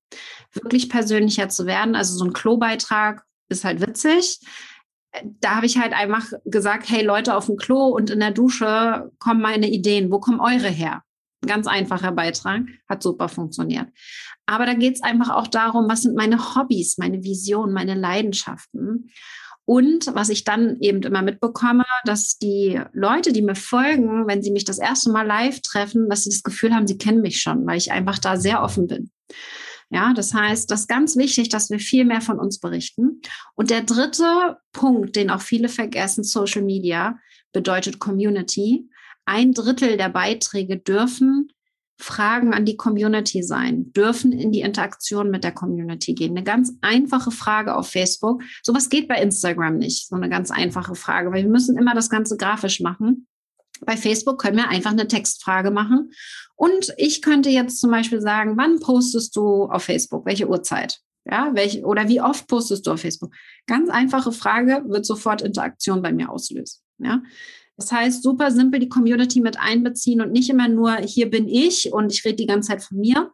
Wirklich 0.53 0.89
persönlicher 0.89 1.49
zu 1.49 1.67
werden. 1.67 1.95
Also 1.95 2.19
so 2.19 2.25
ein 2.25 2.33
Klobeitrag 2.33 3.25
ist 3.49 3.65
halt 3.65 3.81
witzig. 3.81 4.41
Da 5.23 5.57
habe 5.57 5.67
ich 5.67 5.79
halt 5.79 5.93
einfach 5.93 6.33
gesagt, 6.45 6.89
hey 6.91 7.03
Leute 7.03 7.35
auf 7.37 7.47
dem 7.47 7.57
Klo 7.57 7.87
und 7.87 8.11
in 8.11 8.21
der 8.21 8.33
Dusche 8.33 9.11
kommen 9.19 9.41
meine 9.41 9.71
Ideen. 9.71 10.11
Wo 10.11 10.21
kommen 10.21 10.41
eure 10.41 10.69
her? 10.69 11.03
Ganz 11.47 11.67
einfacher 11.67 12.13
Beitrag, 12.13 12.63
hat 12.89 13.03
super 13.03 13.29
funktioniert. 13.29 13.89
Aber 14.47 14.67
da 14.67 14.75
geht 14.75 14.97
es 14.97 15.03
einfach 15.03 15.31
auch 15.31 15.47
darum, 15.47 15.89
was 15.89 16.03
sind 16.03 16.17
meine 16.17 16.55
Hobbys, 16.55 16.99
meine 16.99 17.23
Visionen, 17.23 17.73
meine 17.73 17.95
Leidenschaften. 17.95 19.11
Und 19.65 20.13
was 20.15 20.31
ich 20.31 20.45
dann 20.45 20.79
eben 20.81 21.03
immer 21.03 21.23
mitbekomme, 21.23 21.85
dass 22.05 22.39
die 22.39 22.81
Leute, 22.93 23.33
die 23.33 23.43
mir 23.43 23.55
folgen, 23.55 24.27
wenn 24.27 24.43
sie 24.43 24.51
mich 24.51 24.65
das 24.65 24.79
erste 24.79 25.13
Mal 25.13 25.27
live 25.27 25.61
treffen, 25.61 26.09
dass 26.09 26.25
sie 26.25 26.31
das 26.31 26.43
Gefühl 26.43 26.75
haben, 26.75 26.89
sie 26.89 26.99
kennen 26.99 27.21
mich 27.21 27.41
schon, 27.41 27.67
weil 27.67 27.79
ich 27.79 27.93
einfach 27.93 28.19
da 28.19 28.37
sehr 28.37 28.63
offen 28.63 28.89
bin. 28.89 29.11
Ja, 29.91 30.13
das 30.13 30.35
heißt, 30.35 30.71
das 30.71 30.83
ist 30.83 30.89
ganz 30.89 31.17
wichtig, 31.17 31.49
dass 31.49 31.71
wir 31.71 31.81
viel 31.81 32.05
mehr 32.05 32.21
von 32.21 32.39
uns 32.39 32.61
berichten. 32.61 33.21
Und 33.55 33.71
der 33.71 33.83
dritte 33.83 34.59
Punkt, 34.73 35.17
den 35.17 35.31
auch 35.31 35.41
viele 35.41 35.69
vergessen, 35.69 36.23
Social 36.23 36.63
Media, 36.63 37.19
bedeutet 37.53 37.99
Community. 37.99 38.89
Ein 39.25 39.53
Drittel 39.53 39.97
der 39.97 40.09
Beiträge 40.09 40.77
dürfen 40.77 41.53
Fragen 42.01 42.55
an 42.55 42.65
die 42.65 42.77
Community 42.77 43.43
sein, 43.43 43.93
dürfen 43.93 44.33
in 44.33 44.53
die 44.53 44.61
Interaktion 44.61 45.31
mit 45.31 45.45
der 45.45 45.53
Community 45.53 46.15
gehen. 46.15 46.37
Eine 46.37 46.45
ganz 46.45 46.73
einfache 46.81 47.31
Frage 47.31 47.77
auf 47.77 47.89
Facebook. 47.89 48.43
Sowas 48.63 48.89
geht 48.89 49.07
bei 49.07 49.21
Instagram 49.21 49.77
nicht. 49.77 50.09
So 50.09 50.17
eine 50.17 50.29
ganz 50.29 50.51
einfache 50.51 50.95
Frage, 50.95 51.31
weil 51.31 51.45
wir 51.45 51.51
müssen 51.51 51.77
immer 51.77 51.95
das 51.95 52.11
Ganze 52.11 52.37
grafisch 52.37 52.81
machen. 52.81 53.27
Bei 53.83 53.97
Facebook 53.97 54.41
können 54.41 54.57
wir 54.57 54.69
einfach 54.69 54.91
eine 54.91 55.09
Textfrage 55.09 55.71
machen. 55.71 56.11
Und 56.57 56.93
ich 56.97 57.23
könnte 57.23 57.51
jetzt 57.51 57.81
zum 57.81 57.91
Beispiel 57.91 58.21
sagen, 58.21 58.57
wann 58.57 58.81
postest 58.81 59.37
du 59.37 59.65
auf 59.65 59.85
Facebook? 59.85 60.27
Welche 60.27 60.49
Uhrzeit? 60.49 61.01
Ja, 61.25 61.51
welche, 61.55 61.83
oder 61.83 62.09
wie 62.09 62.21
oft 62.21 62.49
postest 62.49 62.87
du 62.87 62.93
auf 62.93 63.01
Facebook? 63.01 63.33
Ganz 63.67 63.89
einfache 63.91 64.33
Frage 64.33 64.85
wird 64.87 65.07
sofort 65.07 65.43
Interaktion 65.43 66.03
bei 66.03 66.13
mir 66.13 66.31
auslösen. 66.31 66.81
Ja, 66.99 67.23
das 67.81 67.93
heißt, 67.93 68.23
super 68.23 68.51
simpel 68.51 68.79
die 68.79 68.91
Community 68.91 69.41
mit 69.41 69.59
einbeziehen 69.59 70.21
und 70.21 70.33
nicht 70.33 70.51
immer 70.51 70.69
nur, 70.69 70.97
hier 70.97 71.31
bin 71.31 71.49
ich 71.49 71.91
und 71.91 72.13
ich 72.13 72.23
rede 72.27 72.37
die 72.37 72.47
ganze 72.47 72.69
Zeit 72.69 72.83
von 72.83 72.99
mir, 72.99 73.33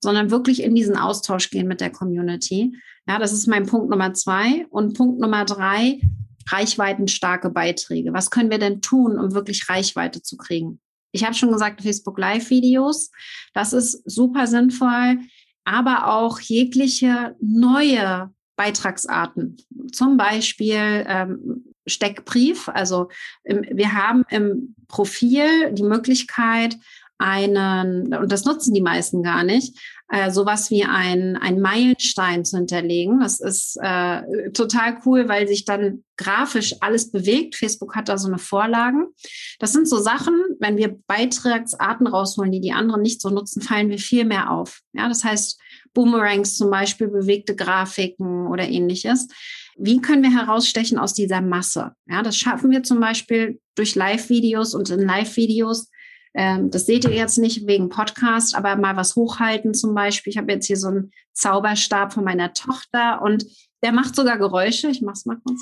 sondern 0.00 0.30
wirklich 0.30 0.62
in 0.62 0.76
diesen 0.76 0.96
Austausch 0.96 1.50
gehen 1.50 1.66
mit 1.66 1.80
der 1.80 1.90
Community. 1.90 2.72
Ja, 3.08 3.18
das 3.18 3.32
ist 3.32 3.48
mein 3.48 3.66
Punkt 3.66 3.90
Nummer 3.90 4.14
zwei. 4.14 4.64
Und 4.70 4.96
Punkt 4.96 5.18
Nummer 5.18 5.44
drei, 5.44 6.00
reichweitenstarke 6.48 7.50
Beiträge. 7.50 8.12
Was 8.12 8.30
können 8.30 8.52
wir 8.52 8.58
denn 8.58 8.80
tun, 8.80 9.18
um 9.18 9.34
wirklich 9.34 9.68
Reichweite 9.68 10.22
zu 10.22 10.36
kriegen? 10.36 10.80
Ich 11.10 11.24
habe 11.24 11.34
schon 11.34 11.50
gesagt, 11.50 11.82
Facebook 11.82 12.16
Live-Videos, 12.16 13.10
das 13.54 13.72
ist 13.72 14.08
super 14.08 14.46
sinnvoll, 14.46 15.18
aber 15.64 16.06
auch 16.14 16.38
jegliche 16.38 17.34
neue 17.40 18.32
Beitragsarten. 18.54 19.56
Zum 19.90 20.16
Beispiel 20.16 21.04
ähm, 21.08 21.69
Steckbrief. 21.90 22.68
Also 22.68 23.08
wir 23.44 23.92
haben 23.92 24.24
im 24.30 24.74
Profil 24.88 25.72
die 25.72 25.82
Möglichkeit, 25.82 26.76
einen, 27.20 28.14
und 28.14 28.32
das 28.32 28.46
nutzen 28.46 28.72
die 28.72 28.80
meisten 28.80 29.22
gar 29.22 29.44
nicht, 29.44 29.78
äh, 30.08 30.30
sowas 30.30 30.70
wie 30.70 30.84
ein, 30.84 31.36
ein 31.36 31.60
Meilenstein 31.60 32.46
zu 32.46 32.56
hinterlegen. 32.56 33.20
Das 33.20 33.40
ist 33.40 33.78
äh, 33.80 34.50
total 34.52 34.98
cool, 35.04 35.28
weil 35.28 35.46
sich 35.46 35.66
dann 35.66 36.02
grafisch 36.16 36.74
alles 36.80 37.10
bewegt. 37.10 37.56
Facebook 37.56 37.94
hat 37.94 38.08
da 38.08 38.16
so 38.16 38.26
eine 38.26 38.38
Vorlagen. 38.38 39.08
Das 39.58 39.72
sind 39.72 39.86
so 39.86 39.98
Sachen, 39.98 40.34
wenn 40.60 40.78
wir 40.78 40.96
Beitragsarten 41.06 42.06
rausholen, 42.06 42.52
die 42.52 42.60
die 42.60 42.72
anderen 42.72 43.02
nicht 43.02 43.20
so 43.20 43.28
nutzen, 43.28 43.60
fallen 43.60 43.90
wir 43.90 43.98
viel 43.98 44.24
mehr 44.24 44.50
auf. 44.50 44.80
Ja, 44.94 45.06
das 45.06 45.22
heißt, 45.22 45.60
Boomerangs 45.92 46.56
zum 46.56 46.70
Beispiel, 46.70 47.08
bewegte 47.08 47.54
Grafiken 47.54 48.46
oder 48.46 48.66
ähnliches. 48.66 49.28
Wie 49.82 50.00
können 50.00 50.22
wir 50.22 50.30
herausstechen 50.30 50.98
aus 50.98 51.14
dieser 51.14 51.40
Masse? 51.40 51.92
Ja, 52.06 52.22
das 52.22 52.36
schaffen 52.36 52.70
wir 52.70 52.82
zum 52.82 53.00
Beispiel 53.00 53.60
durch 53.74 53.94
Live-Videos 53.94 54.74
und 54.74 54.90
in 54.90 55.00
Live-Videos. 55.00 55.88
Ähm, 56.34 56.70
das 56.70 56.84
seht 56.84 57.04
ihr 57.04 57.14
jetzt 57.14 57.38
nicht 57.38 57.66
wegen 57.66 57.88
Podcast, 57.88 58.54
aber 58.54 58.76
mal 58.76 58.96
was 58.96 59.16
hochhalten 59.16 59.72
zum 59.72 59.94
Beispiel. 59.94 60.32
Ich 60.32 60.36
habe 60.36 60.52
jetzt 60.52 60.66
hier 60.66 60.76
so 60.76 60.88
einen 60.88 61.12
Zauberstab 61.32 62.12
von 62.12 62.24
meiner 62.24 62.52
Tochter 62.52 63.22
und 63.22 63.46
der 63.82 63.92
macht 63.92 64.14
sogar 64.14 64.36
Geräusche. 64.36 64.88
Ich 64.88 65.00
mache 65.00 65.14
es 65.14 65.24
mal 65.24 65.38
kurz. 65.42 65.60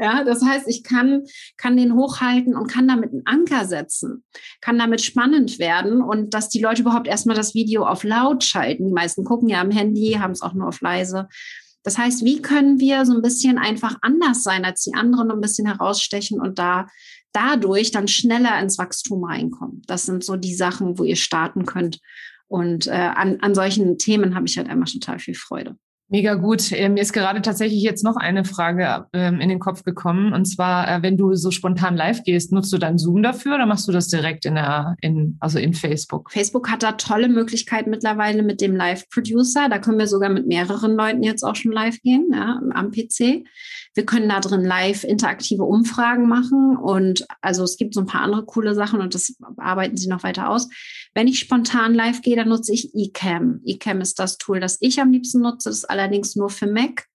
Ja, 0.00 0.22
das 0.22 0.44
heißt, 0.44 0.68
ich 0.68 0.84
kann, 0.84 1.24
kann 1.56 1.76
den 1.76 1.94
hochhalten 1.94 2.54
und 2.54 2.68
kann 2.68 2.86
damit 2.86 3.10
einen 3.10 3.26
Anker 3.26 3.64
setzen, 3.64 4.22
kann 4.60 4.78
damit 4.78 5.00
spannend 5.00 5.58
werden 5.58 6.00
und 6.00 6.34
dass 6.34 6.48
die 6.48 6.62
Leute 6.62 6.82
überhaupt 6.82 7.08
erstmal 7.08 7.34
das 7.34 7.54
Video 7.54 7.84
auf 7.84 8.04
laut 8.04 8.44
schalten. 8.44 8.86
Die 8.86 8.92
meisten 8.92 9.24
gucken 9.24 9.48
ja 9.48 9.60
am 9.60 9.72
Handy, 9.72 10.12
haben 10.20 10.30
es 10.30 10.42
auch 10.42 10.54
nur 10.54 10.68
auf 10.68 10.80
leise. 10.80 11.28
Das 11.88 11.96
heißt, 11.96 12.22
wie 12.22 12.42
können 12.42 12.80
wir 12.80 13.06
so 13.06 13.14
ein 13.14 13.22
bisschen 13.22 13.56
einfach 13.56 13.96
anders 14.02 14.42
sein 14.42 14.66
als 14.66 14.82
die 14.82 14.92
anderen, 14.92 15.30
ein 15.30 15.40
bisschen 15.40 15.66
herausstechen 15.66 16.38
und 16.38 16.58
da 16.58 16.86
dadurch 17.32 17.92
dann 17.92 18.08
schneller 18.08 18.60
ins 18.60 18.76
Wachstum 18.76 19.24
reinkommen? 19.24 19.80
Das 19.86 20.04
sind 20.04 20.22
so 20.22 20.36
die 20.36 20.54
Sachen, 20.54 20.98
wo 20.98 21.04
ihr 21.04 21.16
starten 21.16 21.64
könnt. 21.64 21.98
Und 22.46 22.88
äh, 22.88 22.90
an, 22.90 23.38
an 23.40 23.54
solchen 23.54 23.96
Themen 23.96 24.34
habe 24.34 24.46
ich 24.46 24.58
halt 24.58 24.68
einfach 24.68 24.92
total 24.92 25.18
viel 25.18 25.34
Freude. 25.34 25.78
Mega 26.10 26.34
gut. 26.34 26.72
Äh, 26.72 26.88
mir 26.88 27.02
ist 27.02 27.12
gerade 27.12 27.42
tatsächlich 27.42 27.82
jetzt 27.82 28.02
noch 28.02 28.16
eine 28.16 28.46
Frage 28.46 29.06
ähm, 29.12 29.40
in 29.40 29.50
den 29.50 29.58
Kopf 29.58 29.84
gekommen. 29.84 30.32
Und 30.32 30.46
zwar, 30.46 30.88
äh, 30.90 31.02
wenn 31.02 31.18
du 31.18 31.34
so 31.34 31.50
spontan 31.50 31.96
live 31.96 32.22
gehst, 32.24 32.50
nutzt 32.50 32.72
du 32.72 32.78
dann 32.78 32.96
Zoom 32.96 33.22
dafür 33.22 33.56
oder 33.56 33.66
machst 33.66 33.86
du 33.86 33.92
das 33.92 34.08
direkt 34.08 34.46
in 34.46 34.54
der, 34.54 34.96
in, 35.02 35.36
also 35.40 35.58
in 35.58 35.74
Facebook? 35.74 36.32
Facebook 36.32 36.70
hat 36.70 36.82
da 36.82 36.92
tolle 36.92 37.28
Möglichkeiten 37.28 37.90
mittlerweile 37.90 38.42
mit 38.42 38.62
dem 38.62 38.74
Live-Producer. 38.74 39.68
Da 39.68 39.78
können 39.78 39.98
wir 39.98 40.06
sogar 40.06 40.30
mit 40.30 40.46
mehreren 40.46 40.96
Leuten 40.96 41.22
jetzt 41.22 41.44
auch 41.44 41.56
schon 41.56 41.72
live 41.72 42.00
gehen, 42.00 42.30
ja, 42.32 42.58
am 42.72 42.90
PC. 42.90 43.44
Wir 43.94 44.06
können 44.06 44.30
da 44.30 44.40
drin 44.40 44.64
live 44.64 45.04
interaktive 45.04 45.64
Umfragen 45.64 46.26
machen 46.26 46.76
und 46.76 47.26
also 47.42 47.64
es 47.64 47.76
gibt 47.76 47.94
so 47.94 48.00
ein 48.00 48.06
paar 48.06 48.22
andere 48.22 48.44
coole 48.44 48.74
Sachen 48.74 49.00
und 49.00 49.14
das 49.14 49.36
arbeiten 49.56 49.96
sie 49.96 50.08
noch 50.08 50.22
weiter 50.22 50.48
aus. 50.48 50.68
Wenn 51.14 51.28
ich 51.28 51.38
spontan 51.38 51.94
live 51.94 52.22
gehe, 52.22 52.36
dann 52.36 52.48
nutze 52.48 52.72
ich 52.72 52.94
eCam. 52.94 53.60
eCam 53.64 54.00
ist 54.00 54.18
das 54.18 54.38
Tool, 54.38 54.60
das 54.60 54.78
ich 54.80 55.00
am 55.00 55.10
liebsten 55.10 55.40
nutze, 55.40 55.68
das 55.68 55.78
ist 55.78 55.90
allerdings 55.90 56.36
nur 56.36 56.50
für 56.50 56.66
Mac. 56.66 57.06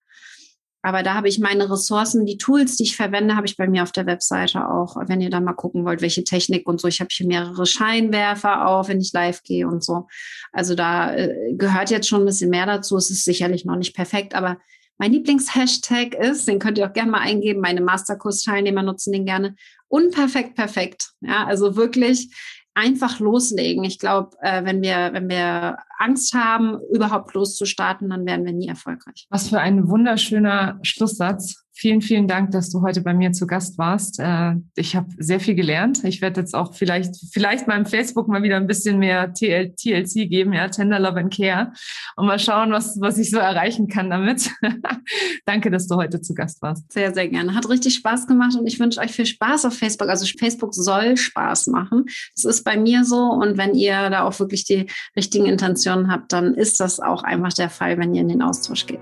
Aber 0.86 1.02
da 1.02 1.14
habe 1.14 1.30
ich 1.30 1.40
meine 1.40 1.72
Ressourcen, 1.72 2.26
die 2.26 2.38
Tools, 2.38 2.76
die 2.76 2.84
ich 2.84 2.98
verwende, 2.98 3.38
habe 3.38 3.48
ich 3.48 3.56
bei 3.56 3.70
mir 3.70 3.84
auf 3.84 3.94
der 3.94 4.06
Webseite 4.06 4.68
auch. 4.70 4.98
Wenn 5.08 5.22
ihr 5.22 5.30
da 5.30 5.40
mal 5.40 5.54
gucken 5.54 5.86
wollt, 5.86 6.02
welche 6.02 6.26
Technik 6.26 6.68
und 6.68 6.82
so. 6.82 6.90
Ich 6.90 7.00
habe 7.00 7.08
hier 7.10 7.26
mehrere 7.26 7.66
Scheinwerfer 7.66 8.68
auf, 8.68 8.90
wenn 8.90 9.00
ich 9.00 9.14
live 9.14 9.44
gehe 9.44 9.66
und 9.66 9.82
so. 9.82 10.08
Also 10.52 10.76
da 10.76 11.16
äh, 11.16 11.54
gehört 11.54 11.90
jetzt 11.90 12.10
schon 12.10 12.24
ein 12.24 12.26
bisschen 12.26 12.50
mehr 12.50 12.66
dazu. 12.66 12.98
Es 12.98 13.10
ist 13.10 13.24
sicherlich 13.24 13.64
noch 13.64 13.78
nicht 13.78 13.96
perfekt, 13.96 14.36
aber 14.36 14.58
mein 14.98 15.14
Lieblingshashtag 15.14 16.16
ist, 16.16 16.48
den 16.48 16.60
könnt 16.60 16.78
ihr 16.78 16.88
auch 16.88 16.94
gerne 16.94 17.12
mal 17.12 17.22
eingeben, 17.22 17.62
meine 17.62 17.82
Masterkurs-Teilnehmer 17.82 18.84
nutzen 18.84 19.12
den 19.12 19.26
gerne, 19.26 19.56
unperfekt 19.88 20.56
perfekt. 20.56 21.12
Ja, 21.22 21.46
also 21.46 21.76
wirklich 21.76 22.30
einfach 22.76 23.20
loslegen. 23.20 23.84
Ich 23.84 24.00
glaube, 24.00 24.38
äh, 24.42 24.64
wenn 24.66 24.82
wir, 24.82 25.10
wenn 25.14 25.30
wir 25.30 25.78
Angst 25.98 26.34
haben, 26.34 26.80
überhaupt 26.92 27.34
loszustarten, 27.34 28.10
dann 28.10 28.26
werden 28.26 28.46
wir 28.46 28.54
nie 28.54 28.68
erfolgreich. 28.68 29.28
Was 29.30 29.50
für 29.50 29.60
ein 29.60 29.88
wunderschöner 29.88 30.80
Schlusssatz. 30.82 31.63
Vielen, 31.76 32.02
vielen 32.02 32.28
Dank, 32.28 32.52
dass 32.52 32.70
du 32.70 32.84
heute 32.84 33.02
bei 33.02 33.16
mir 33.16 33.32
zu 33.32 33.48
Gast 33.48 33.80
warst. 33.80 34.20
Äh, 34.20 34.58
ich 34.76 34.96
habe 34.96 35.08
sehr 35.18 35.40
viel 35.40 35.56
gelernt. 35.56 36.04
Ich 36.04 36.22
werde 36.22 36.40
jetzt 36.40 36.54
auch 36.54 36.76
vielleicht, 36.76 37.16
vielleicht 37.32 37.68
meinem 37.68 37.88
Facebook 37.88 38.28
mal 38.28 38.44
wieder 38.44 38.58
ein 38.58 38.68
bisschen 38.68 39.00
mehr 39.00 39.34
TL, 39.34 39.74
TLC 39.76 40.30
geben, 40.30 40.54
ja, 40.54 40.68
Tender 40.68 41.00
Love 41.00 41.20
and 41.20 41.36
Care 41.36 41.74
und 42.16 42.28
mal 42.28 42.38
schauen, 42.38 42.72
was, 42.72 43.02
was 43.02 43.18
ich 43.18 43.32
so 43.32 43.40
erreichen 43.40 43.88
kann 43.88 44.12
damit. 44.12 44.52
Danke, 45.46 45.72
dass 45.72 45.88
du 45.88 45.96
heute 45.96 46.22
zu 46.22 46.36
Gast 46.36 46.62
warst. 46.62 46.92
Sehr, 46.92 47.12
sehr 47.12 47.28
gerne. 47.28 47.56
Hat 47.56 47.68
richtig 47.68 47.96
Spaß 47.96 48.28
gemacht 48.28 48.56
und 48.56 48.68
ich 48.68 48.80
wünsche 48.80 49.00
euch 49.00 49.12
viel 49.12 49.26
Spaß 49.26 49.66
auf 49.66 49.74
Facebook. 49.74 50.10
Also 50.10 50.28
Facebook 50.38 50.76
soll 50.76 51.18
Spaß 51.18 51.68
machen. 51.68 52.06
Das 52.36 52.46
ist 52.46 52.64
bei 52.64 52.78
mir 52.78 53.04
so 53.04 53.18
und 53.18 53.58
wenn 53.58 53.74
ihr 53.74 54.12
da 54.12 54.26
auch 54.26 54.40
wirklich 54.40 54.64
die 54.64 54.86
richtigen 55.18 55.48
Intentionen 55.48 56.12
habt, 56.12 56.34
dann 56.34 56.54
ist 56.54 56.80
das 56.80 57.00
auch 57.00 57.24
einfach 57.24 57.54
der 57.54 57.72
Fall, 57.72 57.98
wenn 57.98 58.14
ihr 58.14 58.22
in 58.22 58.30
den 58.30 58.44
Austausch 58.44 58.86
geht. 58.86 59.02